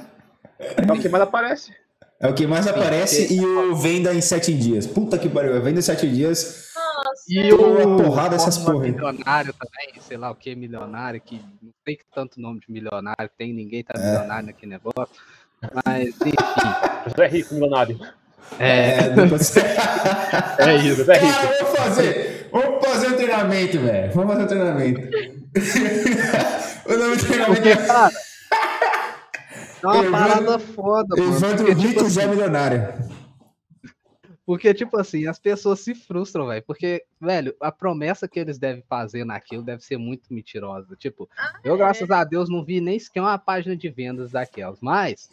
É 0.59 0.91
o 0.91 0.99
que 0.99 1.09
mais 1.09 1.23
aparece. 1.23 1.73
É 2.19 2.27
o 2.27 2.33
que 2.33 2.47
mais 2.47 2.65
aparece 2.67 3.31
e 3.31 3.45
o 3.45 3.75
venda 3.75 4.11
em 4.13 4.21
sete 4.21 4.51
dias. 4.53 4.87
Puta 4.87 5.19
que 5.19 5.29
pariu, 5.29 5.61
venda 5.61 5.79
em 5.79 5.83
sete 5.83 6.09
dias. 6.09 6.71
nossa. 6.75 7.23
E 7.29 7.53
o 7.53 7.97
porrada 7.97 8.29
dessas 8.31 8.57
Fórmula 8.57 8.73
porra 8.73 8.85
aí. 8.85 8.91
milionário 8.91 9.53
também, 9.53 10.01
sei 10.01 10.17
lá 10.17 10.31
o 10.31 10.35
que 10.35 10.55
milionário, 10.55 11.21
que 11.21 11.35
não 11.61 11.71
tem 11.85 11.99
tanto 12.15 12.41
nome 12.41 12.59
de 12.59 12.71
milionário, 12.71 13.29
tem 13.37 13.53
ninguém 13.53 13.83
tá 13.83 13.93
É. 13.95 14.01
milionário 14.11 14.47
naquele 14.47 14.71
negócio. 14.71 15.15
Mas, 15.85 16.07
enfim, 16.07 16.31
José 17.07 17.25
é 17.25 17.27
rico, 17.27 17.53
milionário. 17.53 17.99
É, 18.60 18.97
É, 18.97 19.10
depois... 19.10 19.53
É 20.60 20.75
isso, 20.75 21.10
é 21.12 21.17
rico. 21.19 21.33
Cara, 21.33 21.57
vamos 21.60 21.77
fazer. 21.77 22.49
Vamos 22.51 22.86
fazer 22.86 23.07
um 23.07 23.15
treinamento, 23.15 23.79
velho. 23.79 24.13
Vamos 24.13 24.31
fazer 24.33 24.43
um 24.43 24.47
treinamento. 24.47 25.01
o 26.86 26.97
nome 26.97 27.15
do 27.17 27.25
treinamento 27.25 27.62
porque, 27.62 27.69
é 27.69 27.86
cara, 27.88 28.12
é 29.83 29.88
uma 29.88 30.12
parada 30.12 30.60
foda, 30.60 31.15
mano. 31.15 31.36
Evandro 31.36 31.65
Porque, 31.65 31.75
tipo 31.75 31.88
Rico 31.88 31.99
assim, 32.01 32.10
Zé 32.10 32.27
Milionário. 32.27 32.93
porque, 34.45 34.73
tipo 34.73 34.97
assim, 34.97 35.27
as 35.27 35.39
pessoas 35.39 35.79
se 35.81 35.93
frustram, 35.93 36.47
velho. 36.47 36.63
Porque, 36.65 37.03
velho, 37.19 37.55
a 37.62 37.71
promessa 37.71 38.27
que 38.27 38.39
eles 38.39 38.57
devem 38.57 38.83
fazer 38.88 39.25
naquilo 39.25 39.63
deve 39.63 39.83
ser 39.83 39.97
muito 39.97 40.33
mentirosa. 40.33 40.95
Tipo, 40.95 41.29
Eu, 41.63 41.77
graças 41.77 42.10
a 42.10 42.23
Deus, 42.23 42.49
não 42.49 42.63
vi 42.63 42.79
nem 42.81 42.97
sequer 42.97 43.21
uma 43.21 43.38
página 43.38 43.75
de 43.75 43.89
vendas 43.89 44.31
daquelas. 44.31 44.79
Mas, 44.81 45.29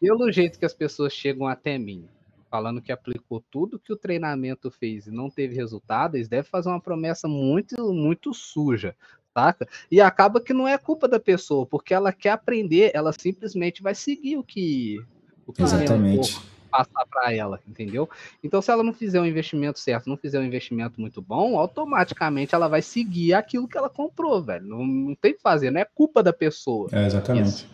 pelo 0.00 0.32
jeito 0.32 0.58
que 0.58 0.64
as 0.64 0.74
pessoas 0.74 1.12
chegam 1.12 1.46
até 1.46 1.76
mim, 1.76 2.08
falando 2.50 2.80
que 2.80 2.90
aplicou 2.90 3.44
tudo 3.50 3.78
que 3.78 3.92
o 3.92 3.96
treinamento 3.96 4.70
fez 4.70 5.06
e 5.06 5.10
não 5.10 5.30
teve 5.30 5.54
resultado, 5.54 6.16
eles 6.16 6.28
devem 6.28 6.50
fazer 6.50 6.68
uma 6.68 6.80
promessa 6.80 7.28
muito, 7.28 7.92
muito 7.92 8.32
suja, 8.34 8.96
saca? 9.32 9.68
E 9.90 10.00
acaba 10.00 10.40
que 10.40 10.52
não 10.52 10.66
é 10.66 10.76
culpa 10.78 11.06
da 11.06 11.20
pessoa, 11.20 11.66
porque 11.66 11.94
ela 11.94 12.12
quer 12.12 12.30
aprender, 12.30 12.90
ela 12.94 13.12
simplesmente 13.12 13.82
vai 13.82 13.94
seguir 13.94 14.36
o 14.36 14.42
que 14.42 15.04
o 15.46 15.52
que 15.52 15.62
Exatamente. 15.62 16.40
passar 16.70 17.04
para 17.10 17.34
ela, 17.34 17.60
entendeu? 17.66 18.08
Então, 18.42 18.62
se 18.62 18.70
ela 18.70 18.84
não 18.84 18.92
fizer 18.92 19.20
o 19.20 19.26
investimento 19.26 19.80
certo, 19.80 20.08
não 20.08 20.16
fizer 20.16 20.38
um 20.38 20.44
investimento 20.44 21.00
muito 21.00 21.20
bom, 21.20 21.58
automaticamente 21.58 22.54
ela 22.54 22.68
vai 22.68 22.80
seguir 22.80 23.34
aquilo 23.34 23.66
que 23.66 23.76
ela 23.76 23.90
comprou, 23.90 24.40
velho. 24.40 24.64
Não, 24.64 24.86
não 24.86 25.14
tem 25.16 25.32
o 25.32 25.34
que 25.34 25.42
fazer, 25.42 25.72
não 25.72 25.80
é 25.80 25.84
culpa 25.84 26.22
da 26.22 26.32
pessoa. 26.32 26.88
É, 26.92 27.06
exatamente. 27.06 27.68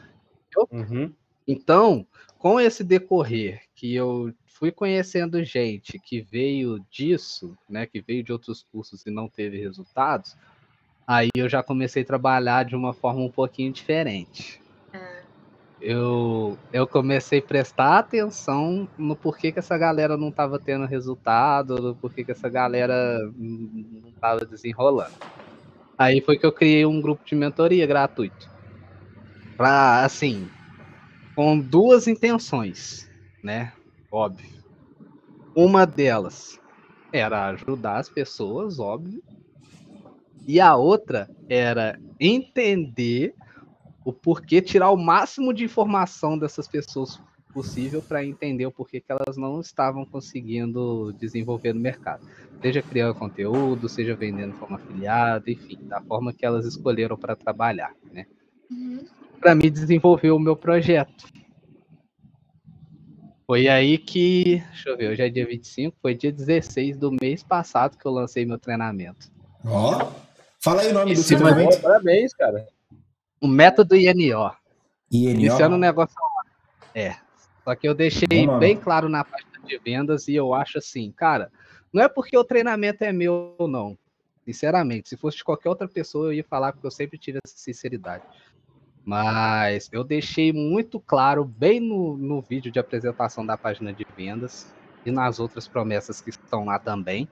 Uhum. 0.73 1.13
Então, 1.47 2.07
com 2.39 2.59
esse 2.59 2.83
decorrer 2.83 3.63
que 3.75 3.95
eu 3.95 4.33
fui 4.47 4.73
conhecendo 4.73 5.43
gente 5.45 5.99
que 5.99 6.23
veio 6.23 6.81
disso, 6.91 7.57
né, 7.69 7.87
que 7.87 8.01
veio 8.01 8.25
de 8.25 8.33
outros 8.33 8.63
cursos 8.73 9.05
e 9.07 9.11
não 9.11 9.29
teve 9.29 9.59
resultados, 9.59 10.35
aí 11.07 11.29
eu 11.37 11.49
já 11.49 11.63
comecei 11.63 12.03
a 12.03 12.07
trabalhar 12.07 12.65
de 12.65 12.75
uma 12.75 12.93
forma 12.93 13.21
um 13.21 13.31
pouquinho 13.31 13.73
diferente. 13.73 14.61
Eu, 15.79 16.59
eu 16.73 16.87
comecei 16.87 17.39
a 17.39 17.43
prestar 17.43 17.99
atenção 17.99 18.89
no 18.97 19.15
porquê 19.15 19.53
que 19.53 19.59
essa 19.59 19.77
galera 19.77 20.17
não 20.17 20.31
estava 20.31 20.59
tendo 20.59 20.87
resultado, 20.87 21.77
no 21.77 21.95
porquê 21.95 22.25
que 22.25 22.33
essa 22.33 22.49
galera 22.49 23.19
não 23.37 24.09
estava 24.09 24.45
desenrolando. 24.47 25.15
Aí 25.99 26.21
foi 26.23 26.39
que 26.39 26.47
eu 26.47 26.53
criei 26.53 26.87
um 26.87 27.01
grupo 27.01 27.25
de 27.27 27.35
mentoria 27.35 27.87
gratuito. 27.87 28.47
Pra, 29.57 30.05
assim, 30.05 30.51
com 31.37 31.61
duas 31.61 32.09
intenções, 32.09 33.07
né? 33.45 33.75
Óbvio. 34.11 34.49
Uma 35.55 35.87
delas 35.87 36.59
era 37.13 37.49
ajudar 37.51 37.99
as 37.99 38.09
pessoas, 38.11 38.79
óbvio. 38.79 39.23
E 40.47 40.61
a 40.61 40.77
outra 40.77 41.29
era 41.49 41.99
entender 42.19 43.35
o 44.05 44.13
porquê, 44.13 44.63
tirar 44.63 44.91
o 44.91 44.97
máximo 44.97 45.53
de 45.55 45.65
informação 45.65 46.39
dessas 46.39 46.69
pessoas 46.69 47.21
possível 47.53 48.03
para 48.03 48.25
entender 48.25 48.67
o 48.67 48.73
porquê 48.73 49.01
que 49.01 49.13
elas 49.13 49.37
não 49.37 49.61
estavam 49.61 50.07
conseguindo 50.07 51.13
desenvolver 51.15 51.73
no 51.75 51.81
mercado. 51.81 52.23
Seja 52.63 52.83
criando 52.83 53.15
conteúdo, 53.15 53.89
seja 53.89 54.17
vendendo 54.17 54.55
como 54.55 54.77
afiliado, 54.77 55.51
enfim, 55.51 55.79
da 55.89 56.01
forma 56.03 56.33
que 56.35 56.47
elas 56.47 56.67
escolheram 56.67 57.17
para 57.19 57.37
trabalhar, 57.37 57.93
né? 58.13 58.27
Uhum. 58.71 59.05
Para 59.41 59.55
mim 59.55 59.71
desenvolver 59.71 60.31
o 60.31 60.39
meu 60.39 60.57
projeto. 60.57 61.27
Foi 63.47 63.69
aí 63.69 63.97
que, 63.97 64.63
deixa 64.71 64.89
eu 64.91 64.97
ver, 64.97 65.11
hoje 65.11 65.23
é 65.23 65.29
dia 65.29 65.47
25, 65.47 65.97
foi 66.03 66.15
dia 66.15 66.33
16 66.33 66.97
do 66.97 67.13
mês 67.13 67.45
passado 67.45 67.97
que 67.97 68.05
eu 68.05 68.11
lancei 68.11 68.45
meu 68.45 68.59
treinamento. 68.59 69.31
Ó, 69.65 70.03
oh, 70.03 70.13
fala 70.59 70.83
aí 70.83 70.91
o 70.91 70.95
nome 70.95 71.15
do 71.15 71.23
seu 71.23 71.39
treinamento. 71.39 71.81
Parabéns, 71.81 72.35
cara. 72.35 72.67
O 73.41 73.47
método 73.47 73.95
INO. 73.95 74.51
INO? 75.13 75.31
Iniciando 75.31 75.77
o 75.77 75.79
negócio. 75.79 76.17
É. 76.93 77.15
Só 77.63 77.75
que 77.77 77.89
eu 77.89 77.95
deixei 77.95 78.49
bem 78.59 78.77
claro 78.77 79.09
na 79.09 79.23
página 79.23 79.61
de 79.65 79.79
vendas 79.79 80.27
e 80.27 80.35
eu 80.35 80.53
acho 80.53 80.79
assim, 80.79 81.13
cara, 81.13 81.51
não 81.93 82.03
é 82.03 82.09
porque 82.09 82.37
o 82.37 82.45
treinamento 82.45 83.05
é 83.05 83.13
meu 83.13 83.55
ou 83.59 83.69
não. 83.69 83.97
Sinceramente, 84.45 85.09
se 85.09 85.17
fosse 85.17 85.39
de 85.39 85.45
qualquer 85.45 85.69
outra 85.69 85.89
pessoa, 85.89 86.27
eu 86.27 86.33
ia 86.33 86.45
falar 86.45 86.73
porque 86.73 86.87
eu 86.87 86.91
sempre 86.91 87.19
tive 87.19 87.39
essa 87.45 87.57
sinceridade. 87.57 88.25
Mas 89.07 89.89
eu 89.93 90.03
deixei 90.03 90.53
muito 90.53 90.99
claro, 90.99 91.45
bem 91.45 91.79
no, 91.79 92.17
no 92.17 92.41
vídeo 92.41 92.73
de 92.73 92.81
apresentação 92.81 93.47
da 93.47 93.57
página 93.57 93.93
de 93.93 94.05
vendas 94.17 94.67
e 95.05 95.13
nas 95.13 95.39
outras 95.39 95.69
promessas 95.69 96.21
que 96.21 96.31
estão 96.31 96.65
lá 96.65 96.77
também, 96.77 97.29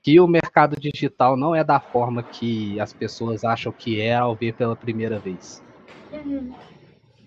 que 0.00 0.20
o 0.20 0.28
mercado 0.28 0.76
digital 0.78 1.36
não 1.36 1.56
é 1.56 1.64
da 1.64 1.80
forma 1.80 2.22
que 2.22 2.78
as 2.78 2.92
pessoas 2.92 3.42
acham 3.42 3.72
que 3.72 4.00
é 4.00 4.14
ao 4.14 4.36
ver 4.36 4.54
pela 4.54 4.76
primeira 4.76 5.18
vez. 5.18 5.60
Uhum. 6.12 6.54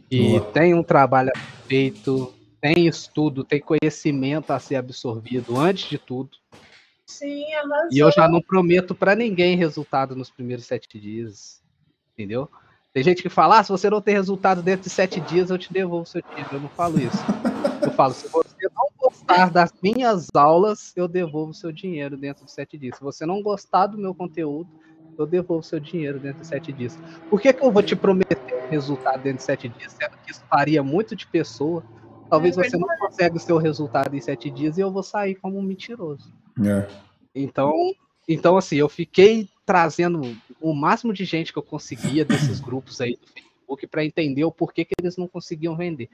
E 0.09 0.39
Boa. 0.39 0.51
tem 0.53 0.73
um 0.73 0.81
trabalho 0.81 1.31
feito, 1.67 2.33
tem 2.61 2.87
estudo, 2.87 3.43
tem 3.43 3.59
conhecimento 3.59 4.51
a 4.51 4.59
ser 4.59 4.77
absorvido 4.77 5.57
antes 5.57 5.89
de 5.89 5.97
tudo. 5.97 6.29
Sim, 7.05 7.43
E 7.91 7.99
eu 7.99 8.09
já 8.09 8.29
não 8.29 8.41
prometo 8.41 8.95
para 8.95 9.15
ninguém 9.15 9.57
resultado 9.57 10.15
nos 10.15 10.31
primeiros 10.31 10.65
sete 10.65 10.97
dias, 10.97 11.61
entendeu? 12.13 12.49
Tem 12.99 13.03
gente 13.05 13.23
que 13.23 13.29
fala, 13.29 13.59
ah, 13.59 13.63
se 13.63 13.71
você 13.71 13.89
não 13.89 14.01
tem 14.01 14.13
resultado 14.13 14.61
dentro 14.61 14.83
de 14.83 14.89
sete 14.89 15.21
dias, 15.21 15.49
eu 15.49 15.57
te 15.57 15.71
devolvo 15.71 16.05
seu 16.05 16.21
dinheiro. 16.21 16.49
Eu 16.51 16.59
não 16.59 16.67
falo 16.67 16.99
isso. 16.99 17.17
Eu 17.81 17.91
falo, 17.91 18.13
se 18.13 18.27
você 18.27 18.67
não 18.75 18.89
gostar 18.99 19.49
das 19.49 19.71
minhas 19.81 20.27
aulas, 20.35 20.91
eu 20.97 21.07
devolvo 21.07 21.53
seu 21.53 21.71
dinheiro 21.71 22.17
dentro 22.17 22.43
de 22.43 22.51
sete 22.51 22.77
dias. 22.77 22.97
Se 22.97 23.01
você 23.01 23.25
não 23.25 23.41
gostar 23.41 23.87
do 23.87 23.97
meu 23.97 24.13
conteúdo, 24.13 24.69
eu 25.17 25.25
devolvo 25.25 25.63
seu 25.63 25.79
dinheiro 25.79 26.19
dentro 26.19 26.41
de 26.41 26.47
sete 26.47 26.73
dias. 26.73 26.99
Por 27.29 27.39
que, 27.39 27.53
que 27.53 27.63
eu 27.63 27.71
vou 27.71 27.81
te 27.81 27.95
prometer 27.95 28.67
resultado 28.69 29.23
dentro 29.23 29.37
de 29.37 29.43
sete 29.45 29.69
dias, 29.69 29.93
sendo 29.93 30.17
que 30.21 30.31
isso 30.31 30.43
varia 30.51 30.83
muito 30.83 31.15
de 31.15 31.25
pessoa? 31.25 31.81
Talvez 32.29 32.57
é 32.57 32.63
você 32.65 32.77
não 32.77 32.89
consiga 32.99 33.33
o 33.33 33.39
seu 33.39 33.57
resultado 33.57 34.13
em 34.13 34.19
sete 34.19 34.51
dias 34.51 34.77
e 34.77 34.81
eu 34.81 34.91
vou 34.91 35.03
sair 35.03 35.35
como 35.35 35.57
um 35.57 35.63
mentiroso. 35.63 36.33
É. 36.65 36.85
Então, 37.33 37.71
então, 38.27 38.57
assim, 38.57 38.75
eu 38.75 38.89
fiquei 38.89 39.47
trazendo 39.65 40.21
o 40.61 40.73
máximo 40.73 41.13
de 41.13 41.25
gente 41.25 41.53
que 41.53 41.59
eu 41.59 41.63
conseguia 41.63 42.25
desses 42.25 42.59
grupos 42.59 42.99
aí 43.01 43.13
do 43.13 43.27
Facebook 43.27 43.87
para 43.87 44.05
entender 44.05 44.43
o 44.43 44.51
porquê 44.51 44.85
que 44.85 44.93
eles 45.01 45.17
não 45.17 45.27
conseguiam 45.27 45.75
vender. 45.75 46.09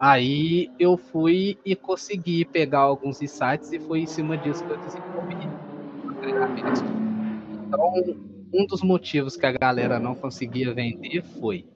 Aí 0.00 0.70
eu 0.78 0.96
fui 0.96 1.58
e 1.64 1.74
consegui 1.74 2.44
pegar 2.44 2.80
alguns 2.80 3.20
insights 3.20 3.72
e 3.72 3.80
foi 3.80 4.00
em 4.00 4.06
cima 4.06 4.38
disso 4.38 4.64
que 4.64 4.70
eu 4.70 4.78
desenvolvi 4.78 5.36
treinamento. 6.20 6.84
Então, 7.66 8.18
um 8.52 8.66
dos 8.66 8.82
motivos 8.82 9.36
que 9.36 9.46
a 9.46 9.52
galera 9.52 9.98
não 9.98 10.14
conseguia 10.14 10.72
vender 10.72 11.22
foi 11.40 11.66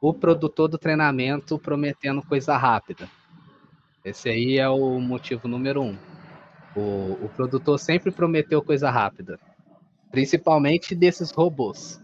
o 0.00 0.12
produtor 0.12 0.68
do 0.68 0.78
treinamento 0.78 1.58
prometendo 1.58 2.22
coisa 2.22 2.56
rápida. 2.56 3.08
Esse 4.04 4.28
aí 4.28 4.58
é 4.58 4.68
o 4.68 5.00
motivo 5.00 5.48
número 5.48 5.82
um. 5.82 5.96
O, 6.76 7.24
o 7.24 7.30
produtor 7.34 7.78
sempre 7.78 8.10
prometeu 8.10 8.60
coisa 8.60 8.90
rápida, 8.90 9.38
principalmente 10.14 10.94
desses 10.94 11.32
robôs. 11.32 12.00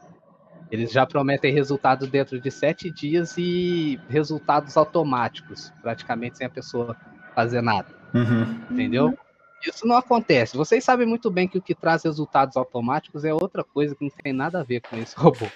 Eles 0.69 0.91
já 0.91 1.07
prometem 1.07 1.55
resultado 1.55 2.09
dentro 2.09 2.41
de 2.41 2.51
sete 2.51 2.91
dias 2.91 3.37
e 3.39 4.01
resultados 4.09 4.77
automáticos, 4.77 5.73
praticamente 5.81 6.39
sem 6.39 6.47
a 6.47 6.51
pessoa 6.51 6.97
fazer 7.37 7.63
nada. 7.63 7.89
Uhum. 8.13 8.61
Entendeu? 8.69 9.17
Isso 9.65 9.87
não 9.87 9.97
acontece. 9.97 10.57
Vocês 10.57 10.83
sabem 10.83 11.07
muito 11.07 11.31
bem 11.31 11.47
que 11.47 11.59
o 11.59 11.63
que 11.63 11.75
traz 11.75 12.03
resultados 12.03 12.57
automáticos 12.57 13.25
é 13.25 13.33
outra 13.33 13.63
coisa 13.63 13.95
que 13.95 14.03
não 14.03 14.11
tem 14.11 14.33
nada 14.33 14.59
a 14.59 14.65
ver 14.65 14.81
com 14.81 14.97
esse 14.97 15.15
robô. 15.17 15.47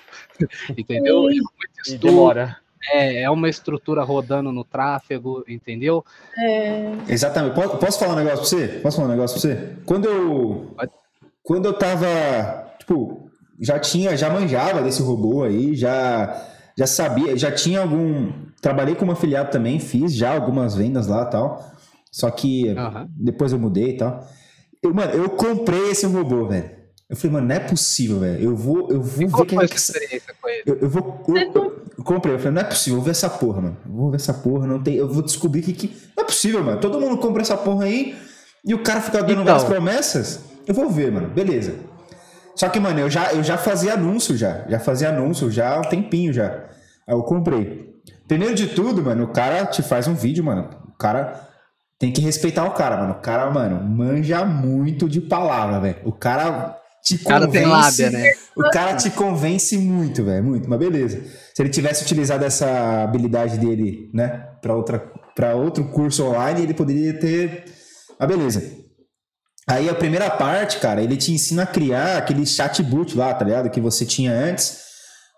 entendeu? 0.77 1.29
E 1.31 1.99
demora. 1.99 2.57
É, 2.93 3.23
é 3.23 3.31
uma 3.31 3.49
estrutura 3.49 4.05
rodando 4.05 4.53
no 4.53 4.63
tráfego, 4.63 5.43
entendeu? 5.49 6.05
É... 6.39 6.93
Exatamente. 7.09 7.55
Posso 7.55 7.99
falar 7.99 8.13
um 8.13 8.17
negócio 8.17 8.39
pra 8.39 8.47
você? 8.47 8.69
Posso 8.81 8.97
falar 8.99 9.09
um 9.09 9.11
negócio 9.11 9.41
pra 9.41 9.51
você? 9.51 9.77
Quando 9.85 10.05
eu. 10.05 10.77
Quando 11.45 11.67
eu 11.67 11.75
tava. 11.75 12.07
Tipo, 12.79 13.31
já 13.61 13.79
tinha, 13.79 14.17
já 14.17 14.31
manjava 14.31 14.83
desse 14.83 15.03
robô 15.03 15.45
aí, 15.45 15.77
já, 15.77 16.43
já 16.77 16.87
sabia, 16.87 17.37
já 17.37 17.53
tinha 17.53 17.81
algum. 17.81 18.33
Trabalhei 18.61 18.95
como 18.95 19.13
afiliado 19.13 19.51
também, 19.51 19.79
fiz 19.79 20.15
já 20.15 20.35
algumas 20.35 20.75
vendas 20.75 21.07
lá 21.07 21.23
e 21.23 21.31
tal. 21.31 21.73
Só 22.11 22.31
que 22.31 22.69
uhum. 22.69 23.09
depois 23.11 23.53
eu 23.53 23.59
mudei 23.59 23.91
e 23.91 23.97
tal. 23.99 24.27
Eu, 24.83 24.95
mano, 24.95 25.13
eu 25.13 25.29
comprei 25.31 25.91
esse 25.91 26.07
robô, 26.07 26.47
velho. 26.47 26.71
Eu 27.11 27.17
falei, 27.17 27.33
mano, 27.35 27.49
não 27.49 27.55
é 27.55 27.61
possível, 27.61 28.21
velho. 28.21 28.43
Eu 28.43 28.57
vou, 28.57 28.89
eu 28.91 29.03
vou 29.03 29.03
ver 29.03 29.47
que 29.47 29.57
é 29.57 29.69
que... 29.69 29.77
experiência 29.77 30.35
com 30.41 30.49
ele? 30.49 30.63
Eu, 30.65 30.79
eu 30.81 30.89
vou. 30.89 31.23
Eu, 31.29 31.85
eu, 31.99 32.05
comprei, 32.05 32.35
eu 32.35 32.39
falei, 32.39 32.55
não 32.55 32.63
é 32.63 32.65
possível, 32.65 32.95
eu 32.95 33.01
vou 33.01 33.05
ver 33.05 33.11
essa 33.11 33.29
porra, 33.29 33.61
mano. 33.61 33.77
Eu 33.85 33.93
vou 33.93 34.11
ver 34.11 34.17
essa 34.17 34.33
porra, 34.33 34.67
não 34.67 34.83
tem. 34.83 34.95
Eu 34.95 35.13
vou 35.13 35.23
descobrir 35.23 35.61
que, 35.61 35.75
que. 35.75 35.95
Não 36.17 36.25
é 36.25 36.27
possível, 36.27 36.65
mano. 36.65 36.81
Todo 36.81 36.99
mundo 36.99 37.19
compra 37.19 37.43
essa 37.43 37.57
porra 37.57 37.85
aí 37.85 38.17
e 38.65 38.73
o 38.73 38.83
cara 38.83 39.03
fica 39.03 39.19
dando 39.19 39.43
então, 39.43 39.45
várias 39.45 39.65
promessas. 39.65 40.41
Eu 40.67 40.75
vou 40.75 40.89
ver, 40.91 41.13
mano. 41.13 41.29
Beleza. 41.29 41.75
Só 42.55 42.69
que, 42.69 42.79
mano, 42.79 43.01
eu 43.01 43.11
já, 43.11 43.33
eu 43.33 43.43
já 43.43 43.59
fazia 43.59 43.95
anúncio 43.95 44.37
já. 44.37 44.65
Já 44.69 44.79
fazia 44.79 45.09
anúncio 45.09 45.51
já 45.51 45.75
há 45.75 45.81
um 45.81 45.89
tempinho 45.89 46.33
já. 46.33 46.65
Aí 47.07 47.15
eu 47.15 47.23
comprei. 47.23 47.93
Primeiro 48.29 48.55
de 48.55 48.69
tudo, 48.69 49.03
mano, 49.03 49.25
o 49.25 49.29
cara 49.29 49.67
te 49.67 49.83
faz 49.83 50.07
um 50.07 50.15
vídeo, 50.15 50.45
mano. 50.45 50.71
O 50.89 50.97
cara 50.97 51.49
tem 51.99 52.13
que 52.13 52.21
respeitar 52.21 52.65
o 52.65 52.73
cara, 52.73 52.97
mano. 52.97 53.13
O 53.13 53.21
cara, 53.21 53.51
mano, 53.51 53.83
manja 53.83 54.45
muito 54.45 55.09
de 55.09 55.21
palavra, 55.21 55.81
velho. 55.81 55.97
O 56.05 56.13
cara 56.13 56.79
te 57.03 57.19
convence. 57.19 57.29
Cara 57.29 57.49
tem 57.49 57.67
lábia, 57.67 58.11
né? 58.11 58.33
O 58.57 58.71
cara 58.71 58.95
te 58.97 59.11
convence 59.11 59.77
muito, 59.77 60.25
velho, 60.25 60.43
muito. 60.43 60.71
Mas 60.71 60.79
beleza. 60.79 61.23
Se 61.55 61.63
ele 61.63 61.69
tivesse 61.69 62.03
utilizado 62.03 62.45
essa 62.45 63.03
habilidade 63.03 63.59
dele, 63.59 64.11
né, 64.15 64.49
para 64.63 64.75
outra 64.75 64.99
para 65.35 65.55
outro 65.57 65.85
curso 65.85 66.25
online, 66.25 66.63
ele 66.63 66.75
poderia 66.75 67.13
ter 67.19 67.65
Ah, 68.19 68.27
beleza. 68.27 68.84
Aí 69.67 69.89
a 69.89 69.95
primeira 69.95 70.31
parte, 70.31 70.79
cara, 70.79 71.03
ele 71.03 71.17
te 71.17 71.33
ensina 71.33 71.63
a 71.63 71.67
criar 71.67 72.19
aquele 72.19 72.45
chatbot 72.45 73.17
lá, 73.17 73.33
tá 73.33 73.45
ligado? 73.45 73.71
Que 73.71 73.81
você 73.81 74.05
tinha 74.05 74.31
antes. 74.31 74.85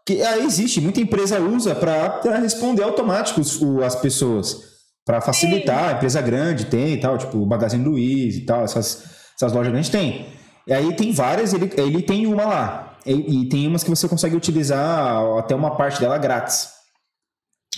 Que 0.04 0.22
aí 0.22 0.44
existe, 0.44 0.80
muita 0.80 1.00
empresa 1.00 1.40
usa 1.40 1.74
para 1.74 2.38
responder 2.38 2.82
automático 2.82 3.40
as 3.84 3.96
pessoas. 3.96 4.76
para 5.04 5.20
facilitar, 5.20 5.90
a 5.90 5.92
empresa 5.92 6.20
grande 6.20 6.66
tem 6.66 6.94
e 6.94 7.00
tal, 7.00 7.16
tipo 7.16 7.38
o 7.38 7.46
Magazine 7.46 7.84
Luiz 7.84 8.36
e 8.36 8.40
tal, 8.40 8.64
essas, 8.64 9.04
essas 9.36 9.52
lojas 9.52 9.70
grandes 9.70 9.90
tem. 9.90 10.26
E 10.66 10.72
aí 10.72 10.96
tem 10.96 11.12
várias, 11.12 11.52
ele, 11.52 11.70
ele 11.76 12.02
tem 12.02 12.26
uma 12.26 12.44
lá. 12.44 12.96
E, 13.06 13.42
e, 13.42 13.48
tem 13.48 13.68
umas 13.68 13.84
que 13.84 13.90
você 13.90 14.08
consegue 14.08 14.34
utilizar 14.34 15.22
até 15.38 15.54
uma 15.54 15.76
parte 15.76 16.00
dela 16.00 16.18
grátis. 16.18 16.70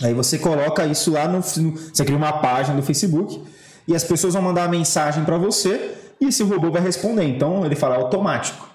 Aí 0.01 0.11
você 0.11 0.39
coloca 0.39 0.83
isso 0.87 1.11
lá 1.11 1.27
no, 1.27 1.37
no. 1.37 1.41
Você 1.41 2.03
cria 2.03 2.17
uma 2.17 2.41
página 2.41 2.75
do 2.75 2.81
Facebook 2.81 3.43
e 3.87 3.95
as 3.95 4.03
pessoas 4.03 4.33
vão 4.33 4.41
mandar 4.41 4.61
uma 4.61 4.69
mensagem 4.69 5.23
para 5.23 5.37
você 5.37 5.98
e 6.21 6.27
esse 6.27 6.43
robô 6.43 6.71
vai 6.71 6.81
responder. 6.81 7.23
Então 7.23 7.65
ele 7.65 7.75
fala 7.75 7.95
automático. 7.95 8.67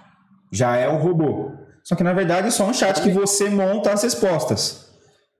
Já 0.50 0.76
é 0.76 0.88
o 0.88 0.96
robô. 0.96 1.52
Só 1.82 1.94
que 1.94 2.02
na 2.02 2.12
verdade 2.12 2.48
é 2.48 2.50
só 2.50 2.64
um 2.64 2.72
chat 2.72 3.02
que 3.02 3.10
você 3.10 3.50
monta 3.50 3.92
as 3.92 4.02
respostas. 4.02 4.86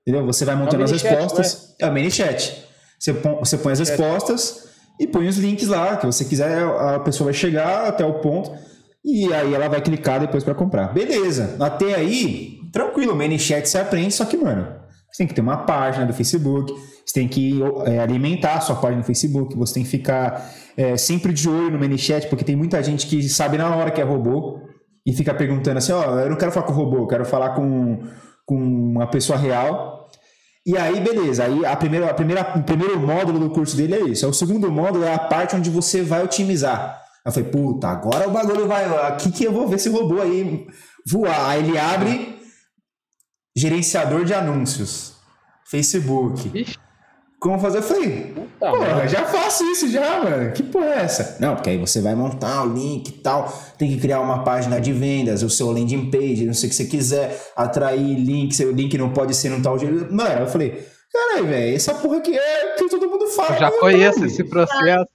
Entendeu? 0.01 0.25
Você 0.25 0.45
vai 0.45 0.55
montando 0.55 0.83
é 0.83 0.85
as 0.85 0.91
respostas. 0.91 1.75
É? 1.79 1.85
é 1.85 1.89
o 1.89 1.93
mini 1.93 2.11
chat. 2.11 2.63
Você 2.99 3.13
põe, 3.13 3.35
você 3.35 3.57
põe 3.57 3.73
as 3.73 3.79
respostas 3.79 4.65
e 4.99 5.07
põe 5.07 5.27
os 5.27 5.37
links 5.37 5.67
lá, 5.67 5.97
que 5.97 6.05
você 6.05 6.23
quiser, 6.23 6.63
a 6.63 6.99
pessoa 6.99 7.25
vai 7.25 7.33
chegar 7.33 7.87
até 7.87 8.05
o 8.05 8.19
ponto 8.19 8.51
e 9.03 9.31
aí 9.33 9.53
ela 9.53 9.67
vai 9.67 9.81
clicar 9.81 10.19
depois 10.19 10.43
para 10.43 10.55
comprar. 10.55 10.93
Beleza, 10.93 11.55
até 11.59 11.95
aí, 11.95 12.59
tranquilo, 12.71 13.13
o 13.13 13.15
ManyChat 13.15 13.67
você 13.67 13.77
aprende, 13.77 14.13
só 14.13 14.25
que, 14.25 14.37
mano, 14.37 14.67
você 15.11 15.19
tem 15.19 15.27
que 15.27 15.33
ter 15.33 15.41
uma 15.41 15.57
página 15.57 16.05
do 16.05 16.13
Facebook, 16.13 16.73
você 17.05 17.13
tem 17.13 17.27
que 17.27 17.59
é, 17.85 17.99
alimentar 17.99 18.55
a 18.55 18.61
sua 18.61 18.75
página 18.75 18.99
no 18.99 19.03
Facebook, 19.03 19.55
você 19.55 19.75
tem 19.75 19.83
que 19.83 19.89
ficar 19.89 20.51
é, 20.75 20.97
sempre 20.97 21.31
de 21.31 21.47
olho 21.47 21.71
no 21.71 21.79
ManyChat, 21.79 22.27
porque 22.27 22.43
tem 22.43 22.55
muita 22.55 22.81
gente 22.81 23.05
que 23.07 23.21
sabe 23.29 23.57
na 23.57 23.75
hora 23.75 23.91
que 23.91 24.01
é 24.01 24.03
robô 24.03 24.61
e 25.05 25.13
fica 25.13 25.33
perguntando 25.33 25.77
assim, 25.77 25.91
ó, 25.91 26.15
oh, 26.15 26.19
eu 26.19 26.29
não 26.29 26.37
quero 26.37 26.51
falar 26.51 26.65
com 26.65 26.73
robô, 26.73 26.97
eu 26.97 27.07
quero 27.07 27.25
falar 27.25 27.51
com, 27.51 27.99
com 28.45 28.55
uma 28.57 29.07
pessoa 29.07 29.37
real 29.37 29.95
e 30.65 30.75
aí, 30.75 30.99
beleza. 30.99 31.43
Aí 31.43 31.63
a 31.63 31.75
primeira, 31.75 32.09
a 32.09 32.13
primeira, 32.13 32.57
o 32.57 32.63
primeiro 32.63 32.99
módulo 32.99 33.37
do 33.37 33.51
curso 33.51 33.77
dele 33.77 33.93
é 33.93 34.01
isso. 34.01 34.25
É 34.25 34.27
o 34.27 34.33
segundo 34.33 34.71
módulo 34.71 35.03
é 35.03 35.13
a 35.13 35.19
parte 35.19 35.55
onde 35.55 35.69
você 35.69 36.01
vai 36.01 36.23
otimizar. 36.23 37.01
Aí 37.23 37.29
eu 37.29 37.31
falei, 37.31 37.49
puta, 37.49 37.87
agora 37.87 38.27
o 38.27 38.31
bagulho 38.31 38.67
vai. 38.67 38.85
Aqui 39.07 39.31
que 39.31 39.43
eu 39.43 39.53
vou 39.53 39.67
ver 39.67 39.75
esse 39.75 39.89
robô 39.89 40.19
aí 40.19 40.67
voar. 41.07 41.49
Aí 41.49 41.63
ele 41.63 41.77
abre 41.77 42.39
gerenciador 43.55 44.25
de 44.25 44.33
anúncios. 44.33 45.13
Facebook. 45.69 46.75
Como 47.39 47.59
fazer? 47.59 47.79
Eu 47.79 47.83
falei, 47.83 48.33
porra, 48.59 49.07
já 49.07 49.25
faço 49.25 49.63
isso 49.65 49.89
já, 49.89 50.23
mano. 50.23 50.51
Que 50.51 50.63
porra 50.63 50.85
é 50.85 51.01
essa? 51.01 51.37
Não, 51.39 51.55
porque 51.55 51.69
aí 51.69 51.77
você 51.77 52.01
vai 52.01 52.15
montar 52.15 52.63
o 52.63 52.73
link 52.73 53.09
e 53.09 53.11
tal, 53.13 53.53
tem 53.77 53.89
que 53.89 53.97
criar 53.97 54.19
uma 54.21 54.43
página 54.43 54.79
de 54.79 54.91
vendas, 54.91 55.43
o 55.43 55.49
seu 55.49 55.71
landing 55.71 56.09
page, 56.09 56.45
não 56.45 56.53
sei 56.53 56.67
o 56.67 56.69
que 56.69 56.75
você 56.75 56.85
quiser, 56.85 57.51
atrair 57.55 58.15
link, 58.15 58.55
seu 58.55 58.71
link 58.71 58.97
não 58.97 59.09
pode 59.09 59.35
ser 59.35 59.49
num 59.49 59.61
tal 59.61 59.77
jeito. 59.77 60.13
Mano, 60.13 60.41
eu 60.41 60.47
falei, 60.47 60.85
caralho, 61.11 61.47
velho, 61.47 61.75
essa 61.75 61.93
porra 61.93 62.17
aqui 62.17 62.35
é 62.35 62.75
que 62.75 62.89
todo 62.89 63.09
mundo 63.09 63.27
fala. 63.27 63.55
Eu 63.55 63.59
já 63.59 63.71
conheço 63.71 64.19
YouTube. 64.19 64.31
esse 64.31 64.43
processo. 64.43 65.07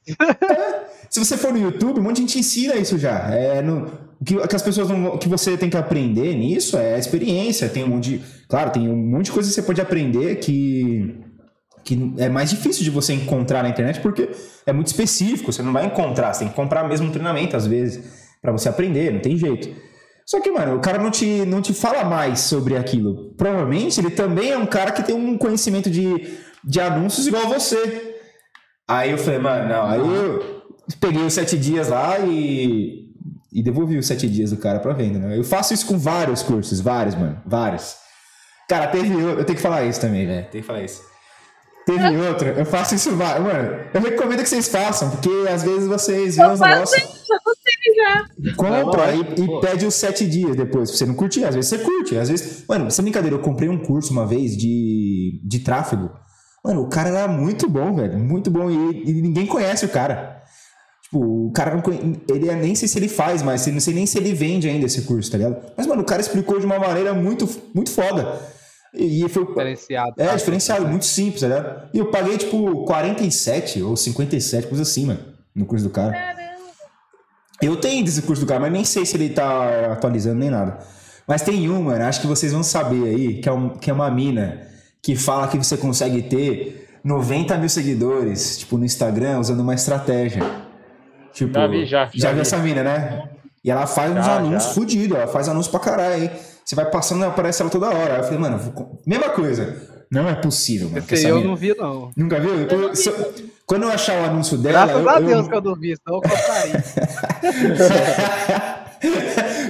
Se 1.10 1.18
você 1.18 1.36
for 1.36 1.52
no 1.52 1.58
YouTube, 1.58 1.98
um 1.98 2.02
monte 2.04 2.16
de 2.16 2.20
gente 2.20 2.38
ensina 2.38 2.76
isso 2.76 2.96
já. 2.96 3.34
É 3.34 3.60
no, 3.60 3.86
o 4.20 4.24
que, 4.24 4.36
que 4.36 4.56
as 4.56 4.62
pessoas 4.62 4.88
não, 4.88 5.14
o 5.14 5.18
que 5.18 5.28
você 5.28 5.56
tem 5.56 5.68
que 5.68 5.76
aprender 5.76 6.34
nisso 6.36 6.76
é 6.76 6.94
a 6.94 6.98
experiência. 6.98 7.68
Tem 7.68 7.82
um 7.82 7.88
monte 7.88 8.10
de, 8.10 8.24
claro, 8.48 8.70
tem 8.70 8.88
um 8.88 8.96
monte 8.96 9.24
de 9.24 9.32
coisa 9.32 9.48
que 9.48 9.54
você 9.54 9.62
pode 9.62 9.80
aprender 9.80 10.36
que 10.36 11.18
que 11.90 12.14
é 12.18 12.28
mais 12.28 12.50
difícil 12.50 12.84
de 12.84 12.90
você 12.90 13.12
encontrar 13.12 13.64
na 13.64 13.68
internet 13.68 14.00
porque 14.00 14.30
é 14.64 14.72
muito 14.72 14.86
específico, 14.86 15.52
você 15.52 15.60
não 15.60 15.72
vai 15.72 15.86
encontrar, 15.86 16.32
você 16.32 16.40
tem 16.40 16.48
que 16.48 16.54
comprar 16.54 16.86
mesmo 16.86 17.08
um 17.08 17.10
treinamento 17.10 17.56
às 17.56 17.66
vezes 17.66 18.30
pra 18.40 18.52
você 18.52 18.68
aprender, 18.68 19.12
não 19.12 19.20
tem 19.20 19.36
jeito. 19.36 19.68
Só 20.24 20.40
que, 20.40 20.48
mano, 20.50 20.76
o 20.76 20.80
cara 20.80 20.98
não 20.98 21.10
te, 21.10 21.44
não 21.44 21.60
te 21.60 21.74
fala 21.74 22.04
mais 22.04 22.40
sobre 22.40 22.76
aquilo. 22.76 23.34
Provavelmente 23.36 24.00
ele 24.00 24.10
também 24.10 24.52
é 24.52 24.56
um 24.56 24.66
cara 24.66 24.92
que 24.92 25.02
tem 25.02 25.14
um 25.14 25.36
conhecimento 25.36 25.90
de, 25.90 26.38
de 26.62 26.80
anúncios 26.80 27.26
igual 27.26 27.48
você. 27.48 28.14
Aí 28.86 29.10
eu 29.10 29.18
falei, 29.18 29.40
mano, 29.40 29.68
não, 29.68 29.86
aí 29.86 29.98
eu 29.98 30.62
peguei 31.00 31.22
os 31.24 31.32
sete 31.32 31.58
dias 31.58 31.88
lá 31.88 32.20
e, 32.20 33.08
e 33.52 33.62
devolvi 33.64 33.98
os 33.98 34.06
sete 34.06 34.28
dias 34.28 34.50
do 34.50 34.58
cara 34.58 34.78
pra 34.78 34.92
venda, 34.92 35.18
né? 35.18 35.36
Eu 35.36 35.42
faço 35.42 35.74
isso 35.74 35.86
com 35.86 35.98
vários 35.98 36.42
cursos, 36.42 36.80
vários, 36.80 37.16
mano, 37.16 37.42
vários. 37.44 37.96
Cara, 38.68 38.86
teve 38.86 39.12
outro, 39.12 39.40
eu 39.40 39.44
tenho 39.44 39.56
que 39.56 39.62
falar 39.62 39.82
isso 39.82 40.00
também, 40.00 40.24
velho, 40.24 40.46
tem 40.48 40.60
que 40.60 40.66
falar 40.66 40.82
isso. 40.82 41.09
Teve 41.98 42.16
outro, 42.16 42.48
eu 42.48 42.64
faço 42.64 42.94
isso, 42.94 43.14
vários, 43.16 43.44
mano, 43.46 43.76
eu 43.92 44.00
recomendo 44.00 44.42
que 44.42 44.48
vocês 44.48 44.68
façam, 44.68 45.10
porque 45.10 45.30
às 45.48 45.62
vezes 45.62 45.86
vocês 45.86 46.36
veem 46.36 46.48
Eu 46.48 46.52
os 46.54 46.58
faço 46.58 46.72
negócios, 46.94 47.02
isso, 47.02 47.32
eu 47.32 47.38
gostei 47.44 47.94
já. 47.96 48.54
compra 48.56 49.12
Não, 49.12 49.22
e, 49.36 49.44
e 49.44 49.60
pede 49.60 49.86
os 49.86 49.94
sete 49.94 50.26
dias 50.26 50.56
depois, 50.56 50.90
você 50.90 51.06
não 51.06 51.14
curtir, 51.14 51.44
às 51.44 51.54
vezes 51.54 51.70
você 51.70 51.78
curte, 51.78 52.16
às 52.16 52.28
vezes, 52.28 52.64
mano, 52.68 52.90
sem 52.90 53.02
brincadeira, 53.02 53.36
eu 53.36 53.40
comprei 53.40 53.68
um 53.68 53.78
curso 53.78 54.12
uma 54.12 54.26
vez 54.26 54.56
de, 54.56 55.40
de 55.44 55.58
tráfego, 55.60 56.10
mano, 56.64 56.82
o 56.82 56.88
cara 56.88 57.08
era 57.08 57.28
muito 57.28 57.68
bom, 57.68 57.94
velho, 57.94 58.18
muito 58.18 58.50
bom, 58.50 58.70
e, 58.70 59.10
e 59.10 59.22
ninguém 59.22 59.46
conhece 59.46 59.84
o 59.84 59.88
cara. 59.88 60.40
Tipo, 61.02 61.48
o 61.48 61.52
cara 61.52 61.74
não 61.74 61.80
conhe... 61.82 62.22
ele 62.30 62.48
é- 62.48 62.54
nem 62.54 62.74
sei 62.76 62.86
se 62.86 62.96
ele 62.96 63.08
faz, 63.08 63.42
mas 63.42 63.66
não 63.66 63.80
sei 63.80 63.92
nem 63.92 64.06
se 64.06 64.16
ele 64.16 64.32
vende 64.32 64.68
ainda 64.68 64.86
esse 64.86 65.02
curso, 65.02 65.28
tá 65.28 65.38
ligado? 65.38 65.56
Mas, 65.76 65.84
mano, 65.84 66.02
o 66.02 66.04
cara 66.04 66.20
explicou 66.20 66.60
de 66.60 66.66
uma 66.66 66.78
maneira 66.78 67.12
muito, 67.12 67.48
muito 67.74 67.90
foda. 67.90 68.38
E, 68.94 69.28
foi. 69.28 69.46
Diferenciado. 69.46 70.14
É, 70.18 70.34
diferenciado, 70.36 70.86
muito 70.88 71.04
simples, 71.06 71.40
tá 71.42 71.46
ligado? 71.48 71.88
E 71.94 71.98
eu 71.98 72.10
paguei, 72.10 72.36
tipo, 72.38 72.84
47 72.84 73.82
ou 73.82 73.96
57, 73.96 74.66
coisa 74.66 74.82
assim, 74.82 75.06
mano, 75.06 75.20
no 75.54 75.64
curso 75.64 75.84
do 75.84 75.90
cara. 75.90 76.12
Caramba. 76.12 76.40
Eu 77.62 77.76
tenho 77.76 78.04
desse 78.04 78.22
curso 78.22 78.42
do 78.42 78.48
cara, 78.48 78.58
mas 78.60 78.72
nem 78.72 78.84
sei 78.84 79.04
se 79.04 79.16
ele 79.16 79.28
tá 79.30 79.92
atualizando 79.92 80.38
nem 80.40 80.50
nada. 80.50 80.78
Mas 81.26 81.42
tem 81.42 81.68
um, 81.70 81.82
mano, 81.82 82.02
acho 82.04 82.20
que 82.20 82.26
vocês 82.26 82.52
vão 82.52 82.62
saber 82.62 83.04
aí, 83.04 83.34
que 83.40 83.48
é, 83.48 83.52
um- 83.52 83.68
que 83.70 83.90
é 83.90 83.92
uma 83.92 84.10
mina 84.10 84.62
que 85.02 85.14
fala 85.14 85.46
que 85.46 85.56
você 85.58 85.76
consegue 85.76 86.22
ter 86.22 86.88
90 87.04 87.56
mil 87.58 87.68
seguidores, 87.68 88.58
tipo, 88.58 88.76
no 88.78 88.84
Instagram, 88.84 89.38
usando 89.38 89.60
uma 89.60 89.74
estratégia. 89.74 90.42
Tipo, 91.32 91.52
Já 91.54 91.66
vi, 91.66 91.86
já, 91.86 92.10
já 92.12 92.28
viu 92.28 92.36
vi. 92.36 92.40
essa 92.40 92.58
mina, 92.58 92.82
né? 92.82 93.28
E 93.62 93.70
ela 93.70 93.86
faz 93.86 94.10
uns 94.10 94.24
Já, 94.24 94.38
anúncios 94.38 94.64
já. 94.64 94.70
fodidos, 94.80 95.16
ela 95.16 95.26
faz 95.26 95.48
anúncios 95.48 95.70
pra 95.70 95.78
caralho, 95.80 96.24
hein? 96.24 96.30
Você 96.64 96.74
vai 96.76 96.88
passando 96.90 97.22
e 97.22 97.26
aparece 97.26 97.62
ela 97.62 97.70
toda 97.70 97.88
hora. 97.88 98.14
Aí 98.14 98.18
eu 98.20 98.24
falei, 98.24 98.38
mano, 98.38 98.58
vou 98.58 99.00
mesma 99.06 99.30
coisa. 99.30 99.76
Não 100.10 100.28
é 100.28 100.34
possível, 100.34 100.88
mano. 100.90 101.04
Esse 101.08 101.26
eu 101.28 101.36
mina- 101.36 101.48
não 101.48 101.56
vi, 101.56 101.74
não. 101.76 102.10
Nunca 102.16 102.40
viu? 102.40 102.56
Depois- 102.66 102.98
se 102.98 103.08
eu- 103.08 103.32
Quando 103.66 103.84
eu 103.84 103.90
achar 103.90 104.20
o 104.20 104.24
anúncio 104.24 104.58
dela. 104.58 104.86
Graças 104.86 105.02
eu- 105.02 105.08
a 105.08 105.20
eu- 105.20 105.26
Deus 105.26 105.48
que 105.48 105.54
eu 105.54 105.60
não 105.60 105.74
vi, 105.76 105.94
senão 105.96 106.16
eu 106.16 106.22
compraria. 106.22 106.84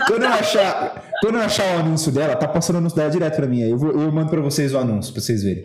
quando, 0.06 0.24
eu 0.24 0.28
achar, 0.30 1.04
quando 1.22 1.34
eu 1.36 1.40
achar 1.42 1.76
o 1.76 1.80
anúncio 1.80 2.12
dela, 2.12 2.36
tá 2.36 2.48
passando 2.48 2.76
o 2.76 2.78
anúncio 2.78 2.96
dela 2.96 3.10
direto 3.10 3.36
pra 3.36 3.46
mim. 3.46 3.62
Aí 3.62 3.70
eu, 3.70 3.78
vou, 3.78 3.90
eu 3.90 4.10
mando 4.12 4.30
pra 4.30 4.40
vocês 4.40 4.72
o 4.72 4.78
anúncio, 4.78 5.12
pra 5.12 5.22
vocês 5.22 5.42
verem. 5.42 5.64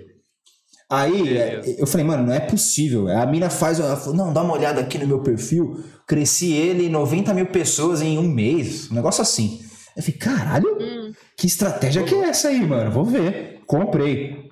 Aí 0.91 1.37
é, 1.37 1.61
eu 1.79 1.87
falei, 1.87 2.05
mano, 2.05 2.27
não 2.27 2.33
é 2.33 2.39
possível. 2.39 3.07
A 3.07 3.25
mina 3.25 3.49
faz. 3.49 3.79
Ela 3.79 3.95
falou, 3.95 4.15
não, 4.15 4.31
dá 4.33 4.43
uma 4.43 4.53
olhada 4.53 4.79
aqui 4.81 4.97
no 4.99 5.07
meu 5.07 5.21
perfil. 5.23 5.83
Cresci 6.07 6.53
ele 6.53 6.89
90 6.89 7.33
mil 7.33 7.47
pessoas 7.47 8.01
em 8.01 8.19
um 8.19 8.27
mês. 8.27 8.91
Um 8.91 8.95
negócio 8.95 9.21
assim. 9.21 9.59
Eu 9.97 10.03
falei, 10.03 10.17
caralho, 10.19 10.77
Hum. 10.79 10.94
Que 11.37 11.47
estratégia 11.47 12.03
que 12.03 12.15
é 12.15 12.29
essa 12.29 12.47
aí, 12.47 12.65
mano? 12.65 12.91
Vou 12.91 13.03
ver. 13.03 13.61
Comprei. 13.67 14.49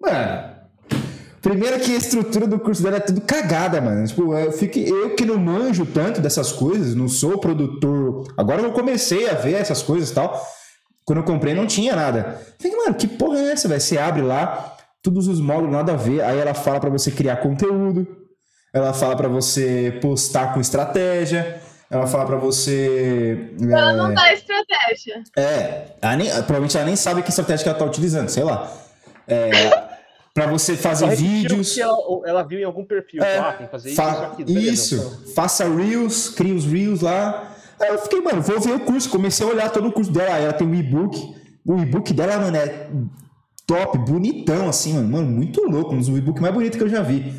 Mano. 0.00 0.54
Primeiro 1.40 1.78
que 1.78 1.94
a 1.94 1.98
estrutura 1.98 2.46
do 2.46 2.58
curso 2.58 2.82
dela 2.82 2.96
é 2.96 3.00
tudo 3.00 3.20
cagada, 3.20 3.80
mano. 3.80 4.06
Tipo, 4.06 4.34
eu, 4.34 4.50
fico, 4.50 4.78
eu 4.78 5.14
que 5.14 5.26
não 5.26 5.38
manjo 5.38 5.84
tanto 5.84 6.20
dessas 6.20 6.52
coisas, 6.52 6.94
não 6.94 7.06
sou 7.06 7.38
produtor. 7.38 8.26
Agora 8.36 8.62
eu 8.62 8.72
comecei 8.72 9.28
a 9.28 9.34
ver 9.34 9.54
essas 9.54 9.82
coisas 9.82 10.10
e 10.10 10.14
tal. 10.14 10.42
Quando 11.04 11.18
eu 11.18 11.24
comprei 11.24 11.54
não 11.54 11.66
tinha 11.66 11.94
nada. 11.94 12.40
Falei, 12.58 12.76
mano, 12.76 12.94
que 12.94 13.06
porra 13.06 13.38
é 13.38 13.52
essa, 13.52 13.68
velho? 13.68 13.80
Você 13.80 13.98
abre 13.98 14.22
lá, 14.22 14.74
todos 15.02 15.28
os 15.28 15.38
módulos 15.38 15.72
nada 15.72 15.92
a 15.92 15.96
ver. 15.96 16.22
Aí 16.22 16.38
ela 16.38 16.54
fala 16.54 16.80
pra 16.80 16.88
você 16.88 17.10
criar 17.10 17.36
conteúdo. 17.36 18.06
Ela 18.72 18.94
fala 18.94 19.14
pra 19.14 19.28
você 19.28 19.98
postar 20.00 20.54
com 20.54 20.60
estratégia. 20.60 21.60
Ela 21.94 22.06
fala 22.08 22.26
pra 22.26 22.36
você. 22.36 23.50
Ela 23.60 23.92
é, 23.92 23.96
não 23.96 24.12
dá 24.12 24.32
estratégia. 24.32 25.22
é, 25.36 25.92
ela 26.02 26.16
nem- 26.16 26.28
provavelmente 26.30 26.76
ela 26.76 26.86
nem 26.86 26.96
sabe 26.96 27.22
que 27.22 27.30
estratégia 27.30 27.62
que 27.62 27.68
ela 27.68 27.78
tá 27.78 27.84
utilizando, 27.84 28.28
sei 28.28 28.42
lá. 28.42 28.70
É, 29.28 29.50
pra 30.34 30.46
você 30.48 30.76
fazer 30.76 31.14
vídeos. 31.14 31.78
ela, 31.78 31.96
ela 32.26 32.42
viu 32.42 32.58
em 32.58 32.64
algum 32.64 32.84
perfil. 32.84 33.22
É, 33.22 33.38
ah, 33.38 33.52
tem 33.52 33.66
que 33.66 33.70
fazer 33.72 33.90
isso, 33.90 34.02
fa- 34.02 34.34
isso, 34.36 34.44
beleza. 34.44 34.70
isso, 34.72 35.32
faça 35.36 35.64
reels, 35.68 36.30
cria 36.30 36.54
os 36.54 36.64
reels 36.66 37.00
lá. 37.00 37.52
Aí 37.80 37.88
eu 37.90 37.98
fiquei, 37.98 38.20
mano, 38.20 38.42
vou 38.42 38.58
ver 38.60 38.72
o 38.72 38.80
curso. 38.80 39.08
Comecei 39.08 39.46
a 39.46 39.50
olhar 39.50 39.70
todo 39.70 39.86
o 39.88 39.92
curso 39.92 40.10
dela. 40.10 40.34
Aí 40.34 40.44
ela 40.44 40.52
tem 40.52 40.66
um 40.66 40.74
e-book. 40.74 41.34
O 41.64 41.78
e-book 41.78 42.12
dela, 42.12 42.38
mano, 42.38 42.56
é 42.56 42.88
top, 43.66 43.98
bonitão, 43.98 44.68
assim, 44.68 44.94
mano. 44.94 45.08
Mano, 45.08 45.28
muito 45.30 45.62
louco. 45.62 45.94
Um 45.94 45.98
dos 45.98 46.08
e-book 46.08 46.40
mais 46.40 46.52
bonitos 46.52 46.76
que 46.76 46.82
eu 46.84 46.88
já 46.88 47.02
vi. 47.02 47.32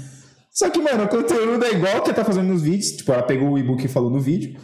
Só 0.56 0.70
que, 0.70 0.82
mano, 0.82 1.04
o 1.04 1.10
conteúdo 1.10 1.66
é 1.66 1.74
igual 1.74 2.02
que 2.02 2.10
ela 2.10 2.16
tá 2.16 2.24
fazendo 2.24 2.48
nos 2.48 2.62
vídeos. 2.62 2.92
Tipo, 2.92 3.12
ela 3.12 3.24
pegou 3.24 3.50
o 3.50 3.60
e-book 3.60 3.84
e 3.84 3.90
falou 3.90 4.10
no 4.10 4.22
vídeo. 4.22 4.58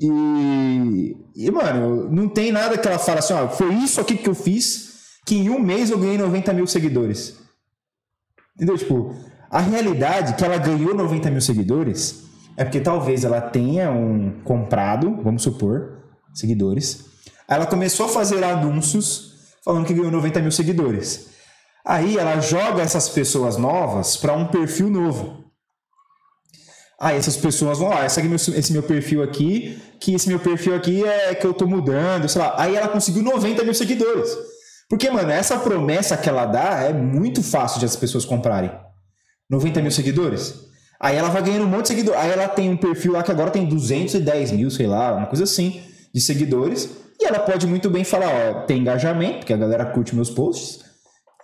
E, 0.00 1.16
e, 1.36 1.50
mano, 1.50 2.10
não 2.10 2.28
tem 2.28 2.50
nada 2.50 2.76
que 2.76 2.86
ela 2.86 2.98
fala 2.98 3.20
assim, 3.20 3.32
ó, 3.32 3.48
foi 3.48 3.72
isso 3.74 4.00
aqui 4.00 4.16
que 4.16 4.28
eu 4.28 4.34
fiz, 4.34 5.20
que 5.24 5.36
em 5.36 5.48
um 5.48 5.60
mês 5.60 5.90
eu 5.90 5.98
ganhei 5.98 6.18
90 6.18 6.52
mil 6.52 6.66
seguidores. 6.66 7.38
Entendeu? 8.56 8.76
Tipo, 8.76 9.14
a 9.48 9.60
realidade 9.60 10.34
que 10.34 10.44
ela 10.44 10.58
ganhou 10.58 10.92
90 10.92 11.30
mil 11.30 11.40
seguidores 11.40 12.24
é 12.56 12.64
porque 12.64 12.80
talvez 12.80 13.24
ela 13.24 13.40
tenha 13.40 13.92
um 13.92 14.40
comprado, 14.42 15.20
vamos 15.22 15.42
supor, 15.42 15.98
seguidores. 16.34 17.04
Ela 17.48 17.64
começou 17.64 18.06
a 18.06 18.08
fazer 18.08 18.42
anúncios 18.42 19.54
falando 19.64 19.86
que 19.86 19.94
ganhou 19.94 20.10
90 20.10 20.40
mil 20.40 20.50
seguidores. 20.50 21.27
Aí 21.88 22.18
ela 22.18 22.38
joga 22.38 22.82
essas 22.82 23.08
pessoas 23.08 23.56
novas 23.56 24.14
para 24.14 24.34
um 24.34 24.46
perfil 24.46 24.90
novo. 24.90 25.42
Aí 27.00 27.16
essas 27.16 27.34
pessoas 27.34 27.78
vão 27.78 27.88
lá, 27.88 28.04
esse, 28.04 28.20
aqui 28.20 28.26
é 28.26 28.28
meu, 28.28 28.36
esse 28.36 28.72
meu 28.74 28.82
perfil 28.82 29.22
aqui, 29.22 29.80
que 29.98 30.12
esse 30.12 30.28
meu 30.28 30.38
perfil 30.38 30.74
aqui 30.74 31.02
é 31.02 31.34
que 31.34 31.46
eu 31.46 31.54
tô 31.54 31.66
mudando, 31.66 32.28
sei 32.28 32.42
lá. 32.42 32.54
Aí 32.58 32.76
ela 32.76 32.88
conseguiu 32.88 33.22
90 33.22 33.64
mil 33.64 33.72
seguidores. 33.72 34.36
Porque, 34.86 35.08
mano, 35.08 35.30
essa 35.30 35.56
promessa 35.58 36.14
que 36.14 36.28
ela 36.28 36.44
dá 36.44 36.80
é 36.82 36.92
muito 36.92 37.42
fácil 37.42 37.80
de 37.80 37.86
as 37.86 37.96
pessoas 37.96 38.26
comprarem. 38.26 38.70
90 39.48 39.80
mil 39.80 39.90
seguidores. 39.90 40.56
Aí 41.00 41.16
ela 41.16 41.30
vai 41.30 41.42
ganhando 41.42 41.64
um 41.64 41.68
monte 41.68 41.82
de 41.82 41.88
seguidores. 41.88 42.20
Aí 42.20 42.30
ela 42.30 42.48
tem 42.48 42.68
um 42.68 42.76
perfil 42.76 43.12
lá 43.12 43.22
que 43.22 43.30
agora 43.30 43.50
tem 43.50 43.64
210 43.64 44.52
mil, 44.52 44.70
sei 44.70 44.86
lá, 44.86 45.14
uma 45.14 45.26
coisa 45.26 45.44
assim, 45.44 45.80
de 46.12 46.20
seguidores. 46.20 46.90
E 47.18 47.24
ela 47.24 47.38
pode 47.38 47.66
muito 47.66 47.88
bem 47.88 48.04
falar, 48.04 48.28
ó, 48.28 48.60
tem 48.66 48.80
engajamento, 48.80 49.38
porque 49.38 49.54
a 49.54 49.56
galera 49.56 49.86
curte 49.86 50.14
meus 50.14 50.28
posts. 50.28 50.87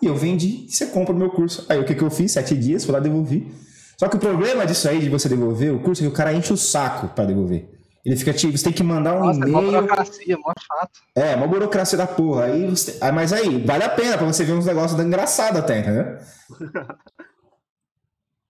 E 0.05 0.07
eu 0.07 0.15
vendi, 0.15 0.67
e 0.67 0.71
você 0.71 0.85
compra 0.85 1.15
o 1.15 1.19
meu 1.19 1.31
curso. 1.31 1.65
Aí 1.67 1.79
o 1.79 1.85
que, 1.85 1.95
que 1.95 2.03
eu 2.03 2.11
fiz? 2.11 2.31
Sete 2.33 2.55
dias, 2.55 2.85
fui 2.85 2.93
lá 2.93 3.01
devolvi. 3.01 3.51
Só 3.99 4.07
que 4.07 4.17
o 4.17 4.19
problema 4.19 4.67
disso 4.67 4.87
aí, 4.87 5.01
de 5.01 5.09
você 5.09 5.31
devolver 5.31 5.73
o 5.73 5.81
curso, 5.81 6.03
é 6.03 6.07
que 6.07 6.13
o 6.13 6.15
cara 6.15 6.35
enche 6.35 6.53
o 6.53 6.59
saco 6.59 7.09
pra 7.09 7.25
devolver. 7.25 7.71
Ele 8.05 8.15
fica 8.15 8.35
tipo, 8.35 8.55
você 8.55 8.65
tem 8.65 8.73
que 8.75 8.83
mandar 8.83 9.15
um 9.15 9.21
Nossa, 9.21 9.41
é 9.41 9.47
uma 9.47 9.61
e-mail. 9.63 9.81
burocracia, 9.81 10.37
mó 10.37 10.53
chato. 10.61 11.01
É, 11.17 11.35
uma 11.35 11.47
burocracia 11.47 11.97
da 11.97 12.07
porra. 12.07 12.45
Aí 12.45 12.69
você... 12.69 12.99
ah, 13.01 13.11
mas 13.11 13.33
aí, 13.33 13.65
vale 13.65 13.83
a 13.83 13.89
pena 13.89 14.19
pra 14.19 14.27
você 14.27 14.45
ver 14.45 14.53
uns 14.53 14.67
negócios 14.67 15.01
engraçados 15.01 15.59
até, 15.59 15.79
entendeu? 15.79 16.19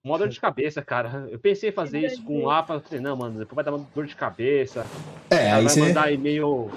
Mó 0.05 0.19
dor 0.19 0.29
de 0.29 0.41
cabeça, 0.41 0.83
cara. 0.83 1.29
Eu 1.31 1.39
pensei 1.39 1.71
em 1.71 1.73
fazer 1.73 2.01
isso 2.01 2.23
com 2.25 2.41
um 2.43 2.51
APA, 2.51 2.81
falei, 2.81 3.01
não, 3.01 3.17
mano, 3.17 3.39
depois 3.39 3.55
vai 3.55 3.65
dar 3.65 3.73
uma 3.73 3.87
dor 3.95 4.05
de 4.07 4.17
cabeça. 4.17 4.85
É, 5.31 5.53
aí 5.53 5.65
vai 5.65 5.73
você. 5.73 5.81
mandar 5.81 6.13
e-mail 6.13 6.71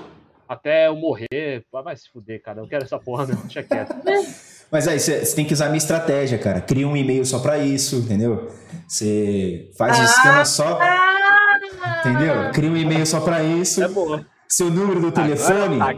até 0.48 0.88
eu 0.88 0.96
morrer. 0.96 1.66
Vai 1.70 1.84
vai 1.84 1.98
se 1.98 2.10
fuder, 2.10 2.42
cara. 2.42 2.60
Eu 2.60 2.62
não 2.62 2.70
quero 2.70 2.86
essa 2.86 2.98
porra, 2.98 3.26
não. 3.26 3.36
Deixa 3.42 3.64
quieto. 3.64 3.94
Mas 4.72 4.88
aí 4.88 5.00
você, 5.00 5.24
você 5.26 5.36
tem 5.36 5.46
que 5.46 5.54
usar 5.54 5.66
a 5.66 5.70
minha 5.70 5.78
estratégia, 5.78 6.38
cara. 6.38 6.60
Cria 6.62 6.88
um 6.88 6.96
e-mail 6.98 7.26
só 7.26 7.40
pra 7.40 7.58
isso, 7.58 7.98
entendeu? 7.98 8.50
Você 8.88 9.70
faz 9.78 9.98
um 9.98 10.02
Ah. 10.02 10.06
esquema 10.06 10.46
só. 10.46 10.80
Ah! 10.82 12.00
Entendeu? 12.00 12.52
Cria 12.52 12.70
um 12.72 12.78
e-mail 12.78 13.06
só 13.06 13.20
pra 13.22 13.44
isso. 13.44 13.84
É 13.84 13.88
boa. 13.88 14.26
seu 14.50 14.70
número 14.72 15.02
do 15.02 15.12
telefone. 15.12 15.78
Tá 15.78 15.94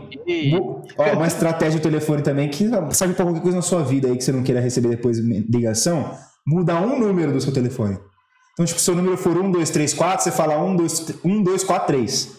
ó, 0.98 1.14
uma 1.14 1.28
estratégia 1.28 1.80
do 1.80 1.84
telefone 1.84 2.22
também 2.24 2.50
que 2.50 2.68
sabe 2.92 3.14
pra 3.14 3.24
qualquer 3.26 3.42
coisa 3.42 3.58
na 3.58 3.62
sua 3.62 3.84
vida 3.84 4.08
aí 4.08 4.18
que 4.18 4.24
você 4.24 4.32
não 4.32 4.42
queira 4.44 4.60
receber 4.60 4.90
depois 4.90 5.20
ligação, 5.20 6.18
muda 6.46 6.76
um 6.76 6.98
número 7.00 7.32
do 7.32 7.40
seu 7.40 7.54
telefone. 7.54 8.00
Então, 8.54 8.66
tipo, 8.66 8.80
se 8.80 8.86
seu 8.86 8.96
número 8.96 9.16
for 9.18 9.38
1, 9.38 9.52
2, 9.52 9.70
3, 9.70 9.94
4, 9.94 10.24
você 10.24 10.32
fala 10.32 10.58
1, 10.58 10.76
2, 10.76 11.14
1, 11.24 11.44
2, 11.44 11.64
4, 11.64 11.88
3. 11.88 12.32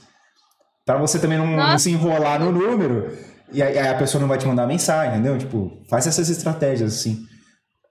Pra 0.84 0.98
você 0.98 1.18
também 1.18 1.38
não, 1.38 1.46
não 1.46 1.78
se 1.78 1.90
enrolar 1.92 2.40
no 2.40 2.50
número 2.50 3.12
e 3.53 3.62
aí 3.62 3.78
a 3.78 3.94
pessoa 3.96 4.20
não 4.20 4.28
vai 4.28 4.38
te 4.38 4.46
mandar 4.46 4.66
mensagem, 4.66 5.14
entendeu? 5.14 5.38
Tipo, 5.38 5.82
faz 5.88 6.07
essas 6.07 6.28
estratégias 6.28 6.94
assim. 6.94 7.26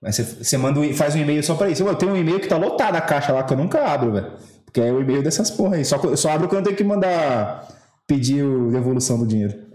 Aí 0.03 0.13
você, 0.13 0.23
você 0.23 0.57
manda, 0.57 0.79
um- 0.79 0.93
faz 0.93 1.15
um 1.15 1.19
e-mail 1.19 1.43
só 1.43 1.55
pra 1.55 1.69
isso. 1.69 1.83
Eu 1.83 1.95
tenho 1.95 2.13
um 2.13 2.17
e-mail 2.17 2.39
que 2.39 2.47
tá 2.47 2.57
lotado 2.57 2.95
a 2.95 3.01
caixa 3.01 3.33
lá 3.33 3.43
que 3.43 3.53
eu 3.53 3.57
nunca 3.57 3.83
abro, 3.85 4.13
velho. 4.13 4.33
Porque 4.65 4.79
é 4.81 4.91
o 4.91 5.01
e-mail 5.01 5.21
dessas 5.23 5.49
porra 5.51 5.75
aí. 5.77 5.83
Só, 5.85 5.97
eu 6.03 6.15
só 6.17 6.31
abro 6.31 6.47
quando 6.47 6.59
eu 6.59 6.63
tenho 6.65 6.77
que 6.77 6.83
mandar 6.83 7.67
pedir 8.07 8.43
o 8.43 8.71
devolução 8.71 9.19
do 9.19 9.27
dinheiro. 9.27 9.67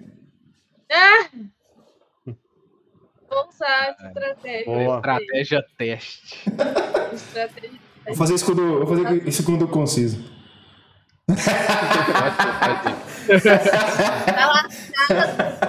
Vou 3.28 3.48
usar 3.48 3.88
essa 3.88 4.06
estratégia. 4.08 4.64
Boa. 4.66 4.96
Estratégia 4.96 5.64
teste. 5.76 6.50
Estratégia. 7.12 7.70
Vou 8.06 8.14
fazer 8.16 8.34
isso 8.34 8.44
quando, 8.44 8.84
vou 8.84 8.86
fazer 8.86 9.28
isso 9.28 9.42
quando 9.44 9.62
eu 9.62 9.68
conciso. 9.68 10.22
Lá, 11.28 11.36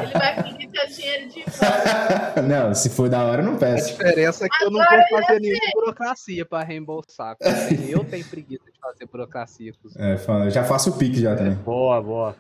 ele 0.01 0.14
vai 0.14 0.43
pedir 0.43 0.70
seu 0.70 0.88
dinheiro 0.88 1.30
de 1.30 1.43
volta. 1.43 2.41
Não, 2.41 2.74
se 2.74 2.89
for 2.89 3.10
da 3.10 3.24
hora, 3.24 3.41
eu 3.41 3.45
não 3.45 3.56
A 3.56 3.60
peço. 3.60 3.91
diferença 3.91 4.45
é 4.45 4.49
que 4.49 4.64
eu 4.64 4.72
não 4.72 4.82
Agora 4.82 5.06
vou 5.10 5.22
fazer 5.22 5.39
nenhuma 5.39 5.60
burocracia 5.74 6.45
pra 6.45 6.64
reembolsar. 6.64 7.36
porque 7.38 7.86
Eu 7.89 8.03
tenho 8.03 8.26
preguiça 8.26 8.64
de 8.72 8.80
fazer 8.80 9.06
burocracia 9.08 9.74
É, 9.97 10.18
fala, 10.18 10.49
já 10.49 10.64
faço 10.64 10.91
o 10.91 10.97
pique 10.97 11.20
já 11.22 11.36
também. 11.36 11.56
Boa, 11.56 12.01
boa. 12.01 12.36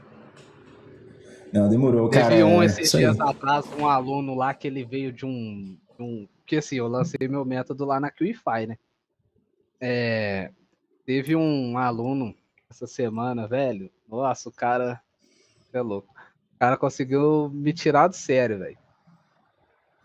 Não, 1.53 1.69
demorou, 1.69 2.09
cara. 2.09 2.29
Teve 2.29 2.43
um 2.43 2.61
é 2.61 2.65
esses 2.65 2.87
isso 2.87 2.97
aí. 2.97 3.03
dias 3.03 3.19
atrás, 3.19 3.65
um 3.79 3.87
aluno 3.87 4.35
lá 4.35 4.53
que 4.53 4.67
ele 4.67 4.83
veio 4.83 5.11
de 5.13 5.25
um. 5.25 5.77
de 5.97 6.03
um 6.03 6.27
que 6.45 6.57
assim, 6.57 6.75
eu 6.75 6.87
lancei 6.87 7.27
meu 7.27 7.45
método 7.45 7.85
lá 7.85 7.99
na 7.99 8.11
QIFI, 8.11 8.67
né? 8.67 8.77
É, 9.79 10.51
teve 11.05 11.35
um 11.35 11.77
aluno 11.77 12.35
essa 12.75 12.87
semana, 12.87 13.47
velho. 13.47 13.89
Nossa, 14.07 14.49
o 14.49 14.51
cara. 14.51 15.01
É 15.73 15.81
louco. 15.81 16.13
O 16.55 16.59
cara 16.59 16.77
conseguiu 16.77 17.49
me 17.49 17.73
tirar 17.73 18.07
do 18.07 18.15
sério, 18.15 18.59
velho. 18.59 18.77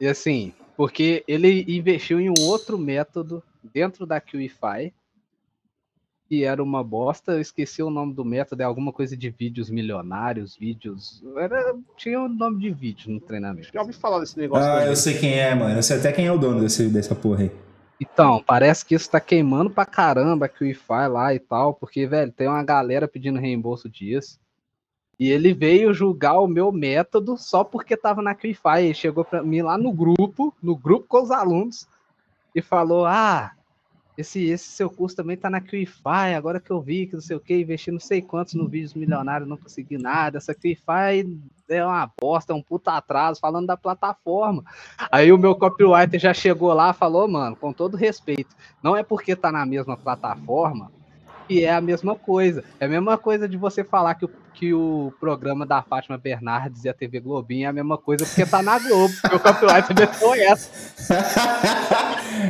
E 0.01 0.07
assim, 0.07 0.53
porque 0.77 1.25
ele 1.29 1.65
investiu 1.69 2.21
em 2.21 2.31
um 2.31 2.47
outro 2.47 2.79
método 2.79 3.43
dentro 3.63 4.07
da 4.07 4.21
QIFI. 4.21 4.95
Que 6.29 6.45
era 6.45 6.63
uma 6.63 6.85
bosta, 6.85 7.33
eu 7.33 7.41
esqueci 7.41 7.83
o 7.83 7.91
nome 7.91 8.15
do 8.15 8.25
método, 8.25 8.63
é 8.63 8.65
alguma 8.65 8.93
coisa 8.93 9.17
de 9.17 9.31
vídeos 9.31 9.69
milionários, 9.69 10.57
vídeos. 10.57 11.21
Era, 11.37 11.75
tinha 11.97 12.21
o 12.21 12.29
nome 12.29 12.61
de 12.61 12.71
vídeo 12.71 13.11
no 13.11 13.21
treinamento. 13.21 13.69
Já 13.75 13.81
ouvi 13.81 13.93
falar 13.93 14.21
desse 14.21 14.39
negócio. 14.39 14.65
Ah, 14.65 14.87
eu 14.87 14.95
sei 14.95 15.19
quem 15.19 15.35
é, 15.35 15.53
mano. 15.57 15.75
Eu 15.75 15.83
sei 15.83 15.99
até 15.99 16.13
quem 16.13 16.27
é 16.27 16.33
o 16.33 16.39
dono 16.39 16.61
desse, 16.61 16.89
dessa 16.89 17.17
porra 17.17 17.43
aí. 17.43 17.51
Então, 18.01 18.43
parece 18.43 18.85
que 18.85 18.95
isso 18.95 19.11
tá 19.11 19.21
queimando 19.21 19.69
pra 19.69 19.85
caramba 19.85 20.49
que 20.49 20.65
o 20.65 20.67
Wi-Fi 20.67 21.07
lá 21.09 21.35
e 21.35 21.39
tal, 21.39 21.75
porque, 21.75 22.07
velho, 22.07 22.33
tem 22.33 22.49
uma 22.49 22.65
galera 22.65 23.07
pedindo 23.07 23.39
reembolso 23.39 23.91
disso. 23.91 24.41
E 25.19 25.29
ele 25.29 25.53
veio 25.53 25.93
julgar 25.93 26.41
o 26.41 26.49
meu 26.49 26.73
método 26.73 27.37
só 27.37 27.63
porque 27.63 27.95
tava 27.95 28.23
na 28.23 28.35
Wi-Fi. 28.43 28.85
Ele 28.85 28.95
chegou 28.95 29.23
pra 29.23 29.43
mim 29.43 29.61
lá 29.61 29.77
no 29.77 29.93
grupo, 29.93 30.55
no 30.63 30.75
grupo 30.75 31.07
com 31.07 31.23
os 31.23 31.31
alunos, 31.31 31.87
e 32.55 32.63
falou: 32.63 33.05
Ah, 33.05 33.53
esse, 34.21 34.45
esse 34.45 34.65
seu 34.65 34.89
curso 34.91 35.17
também 35.17 35.37
tá 35.37 35.49
na 35.49 35.59
Wi-Fi, 35.59 36.35
agora 36.35 36.61
que 36.61 36.71
eu 36.71 36.81
vi 36.81 37.07
que 37.07 37.15
não 37.15 37.21
sei 37.21 37.37
o 37.37 37.41
que, 37.41 37.55
investi 37.55 37.91
não 37.91 38.01
sei 38.01 38.21
quantos 38.23 38.55
no 38.55 38.69
vídeos 38.69 38.95
milionários, 38.95 39.49
não 39.49 39.57
consegui 39.57 39.99
nada. 39.99 40.39
Essa 40.39 40.55
Wi-Fi 40.65 41.27
é 41.69 41.85
uma 41.85 42.11
bosta, 42.21 42.53
é 42.53 42.57
um 42.57 42.63
puta 42.63 42.93
atraso, 42.93 43.41
falando 43.41 43.67
da 43.67 43.77
plataforma. 43.77 44.65
Aí 45.11 45.33
o 45.33 45.39
meu 45.39 45.55
copywriter 45.55 46.21
já 46.21 46.35
chegou 46.35 46.73
lá 46.73 46.93
falou, 46.93 47.27
mano, 47.27 47.57
com 47.57 47.73
todo 47.73 47.97
respeito, 47.97 48.55
não 48.83 48.97
é 48.97 49.03
porque 49.03 49.35
tá 49.35 49.51
na 49.51 49.65
mesma 49.65 49.97
plataforma 49.97 50.91
que 51.51 51.65
é 51.65 51.75
a 51.75 51.81
mesma 51.81 52.15
coisa. 52.15 52.63
É 52.79 52.85
a 52.85 52.89
mesma 52.89 53.19
coisa 53.19 53.49
de 53.49 53.57
você 53.57 53.83
falar 53.83 54.15
que 54.15 54.25
o, 54.25 54.31
que 54.55 54.75
o 54.75 55.13
programa 55.19 55.65
da 55.65 55.83
Fátima 55.83 56.19
Bernardes 56.19 56.85
e 56.85 56.89
a 56.89 56.95
TV 56.95 57.21
Globinho 57.21 57.65
é 57.67 57.69
a 57.69 57.73
mesma 57.73 57.97
coisa 57.97 58.25
porque 58.27 58.45
tá 58.45 58.63
na 58.63 58.79
Globo. 58.79 59.15
Meu 59.31 59.41
copywriter 59.41 59.97
meteu 59.99 60.35
essa. 60.35 61.15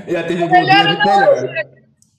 e 0.07 0.17
a 0.17 0.27
TV 0.27 0.47
Globinho 0.49 0.71
é 0.71 0.85
muito 0.85 1.07
melhor. 1.07 1.65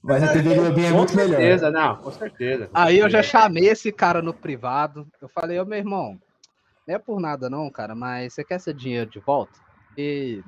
Mas 0.03 0.23
a 0.23 0.33
TV 0.33 0.55
Globinho 0.55 0.87
é 0.87 0.91
com 0.91 0.97
muito 0.97 1.15
melhor. 1.15 1.37
certeza, 1.37 1.69
não, 1.71 1.95
com 1.97 2.11
certeza. 2.11 2.69
Aí 2.73 2.97
eu 2.99 3.09
já 3.09 3.21
chamei 3.21 3.67
esse 3.69 3.91
cara 3.91 4.21
no 4.21 4.33
privado. 4.33 5.07
Eu 5.21 5.29
falei, 5.29 5.59
ô 5.59 5.65
meu 5.65 5.77
irmão, 5.77 6.17
não 6.87 6.95
é 6.95 6.97
por 6.97 7.19
nada 7.19 7.49
não, 7.49 7.69
cara, 7.69 7.93
mas 7.93 8.33
você 8.33 8.43
quer 8.43 8.59
seu 8.59 8.73
dinheiro 8.73 9.09
de 9.09 9.19
volta? 9.19 9.53
E 9.97 10.41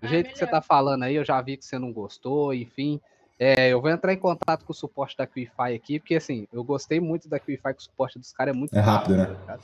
do 0.00 0.06
Ah, 0.06 0.06
jeito 0.06 0.30
que 0.30 0.38
você 0.38 0.46
tá 0.46 0.62
falando 0.62 1.02
aí, 1.02 1.14
eu 1.16 1.24
já 1.24 1.40
vi 1.42 1.56
que 1.56 1.64
você 1.64 1.78
não 1.78 1.92
gostou, 1.92 2.54
enfim. 2.54 3.00
É, 3.38 3.68
eu 3.68 3.82
vou 3.82 3.90
entrar 3.90 4.12
em 4.12 4.18
contato 4.18 4.64
com 4.64 4.72
o 4.72 4.74
suporte 4.74 5.16
da 5.16 5.26
QIFI 5.26 5.74
aqui, 5.74 5.98
porque 6.00 6.14
assim, 6.14 6.48
eu 6.52 6.64
gostei 6.64 7.00
muito 7.00 7.28
da 7.28 7.38
QIFI, 7.38 7.74
que 7.74 7.80
o 7.80 7.82
suporte 7.82 8.18
dos 8.18 8.32
caras 8.32 8.54
é 8.54 8.58
muito 8.58 8.74
É 8.74 8.80
rápido, 8.80 9.16
né? 9.16 9.36
cara. 9.46 9.60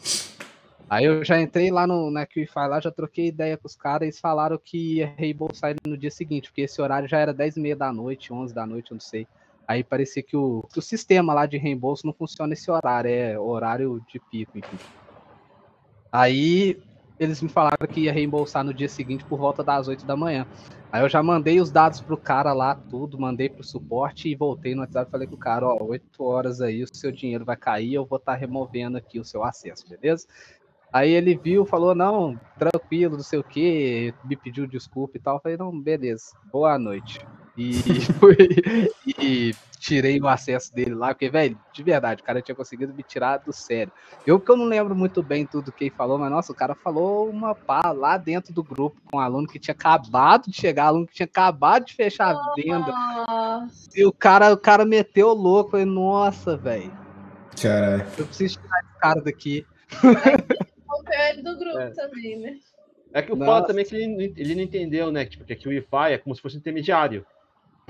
Aí 0.91 1.07
eu 1.07 1.25
já 1.25 1.41
entrei 1.41 1.71
lá 1.71 1.87
no, 1.87 2.11
na 2.11 2.27
QIFI 2.27 2.69
lá, 2.69 2.79
já 2.79 2.91
troquei 2.91 3.29
ideia 3.29 3.57
com 3.57 3.67
os 3.67 3.75
caras, 3.75 4.03
eles 4.03 4.21
falaram 4.21 4.61
que 4.63 4.97
ia 4.97 5.15
reembolsar 5.17 5.71
ele 5.71 5.81
no 5.87 5.97
dia 5.97 6.11
seguinte, 6.11 6.51
porque 6.51 6.63
esse 6.63 6.83
horário 6.83 7.09
já 7.09 7.19
era 7.19 7.33
10 7.33 7.57
e 7.57 7.61
meia 7.61 7.77
da 7.77 7.91
noite, 7.91 8.31
11 8.31 8.55
da 8.55 8.67
noite, 8.67 8.91
eu 8.91 8.97
não 8.97 9.01
sei. 9.01 9.27
Aí 9.67 9.83
parecia 9.83 10.23
que 10.23 10.37
o, 10.37 10.69
que 10.71 10.79
o 10.79 10.83
sistema 10.83 11.33
lá 11.33 11.47
de 11.47 11.57
reembolso 11.57 12.07
não 12.07 12.13
funciona 12.13 12.51
nesse 12.51 12.71
horário, 12.71 13.11
é 13.11 13.39
horário 13.39 14.05
de 14.07 14.21
pico, 14.31 14.59
enfim. 14.59 14.77
Aí 16.13 16.79
eles 17.19 17.41
me 17.41 17.49
falaram 17.49 17.87
que 17.91 18.01
ia 18.01 18.13
reembolsar 18.13 18.63
no 18.63 18.75
dia 18.75 18.89
seguinte 18.89 19.25
por 19.25 19.39
volta 19.39 19.65
das 19.65 19.89
8 19.89 20.05
da 20.05 20.15
manhã. 20.15 20.47
Aí 20.93 21.03
eu 21.03 21.09
já 21.09 21.23
mandei 21.23 21.59
os 21.59 21.71
dados 21.71 22.03
pro 22.03 22.19
cara 22.19 22.53
lá, 22.53 22.75
tudo, 22.75 23.19
mandei 23.19 23.49
pro 23.49 23.65
suporte 23.65 24.29
e 24.29 24.35
voltei 24.35 24.75
no 24.75 24.83
WhatsApp 24.83 25.09
e 25.09 25.11
falei 25.11 25.27
pro 25.27 25.39
cara, 25.39 25.67
ó, 25.67 25.83
8 25.83 26.23
horas 26.23 26.61
aí, 26.61 26.83
o 26.83 26.95
seu 26.95 27.11
dinheiro 27.11 27.47
vai 27.47 27.57
cair, 27.57 27.95
eu 27.95 28.05
vou 28.05 28.19
estar 28.19 28.35
removendo 28.35 28.99
aqui 28.99 29.19
o 29.19 29.25
seu 29.25 29.43
acesso, 29.43 29.89
beleza? 29.89 30.27
Aí 30.93 31.11
ele 31.11 31.35
viu, 31.35 31.65
falou, 31.65 31.95
não, 31.95 32.39
tranquilo, 32.59 33.17
não 33.17 33.23
sei 33.23 33.39
o 33.39 33.45
que, 33.45 34.13
me 34.23 34.37
pediu 34.37 34.67
desculpa 34.67 35.17
e 35.17 35.21
tal. 35.21 35.37
Eu 35.37 35.41
falei, 35.41 35.57
não, 35.57 35.81
beleza, 35.81 36.37
boa 36.53 36.79
noite. 36.79 37.19
E, 37.57 37.81
e 39.19 39.55
tirei 39.83 40.21
o 40.21 40.29
acesso 40.29 40.73
dele 40.73 40.95
lá, 40.95 41.09
porque, 41.09 41.29
velho, 41.29 41.59
de 41.73 41.83
verdade, 41.83 42.23
o 42.23 42.25
cara 42.25 42.41
tinha 42.41 42.55
conseguido 42.55 42.95
me 42.95 43.03
tirar 43.03 43.39
do 43.39 43.53
sério. 43.53 43.93
Eu 44.25 44.39
que 44.39 44.49
eu 44.49 44.57
não 44.57 44.65
lembro 44.67 44.95
muito 44.95 45.23
bem 45.25 45.45
tudo 45.45 45.73
que 45.73 45.85
ele 45.85 45.91
falou, 45.97 46.17
mas 46.19 46.31
nossa, 46.31 46.53
o 46.53 46.55
cara 46.55 46.73
falou 46.77 47.29
uma 47.29 47.53
pá 47.53 47.91
lá 47.91 48.17
dentro 48.17 48.53
do 48.55 48.63
grupo 48.63 49.01
com 49.11 49.17
um 49.17 49.21
aluno 49.21 49.49
que 49.49 49.59
tinha 49.59 49.73
acabado 49.75 50.49
de 50.49 50.57
chegar, 50.57 50.85
aluno 50.87 51.07
que 51.07 51.15
tinha 51.15 51.27
acabado 51.27 51.85
de 51.87 51.95
fechar 51.95 52.33
a 52.33 52.55
venda. 52.55 52.93
Nossa, 53.27 53.91
E 53.99 54.07
o 54.07 54.13
cara, 54.13 54.53
o 54.53 54.57
cara 54.57 54.85
meteu 54.85 55.29
o 55.29 55.35
louco, 55.35 55.69
eu 55.71 55.71
falei, 55.73 55.87
nossa, 55.87 56.57
velho, 56.57 56.93
Caralho. 57.61 58.07
eu 58.17 58.27
preciso 58.27 58.61
tirar 58.61 58.79
esse 58.85 58.99
cara 59.01 59.21
daqui. 59.21 59.67
rompeu 60.89 61.21
ele 61.29 61.43
do 61.43 61.59
grupo 61.59 61.79
É. 61.79 61.91
também, 61.91 62.39
né? 62.39 62.57
É 63.15 63.21
que 63.21 63.33
o 63.33 63.37
foda 63.37 63.67
também 63.67 63.85
é 63.85 63.89
que 63.89 63.95
ele, 63.97 64.07
não- 64.07 64.21
ele 64.37 64.55
não 64.55 64.63
entendeu, 64.63 65.11
né? 65.13 65.27
Tipo, 65.27 65.45
que 65.45 65.53
aqui 65.53 65.67
o 65.69 65.71
Wi-Fi 65.71 66.13
é 66.15 66.19
como 66.19 66.35
se 66.35 66.41
fosse 66.41 66.57
intermediário. 66.57 67.27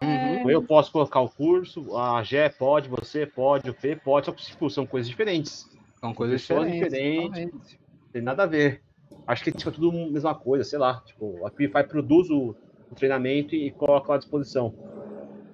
Uhum. 0.02 0.31
Eu 0.50 0.62
posso 0.62 0.90
colocar 0.90 1.20
o 1.20 1.28
curso, 1.28 1.96
a 1.96 2.22
Gé 2.22 2.48
pode, 2.48 2.88
você 2.88 3.26
pode, 3.26 3.70
o 3.70 3.74
P 3.74 3.96
pode, 3.96 4.26
só 4.26 4.32
que 4.32 4.42
tipo, 4.42 4.68
são 4.70 4.86
coisas 4.86 5.08
diferentes. 5.08 5.66
São 6.00 6.12
coisas 6.14 6.40
diferentes. 6.40 6.90
diferentes. 6.90 7.78
tem 8.12 8.22
nada 8.22 8.42
a 8.42 8.46
ver. 8.46 8.82
Acho 9.26 9.44
que 9.44 9.52
tipo, 9.52 9.68
é 9.68 9.72
tudo 9.72 9.90
a 9.90 10.10
mesma 10.10 10.34
coisa, 10.34 10.64
sei 10.64 10.78
lá. 10.78 11.00
Tipo, 11.06 11.46
a 11.46 11.52
Wi-Fi 11.58 11.84
produz 11.84 12.28
o, 12.30 12.56
o 12.90 12.94
treinamento 12.94 13.54
e 13.54 13.70
coloca 13.72 14.14
à 14.14 14.18
disposição. 14.18 14.74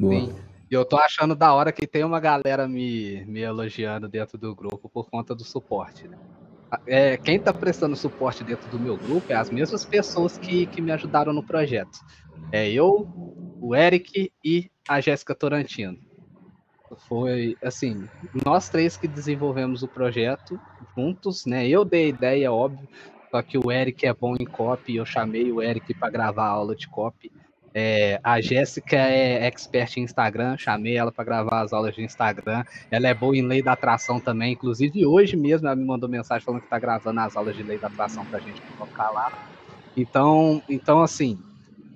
Sim. 0.01 0.34
E 0.70 0.74
eu 0.74 0.84
tô 0.84 0.97
achando 0.97 1.34
da 1.34 1.53
hora 1.55 1.72
que 1.72 1.86
tem 1.86 2.05
uma 2.05 2.20
galera 2.20 2.68
me, 2.68 3.24
me 3.24 3.41
elogiando 3.41 4.09
dentro 4.09 4.36
do 4.36 4.55
grupo 4.55 4.89
por 4.89 5.09
conta 5.11 5.34
do 5.34 5.45
suporte, 5.45 6.07
né? 6.07 6.18
É, 6.86 7.16
quem 7.16 7.41
tá 7.41 7.53
prestando 7.53 7.97
suporte 7.97 8.45
dentro 8.45 8.68
do 8.68 8.78
meu 8.78 8.97
grupo 8.99 9.32
é 9.32 9.36
as 9.36 9.51
mesmas 9.51 9.86
pessoas 9.86 10.36
que, 10.36 10.66
que 10.66 10.82
me 10.82 10.93
ajudaram 10.93 11.32
no 11.32 11.43
projeto. 11.43 11.99
É 12.53 12.70
eu, 12.70 13.09
o 13.61 13.74
Eric 13.74 14.32
e 14.44 14.70
a 14.88 15.00
Jéssica 15.00 15.34
Torantino. 15.34 15.98
Foi 17.09 17.56
assim, 17.62 18.09
nós 18.44 18.68
três 18.68 18.96
que 18.96 19.06
desenvolvemos 19.06 19.82
o 19.82 19.88
projeto 19.88 20.59
juntos, 20.96 21.44
né? 21.44 21.68
Eu 21.68 21.84
dei 21.84 22.06
a 22.06 22.09
ideia, 22.09 22.52
óbvio, 22.52 22.88
só 23.30 23.42
que 23.42 23.59
o 23.59 23.70
Eric 23.70 24.06
é 24.06 24.14
bom 24.14 24.34
em 24.38 24.44
copy, 24.46 24.96
eu 24.96 25.04
chamei 25.04 25.52
o 25.52 25.62
Eric 25.62 25.92
para 25.94 26.11
gravar 26.11 26.46
a 26.46 26.50
aula 26.50 26.74
de 26.74 26.88
copy. 26.88 27.30
É, 27.74 28.18
a 28.24 28.40
Jéssica 28.40 28.96
é 28.96 29.46
expert 29.46 29.98
em 29.98 30.02
Instagram, 30.02 30.56
chamei 30.56 30.96
ela 30.96 31.12
para 31.12 31.24
gravar 31.24 31.61
as 31.61 31.72
aulas 31.72 31.94
de 31.94 32.02
Instagram. 32.02 32.64
Ela 32.90 33.09
é 33.09 33.14
boa 33.14 33.36
em 33.36 33.42
lei 33.42 33.62
da 33.62 33.72
atração 33.72 34.18
também. 34.18 34.54
Inclusive, 34.54 35.06
hoje 35.06 35.36
mesmo 35.36 35.66
ela 35.66 35.76
me 35.76 35.84
mandou 35.84 36.09
mensagem 36.09 36.44
falando 36.44 36.61
que 36.61 36.66
está 36.66 36.78
gravando 36.78 37.20
as 37.20 37.36
aulas 37.36 37.54
de 37.54 37.62
lei 37.62 37.78
da 37.78 37.88
atração 37.88 38.24
para 38.24 38.38
a 38.38 38.40
gente 38.40 38.61
colocar 38.62 39.11
lá. 39.11 39.30
Então, 39.96 40.62
então 40.68 41.02
assim, 41.02 41.38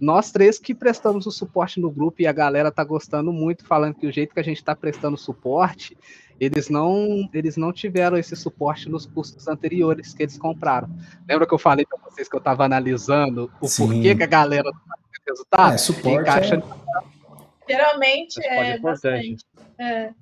nós 0.03 0.33
três 0.33 0.59
que 0.59 0.75
prestamos 0.75 1.27
o 1.27 1.31
suporte 1.31 1.79
no 1.81 1.89
grupo 1.89 2.21
e 2.21 2.27
a 2.27 2.33
galera 2.33 2.73
tá 2.73 2.83
gostando 2.83 3.33
muito, 3.33 3.65
falando 3.65 3.95
que 3.95 4.05
o 4.05 4.13
jeito 4.13 4.35
que 4.35 4.41
a 4.41 4.43
gente 4.43 4.63
tá 4.63 4.75
prestando 4.75 5.17
suporte, 5.17 5.97
eles 6.41 6.69
não, 6.69 7.29
eles 7.33 7.57
não 7.57 7.73
tiveram 7.73 8.17
esse 8.17 8.35
suporte 8.35 8.89
nos 8.89 9.07
cursos 9.07 9.47
anteriores 9.47 10.13
que 10.13 10.25
eles 10.25 10.37
compraram. 10.37 10.91
Lembra 11.29 11.47
que 11.47 11.55
eu 11.55 11.59
falei 11.59 11.87
para 11.87 11.99
vocês 12.11 12.29
que 12.29 12.35
eu 12.35 12.41
tava 12.41 12.65
analisando 12.65 13.49
o 13.61 13.69
Sim. 13.69 13.87
porquê 13.87 14.17
que 14.17 14.23
a 14.25 14.27
galera 14.27 14.65
não 14.65 14.73
tá 14.73 14.97
tendo 15.13 15.23
resultado? 15.29 15.75
É, 15.75 15.79
suporte 15.79 16.21
Encaixa 16.21 16.57
é- 16.57 17.73
Geralmente 17.73 18.45
é 18.45 18.79
bastante. 18.81 19.47
É. 19.79 19.85
É, 19.85 20.15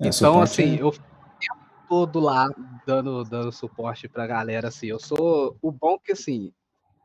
Então, 0.00 0.12
suporte 0.12 0.62
assim, 0.62 0.76
é- 0.78 0.82
eu 0.82 0.92
fico 0.92 1.04
o 1.06 1.38
tempo 1.38 1.60
todo 1.90 2.20
lá 2.20 2.48
dando, 2.86 3.22
dando 3.22 3.52
suporte 3.52 4.08
pra 4.08 4.26
galera, 4.26 4.68
assim. 4.68 4.86
Eu 4.86 4.98
sou. 4.98 5.54
O 5.60 5.70
bom 5.70 5.98
que, 6.02 6.12
assim, 6.12 6.52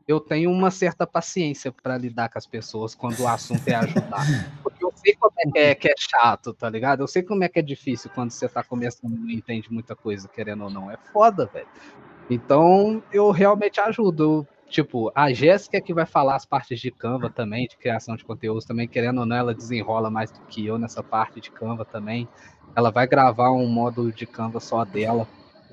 eu 0.06 0.20
tenho 0.20 0.50
uma 0.50 0.70
certa 0.70 1.06
paciência 1.06 1.72
pra 1.72 1.96
lidar 1.96 2.28
com 2.28 2.38
as 2.38 2.46
pessoas 2.46 2.94
quando 2.94 3.20
o 3.20 3.28
assunto 3.28 3.66
é 3.66 3.74
ajudar. 3.74 4.24
Porque 4.62 4.84
eu 4.84 4.92
sei 4.94 5.14
como 5.14 5.32
é 5.38 5.50
que, 5.50 5.58
é 5.58 5.74
que 5.74 5.88
é 5.88 5.94
chato, 5.96 6.52
tá 6.52 6.68
ligado? 6.68 7.00
Eu 7.00 7.08
sei 7.08 7.22
como 7.22 7.44
é 7.44 7.48
que 7.48 7.58
é 7.58 7.62
difícil 7.62 8.10
quando 8.14 8.30
você 8.30 8.48
tá 8.48 8.62
começando 8.62 9.14
e 9.14 9.18
não 9.18 9.30
entende 9.30 9.72
muita 9.72 9.94
coisa, 9.94 10.28
querendo 10.28 10.64
ou 10.64 10.70
não. 10.70 10.90
É 10.90 10.96
foda, 11.12 11.46
velho. 11.46 11.66
Então, 12.28 13.02
eu 13.12 13.30
realmente 13.30 13.80
ajudo. 13.80 14.46
Tipo, 14.68 15.12
a 15.14 15.30
Jéssica 15.34 15.82
que 15.82 15.92
vai 15.92 16.06
falar 16.06 16.34
as 16.34 16.46
partes 16.46 16.80
de 16.80 16.90
Canva 16.90 17.28
também, 17.28 17.66
de 17.66 17.76
criação 17.76 18.16
de 18.16 18.24
conteúdos 18.24 18.64
também, 18.64 18.88
querendo 18.88 19.18
ou 19.20 19.26
não, 19.26 19.36
ela 19.36 19.54
desenrola 19.54 20.10
mais 20.10 20.30
do 20.30 20.40
que 20.46 20.64
eu 20.64 20.78
nessa 20.78 21.02
parte 21.02 21.42
de 21.42 21.50
Canva 21.50 21.84
também. 21.84 22.26
Ela 22.74 22.90
vai 22.90 23.06
gravar 23.06 23.52
um 23.52 23.66
módulo 23.66 24.10
de 24.10 24.24
Canva 24.24 24.60
só 24.60 24.82
dela. 24.82 25.28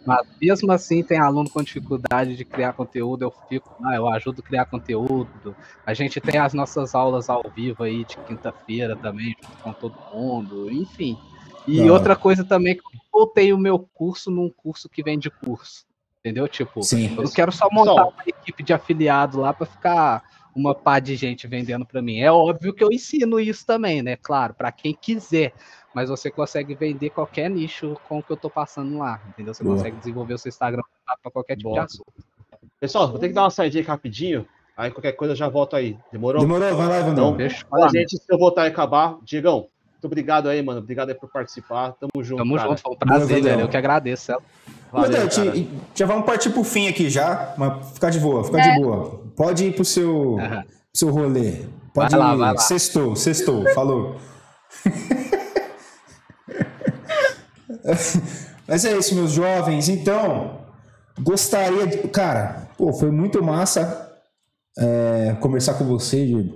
Mas 0.06 0.26
mesmo 0.42 0.72
assim, 0.72 1.04
tem 1.04 1.20
aluno 1.20 1.50
com 1.50 1.62
dificuldade 1.62 2.36
de 2.36 2.46
criar 2.46 2.74
conteúdo, 2.74 3.24
eu 3.24 3.34
fico, 3.48 3.76
ah, 3.84 3.96
eu 3.96 4.08
ajudo 4.08 4.42
a 4.42 4.48
criar 4.48 4.66
conteúdo. 4.66 5.56
A 5.86 5.94
gente 5.94 6.20
tem 6.20 6.40
as 6.40 6.54
nossas 6.54 6.96
aulas 6.96 7.30
ao 7.30 7.44
vivo 7.56 7.84
aí 7.84 8.04
de 8.06 8.18
quinta-feira 8.18 8.96
também, 8.96 9.36
junto 9.42 9.58
com 9.64 9.74
todo 9.74 9.96
mundo, 10.14 10.72
enfim. 10.72 11.18
E 11.68 11.90
outra 11.90 12.16
coisa 12.16 12.44
também, 12.44 12.76
que 12.76 12.82
eu 12.82 13.00
botei 13.12 13.54
o 13.54 13.58
meu 13.58 13.80
curso 13.94 14.32
num 14.32 14.50
curso 14.50 14.90
que 14.90 15.04
vende 15.04 15.30
curso. 15.30 15.86
Entendeu? 16.20 16.48
Tipo, 16.48 16.84
Sim. 16.84 17.16
eu 17.16 17.24
não 17.24 17.32
quero 17.32 17.52
só 17.52 17.68
montar 17.72 18.06
uma 18.06 18.24
equipe 18.26 18.62
de 18.62 18.74
afiliado 18.74 19.40
lá 19.40 19.54
para 19.54 19.66
ficar 19.66 20.24
uma 20.60 20.76
pá 20.76 21.00
de 21.00 21.16
gente 21.16 21.48
vendendo 21.48 21.86
para 21.86 22.02
mim. 22.02 22.20
É 22.20 22.32
óbvio 22.32 22.74
que 22.74 22.84
eu 22.84 22.92
ensino 22.92 23.40
isso 23.40 23.66
também, 23.66 24.02
né? 24.02 24.16
Claro, 24.16 24.54
para 24.54 24.72
quem 24.72 24.94
quiser. 24.94 25.54
Mas 25.94 26.10
você 26.10 26.30
consegue 26.30 26.76
vender 26.76 27.10
qualquer 27.10 27.50
nicho 27.50 27.98
com 28.08 28.20
o 28.20 28.24
que 28.24 28.32
eu 28.32 28.38
tô 28.38 28.50
passando 28.50 28.98
lá, 29.00 29.20
entendeu? 29.30 29.54
Você 29.54 29.64
Boa. 29.64 29.76
consegue 29.76 29.98
desenvolver 29.98 30.34
o 30.36 30.38
seu 30.38 30.50
Instagram 30.50 30.84
para 31.22 31.32
qualquer 31.32 31.56
tipo 31.56 31.70
de 31.70 31.76
Boa. 31.76 31.86
assunto. 31.86 32.14
Pessoal, 32.80 33.10
vou 33.10 33.20
ter 33.20 33.30
que 33.30 33.34
dar 33.34 33.44
uma 33.44 33.66
aqui 33.66 33.82
rapidinho. 33.82 34.48
Aí 34.78 34.92
qualquer 34.92 35.12
coisa 35.14 35.34
eu 35.34 35.38
já 35.38 35.50
volto 35.50 35.76
aí. 35.76 35.98
Demorou? 36.12 36.42
Demorou, 36.42 36.76
vai 36.76 36.88
lá, 36.88 37.02
Vandão. 37.02 37.36
Então. 37.38 37.68
Olha, 37.72 37.90
gente, 37.90 38.18
se 38.18 38.24
eu 38.30 38.38
voltar 38.38 38.66
e 38.66 38.70
acabar, 38.70 39.18
Diegão, 39.24 39.68
muito 39.92 40.06
obrigado 40.06 40.48
aí, 40.48 40.62
mano. 40.62 40.80
Obrigado 40.80 41.10
aí 41.10 41.16
por 41.16 41.30
participar. 41.30 41.92
Tamo 41.94 42.24
junto. 42.24 42.38
Tamo 42.38 42.56
cara. 42.56 42.70
junto, 42.70 42.82
foi 42.82 42.94
um 42.94 42.96
prazer, 42.96 43.42
Boa, 43.42 43.50
velho. 43.50 43.62
Eu 43.62 43.68
que 43.68 43.76
agradeço. 43.76 44.38
Valeu, 44.92 45.12
Vandão, 45.12 45.30
cara. 45.30 45.52
te- 45.52 45.70
já 45.96 46.06
vamos 46.06 46.26
partir 46.26 46.50
pro 46.50 46.64
fim 46.64 46.88
aqui 46.88 47.10
já, 47.10 47.54
mas 47.58 47.92
ficar 47.92 48.10
de 48.10 48.20
boa, 48.20 48.44
ficar 48.44 48.60
de 48.74 48.82
boa. 48.82 49.22
Pode 49.36 49.66
ir 49.66 49.76
pro 49.76 49.86
seu, 49.86 50.38
pro 50.38 50.64
seu 50.94 51.10
rolê. 51.12 51.66
Pode 51.94 52.12
Vai 52.12 52.20
lá, 52.20 52.34
ir. 52.34 52.38
vai 52.38 52.54
lá. 52.54 52.58
Sextou, 52.58 53.16
sextou, 53.16 53.64
falou. 53.74 54.16
Mas 58.68 58.86
é 58.86 58.98
isso, 58.98 59.16
meus 59.16 59.32
jovens. 59.32 59.90
Então, 59.90 60.60
gostaria 61.20 61.88
de. 61.88 61.98
Cara, 62.10 62.68
pô, 62.78 62.94
foi 62.94 63.12
muito 63.12 63.44
massa 63.44 64.12
é, 64.78 65.36
conversar 65.40 65.74
com 65.76 65.86
você, 65.86 66.26
de 66.26 66.52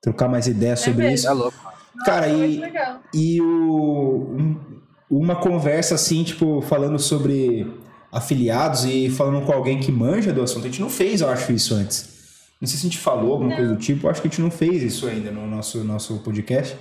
trocar 0.00 0.28
mais 0.28 0.46
ideias 0.46 0.80
sobre 0.80 1.02
mesmo. 1.04 1.14
isso. 1.14 1.28
É 1.28 1.32
louco. 1.32 1.56
Cara, 2.04 2.26
Muito 2.28 2.66
e, 3.14 3.36
e 3.36 3.40
o, 3.40 4.26
um- 4.36 4.73
uma 5.10 5.36
conversa 5.36 5.94
assim, 5.94 6.24
tipo, 6.24 6.60
falando 6.62 6.98
sobre 6.98 7.66
afiliados 8.10 8.84
e 8.84 9.10
falando 9.10 9.44
com 9.44 9.52
alguém 9.52 9.80
que 9.80 9.90
manja 9.90 10.32
do 10.32 10.42
assunto. 10.42 10.66
A 10.66 10.70
gente 10.70 10.80
não 10.80 10.90
fez, 10.90 11.20
eu 11.20 11.28
acho, 11.28 11.52
isso 11.52 11.74
antes. 11.74 12.14
Não 12.60 12.68
sei 12.68 12.78
se 12.78 12.86
a 12.86 12.90
gente 12.90 12.98
falou 12.98 13.32
alguma 13.32 13.54
coisa 13.54 13.74
do 13.74 13.78
tipo, 13.78 14.06
eu 14.06 14.10
acho 14.10 14.22
que 14.22 14.28
a 14.28 14.30
gente 14.30 14.40
não 14.40 14.50
fez 14.50 14.82
isso 14.82 15.06
ainda 15.06 15.30
no 15.30 15.46
nosso, 15.46 15.82
nosso 15.82 16.18
podcast. 16.20 16.76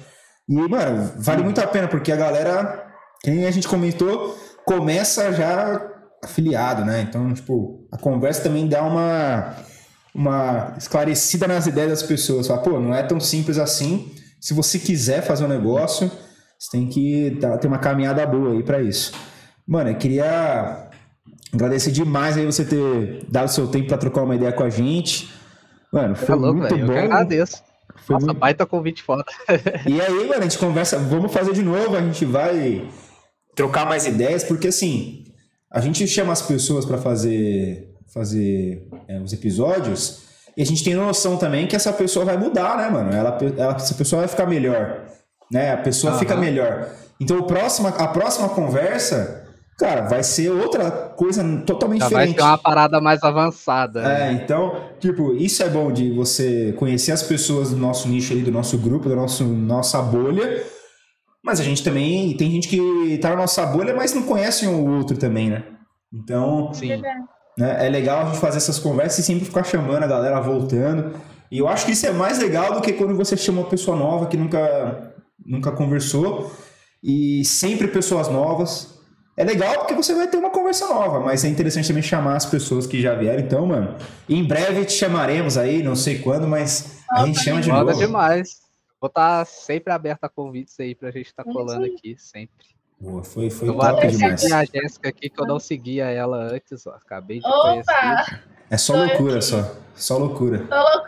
E, 0.47 0.53
mano, 0.53 1.11
vale 1.17 1.43
muito 1.43 1.59
a 1.59 1.67
pena, 1.67 1.88
porque 1.88 2.11
a 2.11 2.15
galera, 2.15 2.86
quem 3.21 3.45
a 3.45 3.51
gente 3.51 3.67
comentou, 3.67 4.38
começa 4.65 5.34
já 5.34 5.89
afiliado, 6.24 6.86
né? 6.86 7.01
Então, 7.01 7.34
tipo, 7.34 7.86
a 7.91 7.97
conversa 7.97 8.43
também 8.43 8.67
dá 8.67 8.84
uma, 8.84 9.55
uma 10.13 10.76
esclarecida 10.78 11.47
nas 11.47 11.65
ideias 11.65 11.89
das 11.89 12.03
pessoas. 12.03 12.47
Fala, 12.47 12.61
pô, 12.61 12.80
não 12.80 12.93
é 12.93 13.03
tão 13.03 13.19
simples 13.19 13.57
assim. 13.57 14.11
Se 14.39 14.53
você 14.53 14.78
quiser 14.78 15.21
fazer 15.21 15.45
um 15.45 15.49
negócio, 15.49 16.11
você 16.64 16.78
tem 16.78 16.88
que 16.88 17.32
dar- 17.32 17.57
ter 17.57 17.68
uma 17.68 17.78
caminhada 17.78 18.26
boa 18.26 18.53
aí 18.53 18.64
pra 18.64 18.82
isso. 18.82 19.11
Mano, 19.68 19.89
eu 19.89 19.95
queria 19.95 20.89
agradecer 21.53 21.91
demais 21.91 22.38
aí 22.38 22.45
você 22.45 22.64
ter 22.64 23.26
dado 23.30 23.49
seu 23.49 23.68
tempo 23.68 23.88
pra 23.88 23.97
trocar 23.97 24.24
uma 24.24 24.36
ideia 24.36 24.51
com 24.53 24.64
a 24.64 24.70
gente. 24.70 25.30
Mano, 25.91 26.16
Tá 26.16 26.26
foi 26.26 26.36
louco, 26.36 26.59
muito 26.59 26.70
velho. 26.76 26.84
Eu 26.84 26.88
bom. 26.88 26.93
que 26.93 26.99
agradeço. 26.99 27.61
Foi 28.05 28.14
Nossa, 28.16 28.26
muito- 28.28 28.39
baita 28.39 28.66
convite 28.66 29.03
foda. 29.03 29.26
e 29.86 30.01
aí, 30.01 30.28
mano, 30.28 30.39
a 30.39 30.41
gente 30.41 30.57
conversa, 30.57 30.97
vamos 30.97 31.32
fazer 31.32 31.53
de 31.53 31.61
novo, 31.61 31.95
a 31.95 32.01
gente 32.01 32.26
vai 32.26 32.88
trocar 33.55 33.86
mais 33.86 34.05
ideias, 34.07 34.43
porque 34.43 34.68
assim, 34.70 35.26
a 35.72 35.80
gente 35.80 36.07
chama 36.07 36.34
as 36.34 36.41
pessoas 36.41 36.86
para 36.86 36.97
fazer, 36.97 37.89
fazer 38.14 38.88
é, 39.07 39.20
os 39.20 39.32
episódios 39.34 40.24
e 40.57 40.61
a 40.61 40.66
gente 40.66 40.84
tem 40.84 40.95
noção 40.95 41.38
também 41.38 41.68
que 41.68 41.76
essa 41.76 41.91
pessoa 41.93 42.26
vai 42.26 42.38
mudar, 42.38 42.78
né, 42.78 42.89
mano? 42.89 43.11
Ela, 43.11 43.38
ela- 43.57 43.76
essa 43.76 43.93
pessoa 43.95 44.22
vai 44.22 44.28
ficar 44.28 44.45
melhor, 44.47 45.05
né? 45.54 45.72
A 45.74 45.78
pessoa 45.78 46.12
Aham. 46.12 46.20
fica 46.20 46.36
melhor. 46.36 46.89
Então, 47.20 47.38
o 47.38 47.43
próximo, 47.43 47.88
a 47.88 48.08
próxima 48.08 48.49
conversa, 48.49 49.47
cara, 49.78 50.01
vai 50.01 50.24
ser 50.24 50.49
outra 50.49 50.89
coisa 50.91 51.43
totalmente 51.66 52.01
Já 52.01 52.10
vai 52.10 52.26
diferente. 52.26 52.41
ser 52.41 52.41
uma 52.41 52.58
parada 52.58 52.99
mais 52.99 53.24
avançada. 53.24 54.01
É, 54.01 54.34
né? 54.34 54.41
então, 54.43 54.76
tipo, 54.99 55.34
isso 55.36 55.62
é 55.64 55.70
bom 55.70 55.91
de 55.91 56.12
você 56.12 56.74
conhecer 56.74 57.12
as 57.12 57.22
pessoas 57.22 57.70
do 57.70 57.78
nosso 57.78 58.10
nicho 58.10 58.34
ali, 58.34 58.41
do 58.41 58.51
nosso 58.51 58.78
grupo, 58.80 59.08
da 59.08 59.16
nosso, 59.16 59.43
nossa 59.45 60.01
bolha. 60.01 60.64
Mas 61.45 61.60
a 61.60 61.64
gente 61.64 61.84
também, 61.84 62.36
tem 62.36 62.49
gente 62.49 62.68
que 62.68 63.18
tá 63.22 63.30
na 63.30 63.36
nossa 63.36 63.66
bolha, 63.66 63.93
mas 63.93 64.14
não 64.14 64.24
conhece 64.24 64.66
um 64.66 64.82
ou 64.82 64.97
outro 64.97 65.18
também, 65.18 65.49
né? 65.49 65.64
Então, 66.12 66.74
Sim. 66.74 66.88
Verdade. 66.88 67.20
né, 67.58 67.86
é 67.86 67.89
legal 67.89 68.22
a 68.22 68.26
gente 68.26 68.38
fazer 68.39 68.58
essas 68.58 68.80
conversas 68.80 69.20
e 69.20 69.24
sempre 69.24 69.45
ficar 69.45 69.64
chamando 69.64 70.04
a 70.04 70.08
galera 70.08 70.39
voltando. 70.39 71.14
E 71.51 71.60
eu 71.60 71.68
acho 71.68 71.86
que 71.86 71.91
isso 71.91 72.06
é 72.08 72.12
mais 72.12 72.39
legal 72.39 72.74
do 72.74 72.82
que 72.82 72.93
quando 72.93 73.16
você 73.16 73.36
chama 73.38 73.62
uma 73.62 73.70
pessoa 73.70 73.95
nova 73.95 74.26
que 74.26 74.36
nunca, 74.38 75.12
nunca 75.45 75.71
conversou. 75.71 76.51
E 77.03 77.43
sempre 77.45 77.88
pessoas 77.88 78.27
novas. 78.29 78.93
É 79.36 79.43
legal 79.43 79.79
porque 79.79 79.93
você 79.95 80.13
vai 80.13 80.27
ter 80.27 80.38
uma 80.38 80.51
conversa 80.51 80.88
nova, 80.88 81.19
mas 81.19 81.43
é 81.43 81.47
interessante 81.47 81.88
também 81.88 82.03
chamar 82.03 82.36
as 82.36 82.45
pessoas 82.45 82.86
que 82.86 83.01
já 83.01 83.15
vieram. 83.15 83.39
Então, 83.41 83.65
mano, 83.65 83.95
em 84.29 84.43
breve 84.47 84.86
te 84.86 84.93
chamaremos 84.93 85.57
aí, 85.57 85.81
não 85.81 85.95
sei 85.95 86.19
quando, 86.19 86.47
mas 86.47 86.99
a 87.11 87.25
gente 87.25 87.39
chama 87.39 87.59
de 87.61 87.69
novo. 87.69 87.93
demais. 87.93 88.61
Vou 89.01 89.07
estar 89.07 89.45
sempre 89.45 89.91
aberto 89.91 90.23
a 90.23 90.29
convites 90.29 90.79
aí 90.79 90.93
pra 90.95 91.09
gente 91.11 91.25
estar 91.27 91.43
Isso 91.43 91.51
colando 91.51 91.84
aí. 91.86 91.93
aqui, 91.97 92.15
sempre. 92.17 92.67
Boa, 93.01 93.21
foi 93.23 93.49
foi 93.49 93.67
Eu 93.67 93.73
vou 93.73 93.81
top 93.81 93.97
até 93.97 94.07
demais. 94.07 94.39
seguir 94.39 94.53
a 94.53 94.63
Jéssica 94.63 95.09
aqui, 95.09 95.29
que 95.29 95.41
eu 95.41 95.45
não 95.45 95.59
seguia 95.59 96.05
ela 96.05 96.38
antes, 96.38 96.88
ó. 96.88 96.91
Acabei 96.91 97.39
de 97.39 97.45
Opa! 97.47 97.61
conhecer. 97.84 98.43
É 98.69 98.77
só 98.77 98.93
Tô 98.93 98.99
loucura, 99.03 99.34
aqui. 99.38 99.45
só. 99.45 99.75
Só 99.95 100.17
loucura. 100.19 100.59
Tô 100.59 100.75
louco. 100.75 101.07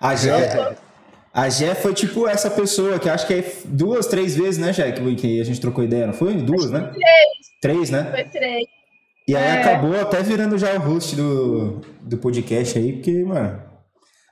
A 0.00 0.10
tô 0.12 0.16
Jé, 0.16 0.54
louco. 0.64 0.80
A 1.32 1.48
Jé 1.48 1.74
foi 1.74 1.94
tipo 1.94 2.26
essa 2.28 2.50
pessoa 2.50 2.98
que 2.98 3.08
acho 3.08 3.26
que 3.26 3.34
é 3.34 3.52
duas, 3.64 4.06
três 4.06 4.36
vezes, 4.36 4.58
né, 4.58 4.72
Jé, 4.72 4.92
que 4.92 5.16
que 5.16 5.40
a 5.40 5.44
gente 5.44 5.60
trocou 5.60 5.82
ideia, 5.84 6.06
não 6.06 6.14
foi? 6.14 6.34
Duas, 6.34 6.70
né? 6.70 6.92
Três, 7.60 7.90
né? 7.90 8.08
Foi 8.10 8.24
três. 8.24 8.64
E 9.26 9.36
aí 9.36 9.44
É. 9.56 9.60
acabou 9.60 9.98
até 9.98 10.22
virando 10.22 10.58
já 10.58 10.74
o 10.74 10.78
host 10.80 11.14
do, 11.16 11.80
do 12.00 12.18
podcast 12.18 12.76
aí, 12.78 12.94
porque, 12.94 13.22
mano, 13.24 13.62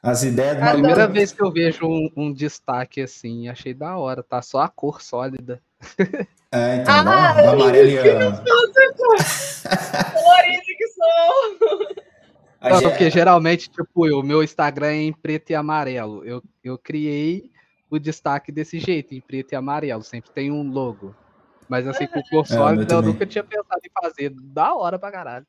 as 0.02 0.22
ideias 0.24 0.56
do 0.56 0.62
Adoro. 0.62 0.82
maluco. 0.82 0.88
Primeira 0.88 1.08
vez 1.12 1.32
que 1.32 1.42
eu 1.42 1.52
vejo 1.52 1.86
um, 1.86 2.10
um 2.16 2.32
destaque 2.32 3.00
assim, 3.00 3.48
achei 3.48 3.72
da 3.72 3.96
hora, 3.96 4.22
tá? 4.22 4.42
Só 4.42 4.60
a 4.60 4.68
cor 4.68 5.00
sólida. 5.02 5.60
É, 6.52 6.78
então, 6.78 6.92
Ah, 6.92 7.02
dá 7.04 7.10
uma 7.42 7.52
amarelo 7.52 7.88
e 7.90 7.98
a, 8.00 8.02
Colorido 8.02 8.42
que 10.66 10.88
sou. 10.88 11.86
Não, 12.62 12.82
porque 12.82 13.08
geralmente, 13.10 13.70
tipo, 13.70 14.06
o 14.06 14.22
meu 14.22 14.42
Instagram 14.42 14.88
é 14.88 14.96
em 15.02 15.12
preto 15.12 15.50
e 15.50 15.54
amarelo. 15.54 16.24
Eu, 16.24 16.42
eu 16.62 16.76
criei 16.78 17.50
o 17.90 17.98
destaque 17.98 18.52
desse 18.52 18.78
jeito, 18.78 19.14
em 19.14 19.20
preto 19.20 19.52
e 19.52 19.56
amarelo. 19.56 20.02
Sempre 20.02 20.30
tem 20.30 20.50
um 20.52 20.70
logo. 20.70 21.14
Mas 21.68 21.86
assim, 21.86 22.06
com 22.06 22.20
cor 22.22 22.24
É, 22.24 22.30
o 22.32 22.34
meu 22.34 22.44
sólida, 22.44 22.82
eu 22.82 22.86
também. 22.88 23.12
nunca 23.12 23.26
tinha 23.26 23.44
pensado 23.44 23.80
em 23.84 23.90
fazer. 24.02 24.30
Da 24.34 24.74
hora 24.74 24.98
pra 24.98 25.10
caralho. 25.10 25.46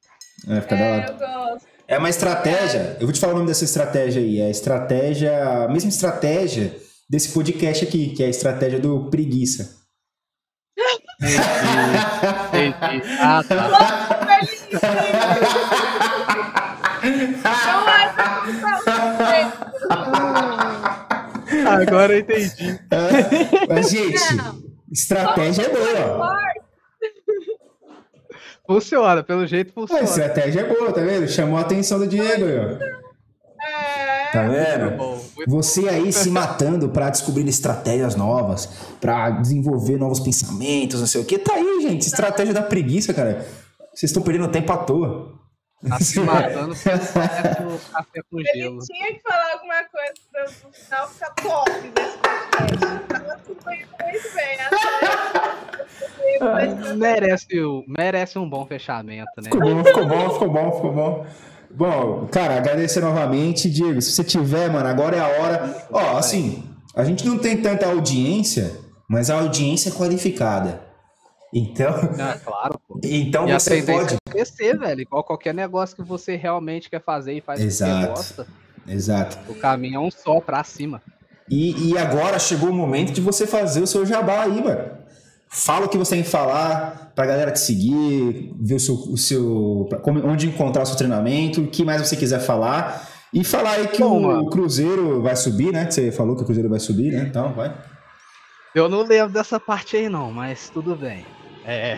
É, 0.47 0.61
fica 0.61 0.75
da 0.75 0.81
É, 0.81 0.91
hora. 0.93 1.11
eu 1.11 1.17
gosto. 1.51 1.67
É 1.87 1.97
uma 1.97 2.09
estratégia, 2.09 2.95
eu 2.99 3.05
vou 3.05 3.11
te 3.11 3.19
falar 3.19 3.33
o 3.33 3.35
nome 3.35 3.47
dessa 3.47 3.65
estratégia 3.65 4.21
aí, 4.21 4.39
é 4.39 4.45
a 4.45 4.49
estratégia, 4.49 5.63
a 5.65 5.67
mesma 5.67 5.89
estratégia 5.89 6.73
desse 7.09 7.33
podcast 7.33 7.83
aqui, 7.83 8.11
que 8.15 8.23
é 8.23 8.27
a 8.27 8.29
estratégia 8.29 8.79
do 8.79 9.09
preguiça. 9.09 9.81
Entendi. 11.19 11.37
Entendi. 12.69 13.07
Ah, 13.19 13.43
tá. 13.43 13.67
Agora 21.67 22.13
eu 22.13 22.19
entendi. 22.19 22.79
É, 22.89 23.67
mas, 23.67 23.89
gente, 23.89 24.35
não. 24.35 24.61
estratégia 24.91 25.63
é 25.63 25.69
boa. 25.69 26.37
Funciona, 28.65 29.23
pelo 29.23 29.45
jeito 29.45 29.73
funciona. 29.73 30.01
A 30.01 30.05
estratégia 30.05 30.61
é 30.61 30.63
boa, 30.63 30.93
tá 30.93 31.01
vendo? 31.01 31.27
Chamou 31.27 31.57
a 31.57 31.61
atenção 31.61 31.99
do 31.99 32.07
Diego 32.07 32.45
aí, 32.45 32.57
ó. 32.57 33.01
É. 33.63 34.31
Tá 34.31 34.47
vendo? 34.47 35.21
Você 35.47 35.89
aí 35.89 36.11
se 36.13 36.29
matando 36.31 36.89
para 36.89 37.09
descobrir 37.09 37.47
estratégias 37.47 38.15
novas, 38.15 38.67
para 38.99 39.29
desenvolver 39.31 39.97
novos 39.97 40.19
pensamentos, 40.19 40.99
não 40.99 41.07
sei 41.07 41.21
o 41.21 41.25
que. 41.25 41.37
Tá 41.37 41.53
aí, 41.55 41.81
gente. 41.81 42.07
Estratégia 42.07 42.53
da 42.53 42.63
preguiça, 42.63 43.13
cara. 43.13 43.45
Vocês 43.93 44.09
estão 44.09 44.23
perdendo 44.23 44.47
tempo 44.47 44.71
à 44.71 44.77
toa. 44.77 45.41
Tá 45.87 45.99
se 45.99 46.19
matando 46.19 46.75
pro 46.75 47.79
café 47.91 48.21
com 48.29 48.39
gelo. 48.39 48.77
Ele 48.77 48.85
tinha 48.85 49.13
que 49.13 49.21
falar 49.21 49.50
alguma 50.41 50.45
coisa 50.45 50.55
para 50.59 50.69
o 50.69 50.73
final 50.73 51.07
ficar 51.07 51.33
top 51.35 51.71
desse 51.71 52.17
podcast. 52.17 53.07
Tava 53.07 53.37
tudo 53.45 53.59
muito 53.65 54.35
bem. 54.35 54.57
Ah, 56.41 56.95
merece, 56.95 57.47
merece 57.87 58.39
um 58.39 58.49
bom 58.49 58.65
fechamento, 58.65 59.31
né? 59.37 59.43
Ficou 59.43 59.61
bom, 59.61 59.83
ficou 59.83 60.05
bom, 60.05 60.29
ficou 60.29 60.49
bom, 60.49 60.71
ficou 60.71 60.93
bom. 60.93 61.25
Bom, 61.73 62.27
cara, 62.27 62.57
agradecer 62.57 62.99
novamente, 62.99 63.69
Diego. 63.69 64.01
Se 64.01 64.11
você 64.11 64.23
tiver, 64.23 64.69
mano, 64.69 64.87
agora 64.87 65.15
é 65.15 65.19
a 65.19 65.27
hora. 65.27 65.87
Ó, 65.91 66.17
assim, 66.17 66.63
a 66.95 67.03
gente 67.03 67.25
não 67.25 67.37
tem 67.37 67.61
tanta 67.61 67.85
audiência, 67.87 68.71
mas 69.07 69.29
a 69.29 69.39
audiência 69.39 69.89
é 69.89 69.93
qualificada. 69.93 70.81
Então. 71.53 71.93
Ah, 72.19 72.37
claro, 72.43 72.79
pô. 72.87 72.99
Então 73.03 73.47
e 73.47 73.53
você 73.53 73.81
pode. 73.83 74.17
Crescer, 74.29 74.77
velho. 74.77 75.01
Igual 75.01 75.23
qualquer 75.23 75.53
negócio 75.53 75.95
que 75.95 76.03
você 76.03 76.35
realmente 76.35 76.89
quer 76.89 77.01
fazer 77.01 77.33
e 77.33 77.41
faz 77.41 77.59
Exato. 77.59 77.93
porque 77.93 78.07
gosta. 78.07 78.47
Exato. 78.87 79.37
O 79.49 79.55
caminho 79.55 79.95
é 79.95 79.99
um 79.99 80.11
só 80.11 80.39
pra 80.39 80.63
cima. 80.63 81.01
E, 81.49 81.89
e 81.89 81.97
agora 81.97 82.39
chegou 82.39 82.69
o 82.69 82.73
momento 82.73 83.11
de 83.11 83.19
você 83.19 83.45
fazer 83.45 83.81
o 83.81 83.87
seu 83.87 84.05
jabá 84.05 84.43
aí, 84.43 84.63
mano. 84.63 85.01
Fala 85.49 85.85
o 85.85 85.89
que 85.89 85.97
você 85.97 86.15
tem 86.15 86.23
que 86.23 86.29
falar 86.29 87.11
pra 87.13 87.25
galera 87.25 87.51
te 87.51 87.59
seguir, 87.59 88.53
ver 88.57 88.75
o 88.75 88.79
seu, 88.79 88.95
o 88.95 89.17
seu 89.17 89.89
onde 90.23 90.47
encontrar 90.47 90.83
o 90.83 90.85
seu 90.85 90.95
treinamento, 90.95 91.61
o 91.61 91.67
que 91.67 91.83
mais 91.83 92.01
você 92.07 92.15
quiser 92.15 92.39
falar. 92.39 93.09
E 93.33 93.43
falar 93.43 93.71
aí 93.73 93.87
que 93.87 94.01
Bom, 94.01 94.25
o, 94.25 94.39
o, 94.43 94.49
Cruzeiro 94.49 95.21
vai 95.21 95.35
subir, 95.35 95.73
né? 95.73 95.89
Você 95.89 96.11
falou 96.11 96.35
que 96.35 96.41
o 96.41 96.45
Cruzeiro 96.45 96.69
vai 96.69 96.79
subir, 96.79 97.11
né? 97.11 97.25
Então, 97.29 97.53
vai. 97.53 97.75
Eu 98.73 98.87
não 98.87 99.03
lembro 99.03 99.33
dessa 99.33 99.59
parte 99.59 99.97
aí, 99.97 100.07
não, 100.07 100.31
mas 100.31 100.69
tudo 100.69 100.95
bem. 100.95 101.25
É. 101.65 101.97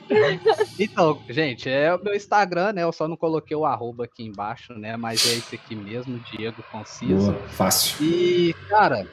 então, 0.78 1.20
gente, 1.28 1.68
é 1.68 1.94
o 1.94 2.02
meu 2.02 2.14
Instagram, 2.14 2.72
né? 2.72 2.82
Eu 2.82 2.92
só 2.92 3.08
não 3.08 3.16
coloquei 3.16 3.56
o 3.56 3.64
arroba 3.64 4.04
aqui 4.04 4.24
embaixo, 4.24 4.74
né? 4.74 4.96
Mas 4.96 5.26
é 5.26 5.36
esse 5.36 5.54
aqui 5.56 5.74
mesmo, 5.74 6.18
Diego 6.30 6.62
Conciso. 6.70 7.32
Boa, 7.32 7.48
fácil. 7.48 8.04
E, 8.04 8.54
cara, 8.68 9.06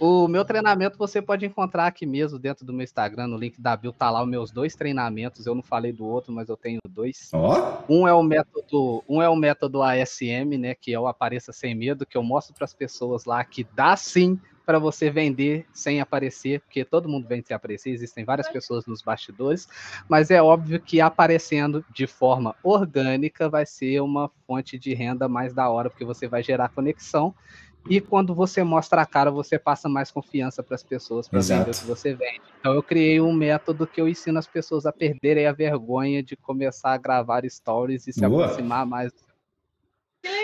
o 0.00 0.28
meu 0.28 0.44
treinamento 0.44 0.96
você 0.96 1.20
pode 1.20 1.44
encontrar 1.44 1.86
aqui 1.86 2.06
mesmo 2.06 2.38
dentro 2.38 2.64
do 2.64 2.72
meu 2.72 2.84
Instagram, 2.84 3.26
no 3.26 3.36
link 3.36 3.60
da 3.60 3.76
bio 3.76 3.92
tá 3.92 4.10
lá 4.10 4.22
os 4.22 4.28
meus 4.28 4.50
dois 4.50 4.74
treinamentos. 4.74 5.46
Eu 5.46 5.54
não 5.54 5.62
falei 5.62 5.92
do 5.92 6.06
outro, 6.06 6.32
mas 6.32 6.48
eu 6.48 6.56
tenho 6.56 6.80
dois. 6.88 7.30
Oh. 7.32 7.82
Um 7.92 8.06
é 8.06 8.12
o 8.12 8.22
método, 8.22 9.02
um 9.08 9.20
é 9.20 9.28
o 9.28 9.36
método 9.36 9.82
ASM, 9.82 10.56
né, 10.58 10.74
que 10.74 10.92
é 10.92 11.00
o 11.00 11.06
apareça 11.06 11.52
sem 11.52 11.74
medo, 11.74 12.06
que 12.06 12.16
eu 12.16 12.22
mostro 12.22 12.54
para 12.54 12.64
as 12.64 12.74
pessoas 12.74 13.24
lá 13.24 13.44
que 13.44 13.66
dá 13.74 13.96
sim 13.96 14.38
para 14.68 14.78
você 14.78 15.08
vender 15.08 15.64
sem 15.72 15.98
aparecer, 15.98 16.60
porque 16.60 16.84
todo 16.84 17.08
mundo 17.08 17.26
vende 17.26 17.46
sem 17.46 17.56
aparecer, 17.56 17.88
existem 17.88 18.22
várias 18.22 18.50
pessoas 18.50 18.84
nos 18.84 19.00
bastidores, 19.00 19.66
mas 20.06 20.30
é 20.30 20.42
óbvio 20.42 20.78
que 20.78 21.00
aparecendo 21.00 21.82
de 21.90 22.06
forma 22.06 22.54
orgânica 22.62 23.48
vai 23.48 23.64
ser 23.64 24.02
uma 24.02 24.30
fonte 24.46 24.78
de 24.78 24.92
renda 24.92 25.26
mais 25.26 25.54
da 25.54 25.70
hora, 25.70 25.88
porque 25.88 26.04
você 26.04 26.28
vai 26.28 26.42
gerar 26.42 26.68
conexão 26.68 27.34
e 27.88 27.98
quando 27.98 28.34
você 28.34 28.62
mostra 28.62 29.00
a 29.00 29.06
cara, 29.06 29.30
você 29.30 29.58
passa 29.58 29.88
mais 29.88 30.10
confiança 30.10 30.62
para 30.62 30.74
as 30.74 30.82
pessoas 30.82 31.26
para 31.26 31.40
vender 31.40 31.70
o 31.70 31.74
que 31.74 31.86
você 31.86 32.12
vende. 32.12 32.42
Então 32.60 32.74
eu 32.74 32.82
criei 32.82 33.22
um 33.22 33.32
método 33.32 33.86
que 33.86 33.98
eu 33.98 34.06
ensino 34.06 34.38
as 34.38 34.46
pessoas 34.46 34.84
a 34.84 34.92
perderem 34.92 35.46
a 35.46 35.52
vergonha 35.52 36.22
de 36.22 36.36
começar 36.36 36.92
a 36.92 36.98
gravar 36.98 37.42
stories 37.48 38.06
e 38.06 38.12
se 38.12 38.20
Boa. 38.20 38.44
aproximar 38.44 38.84
mais. 38.84 39.12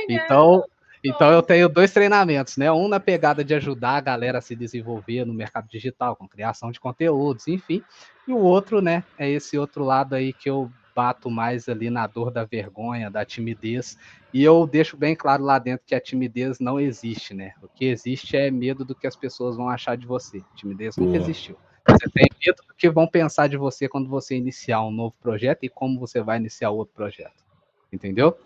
Então, 0.09 0.65
então 1.05 1.31
eu 1.31 1.43
tenho 1.43 1.69
dois 1.69 1.93
treinamentos, 1.93 2.57
né? 2.57 2.73
Um 2.73 2.89
na 2.89 2.99
pegada 2.99 3.45
de 3.45 3.55
ajudar 3.55 3.97
a 3.97 4.01
galera 4.01 4.39
a 4.39 4.41
se 4.41 4.57
desenvolver 4.57 5.25
no 5.25 5.35
mercado 5.35 5.69
digital, 5.69 6.17
com 6.17 6.27
criação 6.27 6.71
de 6.71 6.81
conteúdos, 6.81 7.47
enfim. 7.47 7.83
E 8.27 8.33
o 8.33 8.39
outro, 8.39 8.81
né, 8.81 9.05
é 9.19 9.29
esse 9.29 9.59
outro 9.59 9.85
lado 9.85 10.15
aí 10.15 10.33
que 10.33 10.49
eu 10.49 10.71
bato 10.95 11.31
mais 11.31 11.69
ali 11.69 11.91
na 11.91 12.07
dor 12.07 12.31
da 12.31 12.45
vergonha, 12.45 13.11
da 13.11 13.25
timidez. 13.25 13.99
E 14.33 14.43
eu 14.43 14.67
deixo 14.67 14.97
bem 14.97 15.15
claro 15.15 15.45
lá 15.45 15.59
dentro 15.59 15.85
que 15.87 15.95
a 15.95 16.01
timidez 16.01 16.59
não 16.61 16.81
existe, 16.81 17.35
né? 17.35 17.53
O 17.63 17.69
que 17.69 17.85
existe 17.85 18.37
é 18.37 18.51
medo 18.51 18.85
do 18.85 18.95
que 18.95 19.07
as 19.07 19.17
pessoas 19.17 19.57
vão 19.57 19.69
achar 19.69 19.97
de 19.97 20.07
você. 20.07 20.39
A 20.39 20.57
timidez 20.57 20.97
nunca 20.97 21.19
existiu. 21.19 21.57
Você 21.87 22.09
tem 22.11 22.27
medo 22.45 22.63
do 22.67 22.75
que 22.75 22.89
vão 22.89 23.07
pensar 23.07 23.47
de 23.49 23.57
você 23.57 23.89
quando 23.89 24.09
você 24.09 24.37
iniciar 24.37 24.83
um 24.83 24.91
novo 24.91 25.15
projeto 25.21 25.65
e 25.65 25.69
como 25.69 26.01
você 26.01 26.23
vai 26.23 26.39
iniciar 26.39 26.71
outro 26.71 26.95
projeto. 26.95 27.45
Entendeu? 27.93 28.37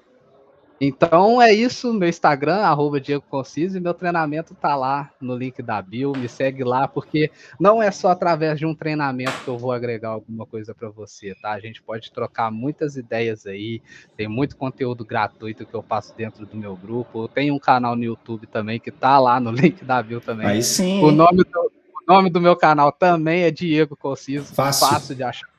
Então 0.81 1.43
é 1.43 1.53
isso, 1.53 1.93
meu 1.93 2.09
Instagram, 2.09 2.59
arroba 2.59 3.01
Diego 3.01 3.25
Conciso, 3.29 3.77
e 3.77 3.81
meu 3.81 3.93
treinamento 3.93 4.55
tá 4.55 4.77
lá 4.77 5.11
no 5.21 5.37
link 5.37 5.61
da 5.61 5.83
bio, 5.83 6.13
me 6.17 6.29
segue 6.29 6.63
lá, 6.63 6.87
porque 6.87 7.31
não 7.59 7.83
é 7.83 7.91
só 7.91 8.11
através 8.11 8.59
de 8.59 8.67
um 8.67 8.75
treinamento 8.75 9.33
que 9.43 9.49
eu 9.49 9.59
vou 9.59 9.73
agregar 9.73 10.11
alguma 10.11 10.47
coisa 10.47 10.73
para 10.75 10.89
você, 10.89 11.35
tá? 11.43 11.51
A 11.51 11.61
gente 11.61 11.83
pode 11.83 12.13
trocar 12.13 12.53
muitas 12.53 12.97
ideias 12.97 13.45
aí, 13.45 13.83
tem 14.17 14.29
muito 14.29 14.57
conteúdo 14.57 15.05
gratuito 15.05 15.67
que 15.67 15.75
eu 15.75 15.83
passo 15.83 16.15
dentro 16.17 16.47
do 16.47 16.57
meu 16.57 16.77
grupo, 16.77 17.25
eu 17.25 17.29
tenho 17.29 17.55
um 17.55 17.59
canal 17.59 17.97
no 17.97 18.05
YouTube 18.05 18.47
também 18.47 18.79
que 18.79 18.93
tá 18.93 19.19
lá 19.19 19.41
no 19.41 19.51
link 19.53 19.85
da 19.85 20.01
bio 20.01 20.21
também. 20.21 20.47
Aí 20.47 20.63
sim. 20.63 21.03
O 21.03 21.11
nome 21.11 21.43
do, 21.43 21.73
o 22.09 22.13
nome 22.13 22.31
do 22.31 22.41
meu 22.41 22.55
canal 22.55 22.93
também 22.93 23.43
é 23.43 23.51
Diego 23.51 23.97
Conciso, 23.97 24.55
fácil, 24.55 24.87
fácil 24.87 25.15
de 25.17 25.25
achar. 25.25 25.58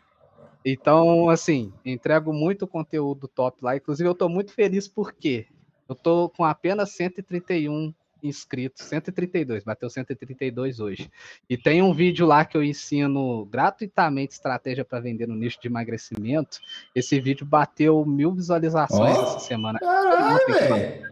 Então, 0.72 1.30
assim, 1.30 1.74
entrego 1.84 2.34
muito 2.34 2.68
conteúdo 2.68 3.28
top 3.28 3.64
lá. 3.64 3.76
Inclusive, 3.76 4.08
eu 4.08 4.14
estou 4.14 4.30
muito 4.30 4.54
feliz 4.54 4.88
porque 4.88 5.48
eu 5.88 5.94
estou 5.94 6.30
com 6.30 6.46
apenas 6.46 6.92
131 6.92 7.94
inscritos, 8.22 8.84
132, 8.84 9.64
bateu 9.64 9.90
132 9.90 10.80
hoje. 10.80 11.10
E 11.50 11.58
tem 11.58 11.82
um 11.82 11.94
vídeo 11.94 12.28
lá 12.28 12.44
que 12.46 12.58
eu 12.58 12.64
ensino 12.64 13.46
gratuitamente 13.46 14.34
estratégia 14.34 14.86
para 14.86 15.00
vender 15.00 15.28
no 15.28 15.36
nicho 15.36 15.60
de 15.62 15.68
emagrecimento. 15.68 16.60
Esse 16.94 17.20
vídeo 17.20 17.46
bateu 17.46 18.06
mil 18.06 18.34
visualizações 18.34 19.18
oh, 19.18 19.24
essa 19.24 19.40
semana. 19.40 19.80
Caralho, 19.80 21.10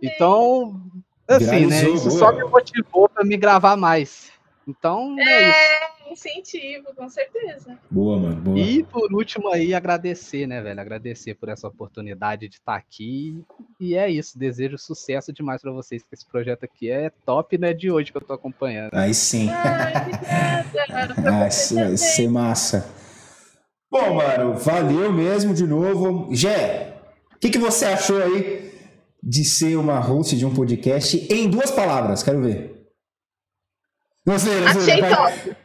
então, 0.00 0.80
assim, 1.26 1.66
né? 1.66 1.88
Isso 1.88 2.10
só 2.12 2.30
me 2.32 2.44
motivou 2.44 3.08
para 3.08 3.24
me 3.24 3.36
gravar 3.36 3.76
mais. 3.76 4.30
Então, 4.68 5.16
é, 5.18 5.24
é 5.24 5.50
isso 5.50 5.93
incentivo, 6.10 6.94
com 6.94 7.08
certeza. 7.08 7.78
Boa, 7.90 8.18
mano. 8.18 8.40
Boa. 8.40 8.58
E 8.58 8.82
por 8.82 9.12
último 9.12 9.48
aí, 9.52 9.74
agradecer, 9.74 10.46
né, 10.46 10.60
velho? 10.60 10.80
Agradecer 10.80 11.34
por 11.34 11.48
essa 11.48 11.68
oportunidade 11.68 12.48
de 12.48 12.56
estar 12.56 12.76
aqui. 12.76 13.44
E 13.80 13.94
é 13.94 14.10
isso. 14.10 14.38
Desejo 14.38 14.78
sucesso 14.78 15.32
demais 15.32 15.62
para 15.62 15.72
vocês, 15.72 16.02
que 16.02 16.14
esse 16.14 16.26
projeto 16.26 16.64
aqui 16.64 16.90
é 16.90 17.10
top, 17.24 17.58
né? 17.58 17.72
De 17.72 17.90
hoje 17.90 18.10
que 18.10 18.16
eu 18.16 18.22
tô 18.22 18.32
acompanhando. 18.32 18.94
Aí 18.94 19.14
sim. 19.14 19.48
ah, 19.50 21.48
isso 21.48 21.74
vai 21.74 21.96
ser 21.96 22.28
massa. 22.28 22.88
Bom, 23.90 24.14
mano, 24.14 24.54
valeu 24.54 25.12
mesmo 25.12 25.54
de 25.54 25.66
novo. 25.66 26.34
Gé, 26.34 26.96
o 27.34 27.38
que, 27.38 27.50
que 27.50 27.58
você 27.58 27.84
achou 27.86 28.20
aí 28.22 28.72
de 29.22 29.44
ser 29.44 29.76
uma 29.76 30.00
host 30.00 30.36
de 30.36 30.44
um 30.44 30.52
podcast 30.52 31.32
em 31.32 31.48
duas 31.48 31.70
palavras? 31.70 32.22
Quero 32.22 32.42
ver. 32.42 32.88
Não 34.26 34.38
sei, 34.38 34.60
não 34.60 34.80
sei. 34.80 35.02
Achei 35.02 35.16
top. 35.16 35.63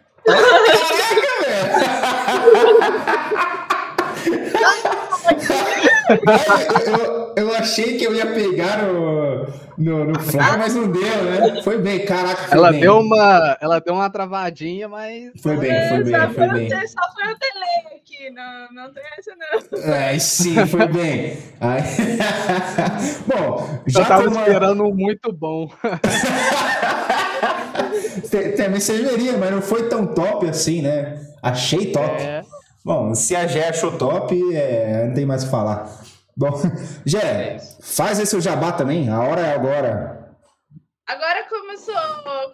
Eu, 6.88 7.34
eu, 7.36 7.54
achei 7.56 7.98
que 7.98 8.04
eu 8.04 8.16
ia 8.16 8.26
pegar 8.28 8.84
no, 8.84 9.46
no, 9.78 10.06
no 10.06 10.20
fly, 10.20 10.58
mas 10.58 10.76
não 10.76 10.92
deu, 10.92 11.24
né? 11.24 11.62
Foi 11.64 11.78
bem, 11.78 12.06
caraca. 12.06 12.44
Foi 12.48 12.58
ela, 12.58 12.72
bem. 12.72 12.82
Deu 12.82 13.00
uma, 13.00 13.58
ela 13.62 13.80
deu 13.80 13.94
uma 13.94 14.10
travadinha, 14.10 14.88
mas. 14.88 15.32
Foi 15.42 15.58
bem, 15.58 15.90
foi 15.90 16.04
bem, 16.04 16.34
foi 16.34 16.48
bem. 16.50 16.70
Só 16.88 17.02
foi 17.14 17.34
o 17.34 17.38
delay 17.38 17.98
aqui, 17.98 18.30
não, 18.32 18.68
não 18.72 18.94
tem 18.94 19.04
essa 19.18 19.32
não. 19.36 19.94
É, 19.94 20.20
sim, 20.20 20.66
foi 20.66 20.88
bem. 20.88 21.38
Aí... 21.62 21.84
Bom, 23.28 23.82
já 23.88 24.02
eu 24.02 24.06
tava 24.06 24.28
uma... 24.28 24.42
esperando 24.42 24.84
um 24.84 24.94
muito 24.94 25.32
bom. 25.32 25.72
Também 28.56 28.80
cervejaria, 28.80 29.38
mas 29.38 29.52
não 29.52 29.62
foi 29.62 29.88
tão 29.90 30.08
top 30.08 30.48
assim, 30.48 30.82
né? 30.82 31.20
Achei 31.42 31.92
top. 31.92 32.22
É. 32.22 32.44
Bom, 32.84 33.14
se 33.14 33.36
a 33.36 33.46
Gé 33.46 33.70
achou 33.70 33.98
top, 33.98 34.36
é, 34.56 35.06
não 35.08 35.14
tem 35.14 35.26
mais 35.26 35.44
o 35.44 35.46
que 35.46 35.52
falar. 35.52 35.90
Bom, 36.36 36.52
Gé, 37.06 37.20
é 37.20 37.58
faz 37.82 38.20
esse 38.20 38.36
o 38.36 38.42
jabá 38.42 38.72
também, 38.72 39.10
a 39.10 39.22
hora 39.22 39.42
é 39.42 39.54
agora. 39.54 40.20
Agora, 41.06 41.44
como 41.50 41.72
eu 41.72 41.78
sou 41.78 41.96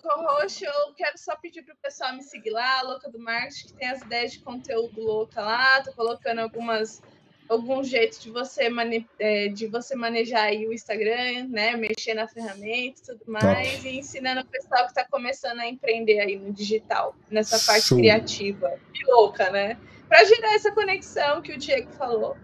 co-host, 0.01 0.63
eu 0.63 0.93
quero 0.95 1.17
só 1.17 1.36
pedir 1.36 1.61
pro 1.63 1.76
pessoal 1.84 2.13
me 2.15 2.23
seguir 2.23 2.51
lá, 2.51 2.82
Louca 2.84 3.11
do 3.11 3.19
Marketing, 3.19 3.67
que 3.67 3.73
tem 3.73 3.89
as 3.89 4.01
ideias 4.01 4.32
de 4.32 4.39
conteúdo 4.39 5.01
louca 5.01 5.41
lá. 5.41 5.82
Tô 5.82 5.91
colocando 5.91 6.39
algumas 6.39 7.01
algum 7.50 7.84
jeito 7.84 8.20
de 8.20 8.32
você, 8.32 8.70
mane 8.70 9.08
é, 9.20 9.48
de 9.48 9.68
você 9.68 9.96
manejar 9.96 10.46
aí 10.46 10.68
o 10.68 10.74
Instagram, 10.74 11.48
né? 11.50 11.76
Mexer 11.76 12.14
na 12.14 12.28
ferramenta 12.28 13.00
e 13.00 13.06
tudo 13.06 13.22
mais, 13.28 13.76
Top. 13.78 13.88
e 13.88 14.00
ensinando 14.00 14.41
o 14.41 14.46
pessoal 14.46 14.84
que 14.84 14.89
está 14.89 15.06
começando 15.10 15.60
a 15.60 15.68
empreender 15.68 16.20
aí 16.20 16.38
no 16.38 16.52
digital, 16.52 17.16
nessa 17.30 17.60
parte 17.60 17.88
Show. 17.88 17.98
criativa. 17.98 18.72
Que 18.93 19.06
louca, 19.12 19.50
né? 19.52 19.78
Para 20.08 20.24
gerar 20.24 20.54
essa 20.56 20.72
conexão 20.72 21.41
que 21.41 21.54
o 21.54 21.58
Diego 21.58 21.91
falou. 21.93 22.36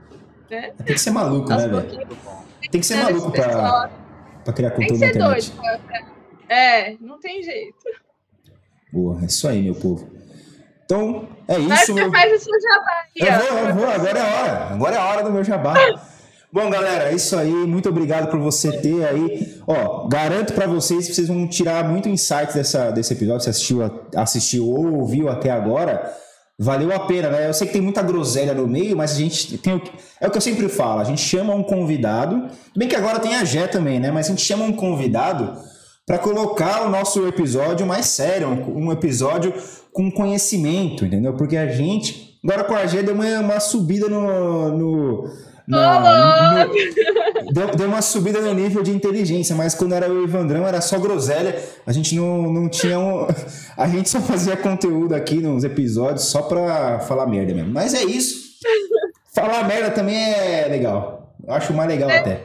Né? 0.49 0.73
Tem 0.77 0.95
que 0.95 0.99
ser 0.99 1.11
maluco, 1.11 1.49
né, 1.49 1.67
velho? 1.67 2.07
Tem 2.69 2.81
que 2.81 2.85
ser 2.85 2.97
maluco 2.97 3.31
para 3.31 4.53
criar 4.53 4.71
conteúdo 4.71 4.99
Tem 4.99 5.09
que 5.09 5.13
ser 5.13 5.17
doido. 5.17 5.51
Pra... 5.55 6.11
É, 6.49 6.97
não 6.99 7.19
tem 7.19 7.41
jeito. 7.41 7.77
Boa, 8.91 9.21
é 9.21 9.25
isso 9.25 9.47
aí, 9.47 9.61
meu 9.61 9.75
povo. 9.75 10.20
Então, 10.91 11.25
é 11.47 11.57
isso. 11.57 11.69
Mas 11.69 11.85
você 11.85 11.93
meu... 11.93 12.11
faz 12.11 12.33
o 12.33 12.43
seu 12.43 12.53
jabá. 12.61 13.05
Eu 13.15 13.33
vou, 13.33 13.69
eu 13.69 13.75
vou, 13.75 13.89
agora 13.89 14.19
é 14.19 14.21
a 14.21 14.41
hora. 14.41 14.73
Agora 14.73 14.95
é 14.95 14.99
a 14.99 15.05
hora 15.05 15.23
do 15.23 15.31
meu 15.31 15.41
jabá. 15.41 15.73
Bom, 16.51 16.69
galera, 16.69 17.09
é 17.09 17.15
isso 17.15 17.37
aí. 17.37 17.49
Muito 17.49 17.87
obrigado 17.87 18.29
por 18.29 18.37
você 18.41 18.73
ter 18.73 19.05
aí. 19.05 19.57
Ó, 19.65 20.09
garanto 20.09 20.51
para 20.51 20.67
vocês 20.67 21.07
que 21.07 21.15
vocês 21.15 21.29
vão 21.29 21.47
tirar 21.47 21.87
muito 21.87 22.09
insight 22.09 22.53
dessa, 22.53 22.91
desse 22.91 23.13
episódio. 23.13 23.41
Você 23.41 23.51
assistiu, 23.51 23.79
assistiu 24.17 24.67
ou 24.67 24.99
ouviu 24.99 25.29
até 25.29 25.49
agora. 25.49 26.13
Valeu 26.59 26.93
a 26.93 26.99
pena, 26.99 27.29
né? 27.29 27.47
Eu 27.47 27.53
sei 27.53 27.67
que 27.67 27.73
tem 27.73 27.81
muita 27.81 28.01
groselha 28.01 28.53
no 28.53 28.67
meio, 28.67 28.97
mas 28.97 29.13
a 29.13 29.15
gente 29.15 29.57
tem 29.59 29.73
o, 29.73 29.81
é 30.19 30.27
o 30.27 30.29
que 30.29 30.37
eu 30.37 30.41
sempre 30.41 30.67
falo. 30.67 30.99
A 30.99 31.05
gente 31.05 31.21
chama 31.21 31.55
um 31.55 31.63
convidado. 31.63 32.49
Bem 32.75 32.89
que 32.89 32.97
agora 32.97 33.17
tem 33.19 33.37
a 33.37 33.45
Jé 33.45 33.65
também, 33.65 33.97
né? 33.97 34.11
Mas 34.11 34.25
a 34.25 34.29
gente 34.31 34.41
chama 34.41 34.65
um 34.65 34.73
convidado 34.73 35.57
para 36.11 36.19
colocar 36.19 36.85
o 36.85 36.89
nosso 36.89 37.25
episódio 37.25 37.87
mais 37.87 38.05
sério, 38.07 38.49
um, 38.49 38.87
um 38.87 38.91
episódio 38.91 39.53
com 39.93 40.11
conhecimento, 40.11 41.05
entendeu? 41.05 41.35
Porque 41.35 41.55
a 41.55 41.67
gente, 41.67 42.37
agora 42.43 42.65
com 42.65 42.75
a 42.75 42.85
G 42.85 43.01
deu 43.01 43.15
uma, 43.15 43.39
uma 43.39 43.59
subida 43.61 44.09
no. 44.09 44.77
no, 44.77 45.29
na, 45.65 46.65
no 46.65 46.73
deu, 47.53 47.67
deu, 47.77 47.87
uma 47.87 48.01
subida 48.01 48.41
no 48.41 48.53
nível 48.53 48.83
de 48.83 48.91
inteligência, 48.91 49.55
mas 49.55 49.73
quando 49.73 49.93
era 49.93 50.11
o 50.11 50.21
Evandrão 50.25 50.67
era 50.67 50.81
só 50.81 50.99
groselha, 50.99 51.57
a 51.87 51.93
gente 51.93 52.13
não, 52.13 52.41
não 52.51 52.67
tinha 52.67 52.99
um, 52.99 53.25
A 53.77 53.87
gente 53.87 54.09
só 54.09 54.19
fazia 54.19 54.57
conteúdo 54.57 55.15
aqui 55.15 55.35
nos 55.35 55.63
episódios 55.63 56.25
só 56.25 56.41
pra 56.41 56.99
falar 56.99 57.25
merda 57.25 57.53
mesmo. 57.53 57.71
Mas 57.71 57.93
é 57.93 58.03
isso. 58.03 58.35
Falar 59.33 59.65
merda 59.65 59.91
também 59.91 60.17
é 60.17 60.67
legal. 60.69 61.33
Eu 61.47 61.53
acho 61.53 61.73
mais 61.73 61.87
legal 61.87 62.09
é, 62.09 62.17
até. 62.17 62.41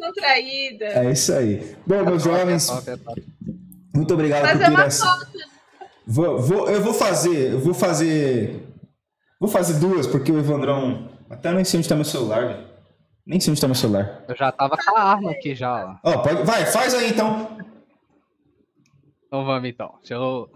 Contraída. 0.00 0.86
É 0.86 1.10
isso 1.12 1.32
aí. 1.32 1.76
Bom, 1.86 2.04
meus 2.04 2.22
jovens, 2.22 2.70
muito 3.94 4.14
obrigado 4.14 4.46
Fazer 4.46 4.64
por 4.64 4.76
ter 4.76 4.86
essa. 4.86 5.30
Vou, 6.06 6.40
vou, 6.40 6.70
eu 6.70 6.82
vou 6.82 6.94
fazer, 6.94 7.52
eu 7.52 7.60
vou 7.60 7.74
fazer. 7.74 8.66
Vou 9.38 9.48
fazer 9.48 9.78
duas, 9.78 10.06
porque 10.06 10.32
o 10.32 10.38
Evandrão. 10.38 11.08
Até 11.28 11.52
nem 11.52 11.64
sei 11.64 11.78
onde 11.78 11.88
tá 11.88 11.94
meu 11.94 12.04
celular, 12.04 12.46
velho. 12.46 12.68
Nem 13.24 13.38
sei 13.38 13.52
onde 13.52 13.60
tá 13.60 13.68
meu 13.68 13.76
celular. 13.76 14.24
Eu 14.28 14.36
já 14.36 14.50
tava 14.50 14.76
com 14.76 14.96
a 14.96 15.02
arma 15.02 15.30
aqui 15.30 15.54
já. 15.54 16.00
Ó, 16.02 16.18
pode, 16.18 16.42
vai, 16.42 16.66
faz 16.66 16.94
aí 16.94 17.10
então. 17.10 17.56
Então 19.26 19.44
vamos 19.44 19.68
então. 19.68 19.94
Deixa 20.00 20.14
eu. 20.14 20.50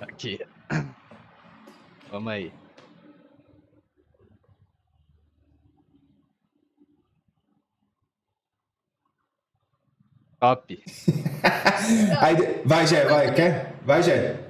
Aqui. 0.00 0.38
Vamos 2.10 2.32
aí. 2.32 2.52
Top. 10.44 10.78
aí, 12.20 12.60
vai, 12.66 12.86
Gé, 12.86 13.06
vai, 13.06 13.32
quer? 13.32 13.76
Vai, 13.82 14.02
Gé. 14.02 14.40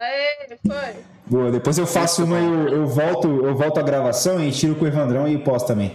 Aê, 0.00 0.56
foi. 0.66 1.04
Boa, 1.26 1.50
depois 1.50 1.76
eu 1.76 1.86
faço 1.86 2.24
uma, 2.24 2.38
eu, 2.38 2.68
eu 2.68 2.86
volto, 2.86 3.28
eu 3.28 3.54
volto 3.54 3.78
a 3.78 3.82
gravação 3.82 4.42
e 4.42 4.50
tiro 4.50 4.74
com 4.74 4.86
o 4.86 4.88
Evandrão 4.88 5.28
e 5.28 5.36
posto 5.36 5.66
também. 5.66 5.94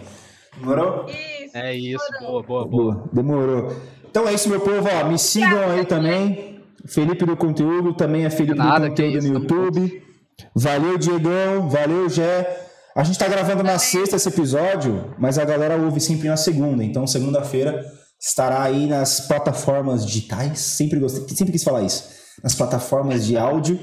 Demorou? 0.55 1.07
Isso. 1.09 1.57
É 1.57 1.73
isso, 1.73 2.05
boa, 2.19 2.43
boa, 2.43 2.67
boa. 2.67 3.09
Demorou. 3.11 3.75
Então 4.07 4.27
é 4.27 4.33
isso, 4.35 4.47
meu 4.47 4.59
povo. 4.59 4.87
Ó, 4.87 5.07
me 5.07 5.17
sigam 5.17 5.71
aí 5.71 5.85
também. 5.85 6.61
Felipe 6.85 7.25
do 7.25 7.35
Conteúdo, 7.35 7.95
também 7.95 8.25
é 8.25 8.29
Felipe 8.29 8.57
Nada, 8.57 8.85
do 8.85 8.89
Conteúdo 8.89 9.27
no 9.27 9.39
YouTube. 9.39 10.12
Valeu, 10.55 10.97
Diegão. 10.97 11.69
Valeu, 11.69 12.09
Gé. 12.09 12.67
A 12.95 13.03
gente 13.03 13.17
tá 13.17 13.27
gravando 13.27 13.63
na 13.63 13.79
sexta 13.79 14.15
esse 14.15 14.29
episódio, 14.29 15.15
mas 15.17 15.39
a 15.39 15.45
galera 15.45 15.77
ouve 15.77 15.99
sempre 15.99 16.27
na 16.27 16.37
segunda. 16.37 16.83
Então, 16.83 17.07
segunda-feira 17.07 17.83
estará 18.19 18.63
aí 18.63 18.87
nas 18.87 19.21
plataformas 19.21 20.05
digitais. 20.05 20.59
Sempre 20.59 20.99
gostei, 20.99 21.35
sempre 21.35 21.51
quis 21.51 21.63
falar 21.63 21.81
isso. 21.81 22.07
Nas 22.43 22.53
plataformas 22.53 23.25
de 23.25 23.37
áudio 23.37 23.79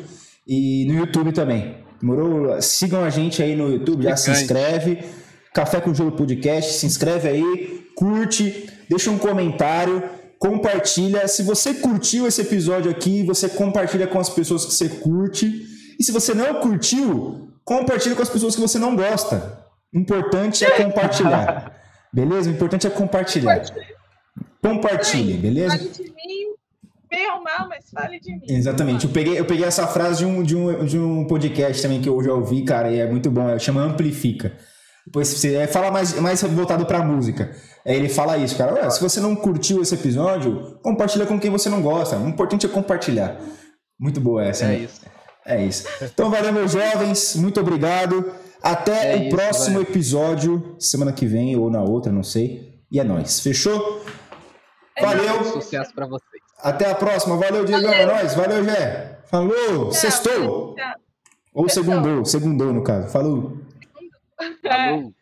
e 0.46 0.86
no 0.86 0.94
YouTube 0.94 1.32
também. 1.32 1.84
Demorou? 2.00 2.60
Sigam 2.62 3.04
a 3.04 3.10
gente 3.10 3.42
aí 3.42 3.54
no 3.54 3.70
YouTube, 3.70 4.04
já 4.04 4.16
se 4.16 4.30
inscreve. 4.30 5.04
Café 5.52 5.80
com 5.80 5.92
Gelo 5.92 6.12
Podcast, 6.12 6.74
se 6.74 6.86
inscreve 6.86 7.28
aí, 7.28 7.84
curte, 7.96 8.70
deixa 8.88 9.10
um 9.10 9.18
comentário, 9.18 10.00
compartilha. 10.38 11.26
Se 11.26 11.42
você 11.42 11.74
curtiu 11.74 12.26
esse 12.26 12.40
episódio 12.40 12.88
aqui, 12.88 13.24
você 13.24 13.48
compartilha 13.48 14.06
com 14.06 14.20
as 14.20 14.30
pessoas 14.30 14.64
que 14.64 14.72
você 14.72 14.88
curte. 14.88 15.66
E 16.00 16.02
se 16.02 16.12
você 16.12 16.32
não 16.32 16.60
curtiu, 16.60 17.50
compartilha 17.62 18.16
com 18.16 18.22
as 18.22 18.30
pessoas 18.30 18.54
que 18.54 18.60
você 18.62 18.78
não 18.78 18.96
gosta. 18.96 19.66
Importante 19.92 20.64
é 20.64 20.70
compartilhar. 20.82 21.78
Beleza? 22.10 22.48
O 22.48 22.54
importante 22.54 22.86
é 22.86 22.90
compartilhar. 22.90 23.62
Compartilhe, 24.62 25.34
beleza? 25.34 25.76
Fale 25.76 25.90
de 25.90 26.02
mim, 26.04 26.54
bem 27.10 27.30
ou 27.32 27.42
mal, 27.42 27.68
mas 27.68 27.90
fale 27.92 28.18
de 28.18 28.32
mim. 28.32 28.46
Exatamente. 28.48 29.04
Eu 29.04 29.12
peguei, 29.12 29.38
eu 29.38 29.44
peguei 29.44 29.66
essa 29.66 29.86
frase 29.86 30.20
de 30.20 30.24
um, 30.24 30.42
de, 30.42 30.56
um, 30.56 30.84
de 30.86 30.98
um 30.98 31.26
podcast 31.26 31.82
também 31.82 32.00
que 32.00 32.08
eu 32.08 32.22
já 32.22 32.32
ouvi, 32.32 32.64
cara, 32.64 32.90
e 32.90 32.98
é 32.98 33.06
muito 33.06 33.30
bom. 33.30 33.58
Chama 33.58 33.82
Amplifica. 33.82 34.56
Depois 35.04 35.28
você 35.28 35.54
é, 35.54 35.66
fala 35.66 35.90
mais, 35.90 36.18
mais 36.18 36.42
voltado 36.42 36.86
pra 36.86 37.04
música. 37.04 37.54
Aí 37.84 37.94
ele 37.94 38.08
fala 38.08 38.38
isso, 38.38 38.56
cara. 38.56 38.88
se 38.90 39.02
você 39.02 39.20
não 39.20 39.36
curtiu 39.36 39.82
esse 39.82 39.94
episódio, 39.94 40.78
compartilha 40.82 41.26
com 41.26 41.38
quem 41.38 41.50
você 41.50 41.68
não 41.68 41.82
gosta. 41.82 42.16
O 42.16 42.26
importante 42.26 42.64
é 42.64 42.68
compartilhar. 42.70 43.38
Muito 43.98 44.18
boa 44.18 44.42
essa, 44.42 44.64
é 44.64 44.68
né? 44.68 44.76
Isso. 44.78 45.10
É 45.50 45.64
isso. 45.64 45.84
Então, 46.00 46.30
valeu, 46.30 46.52
meus 46.52 46.70
jovens. 46.70 47.34
Muito 47.34 47.60
obrigado. 47.60 48.32
Até 48.62 49.14
é 49.14 49.16
o 49.16 49.22
isso, 49.22 49.36
próximo 49.36 49.80
episódio, 49.80 50.76
semana 50.78 51.12
que 51.12 51.26
vem 51.26 51.56
ou 51.56 51.70
na 51.70 51.82
outra, 51.82 52.12
não 52.12 52.22
sei. 52.22 52.78
E 52.90 53.00
é 53.00 53.04
nóis. 53.04 53.40
Fechou? 53.40 54.00
É 54.96 55.04
valeu. 55.04 55.44
Sucesso 55.44 55.92
para 55.94 56.06
vocês. 56.06 56.42
Até 56.62 56.90
a 56.90 56.94
próxima. 56.94 57.36
Valeu, 57.36 57.64
Diego. 57.64 57.86
É 57.86 58.06
nóis. 58.06 58.34
Valeu, 58.34 58.64
Gé. 58.64 59.18
Falou. 59.26 59.54
Tchau, 59.54 59.92
Sextou. 59.92 60.74
Tchau. 60.74 60.94
Ou 61.52 61.68
segundou. 61.68 62.24
Segundou, 62.24 62.72
no 62.72 62.84
caso. 62.84 63.08
Falou. 63.08 63.58
Falou. 64.62 65.12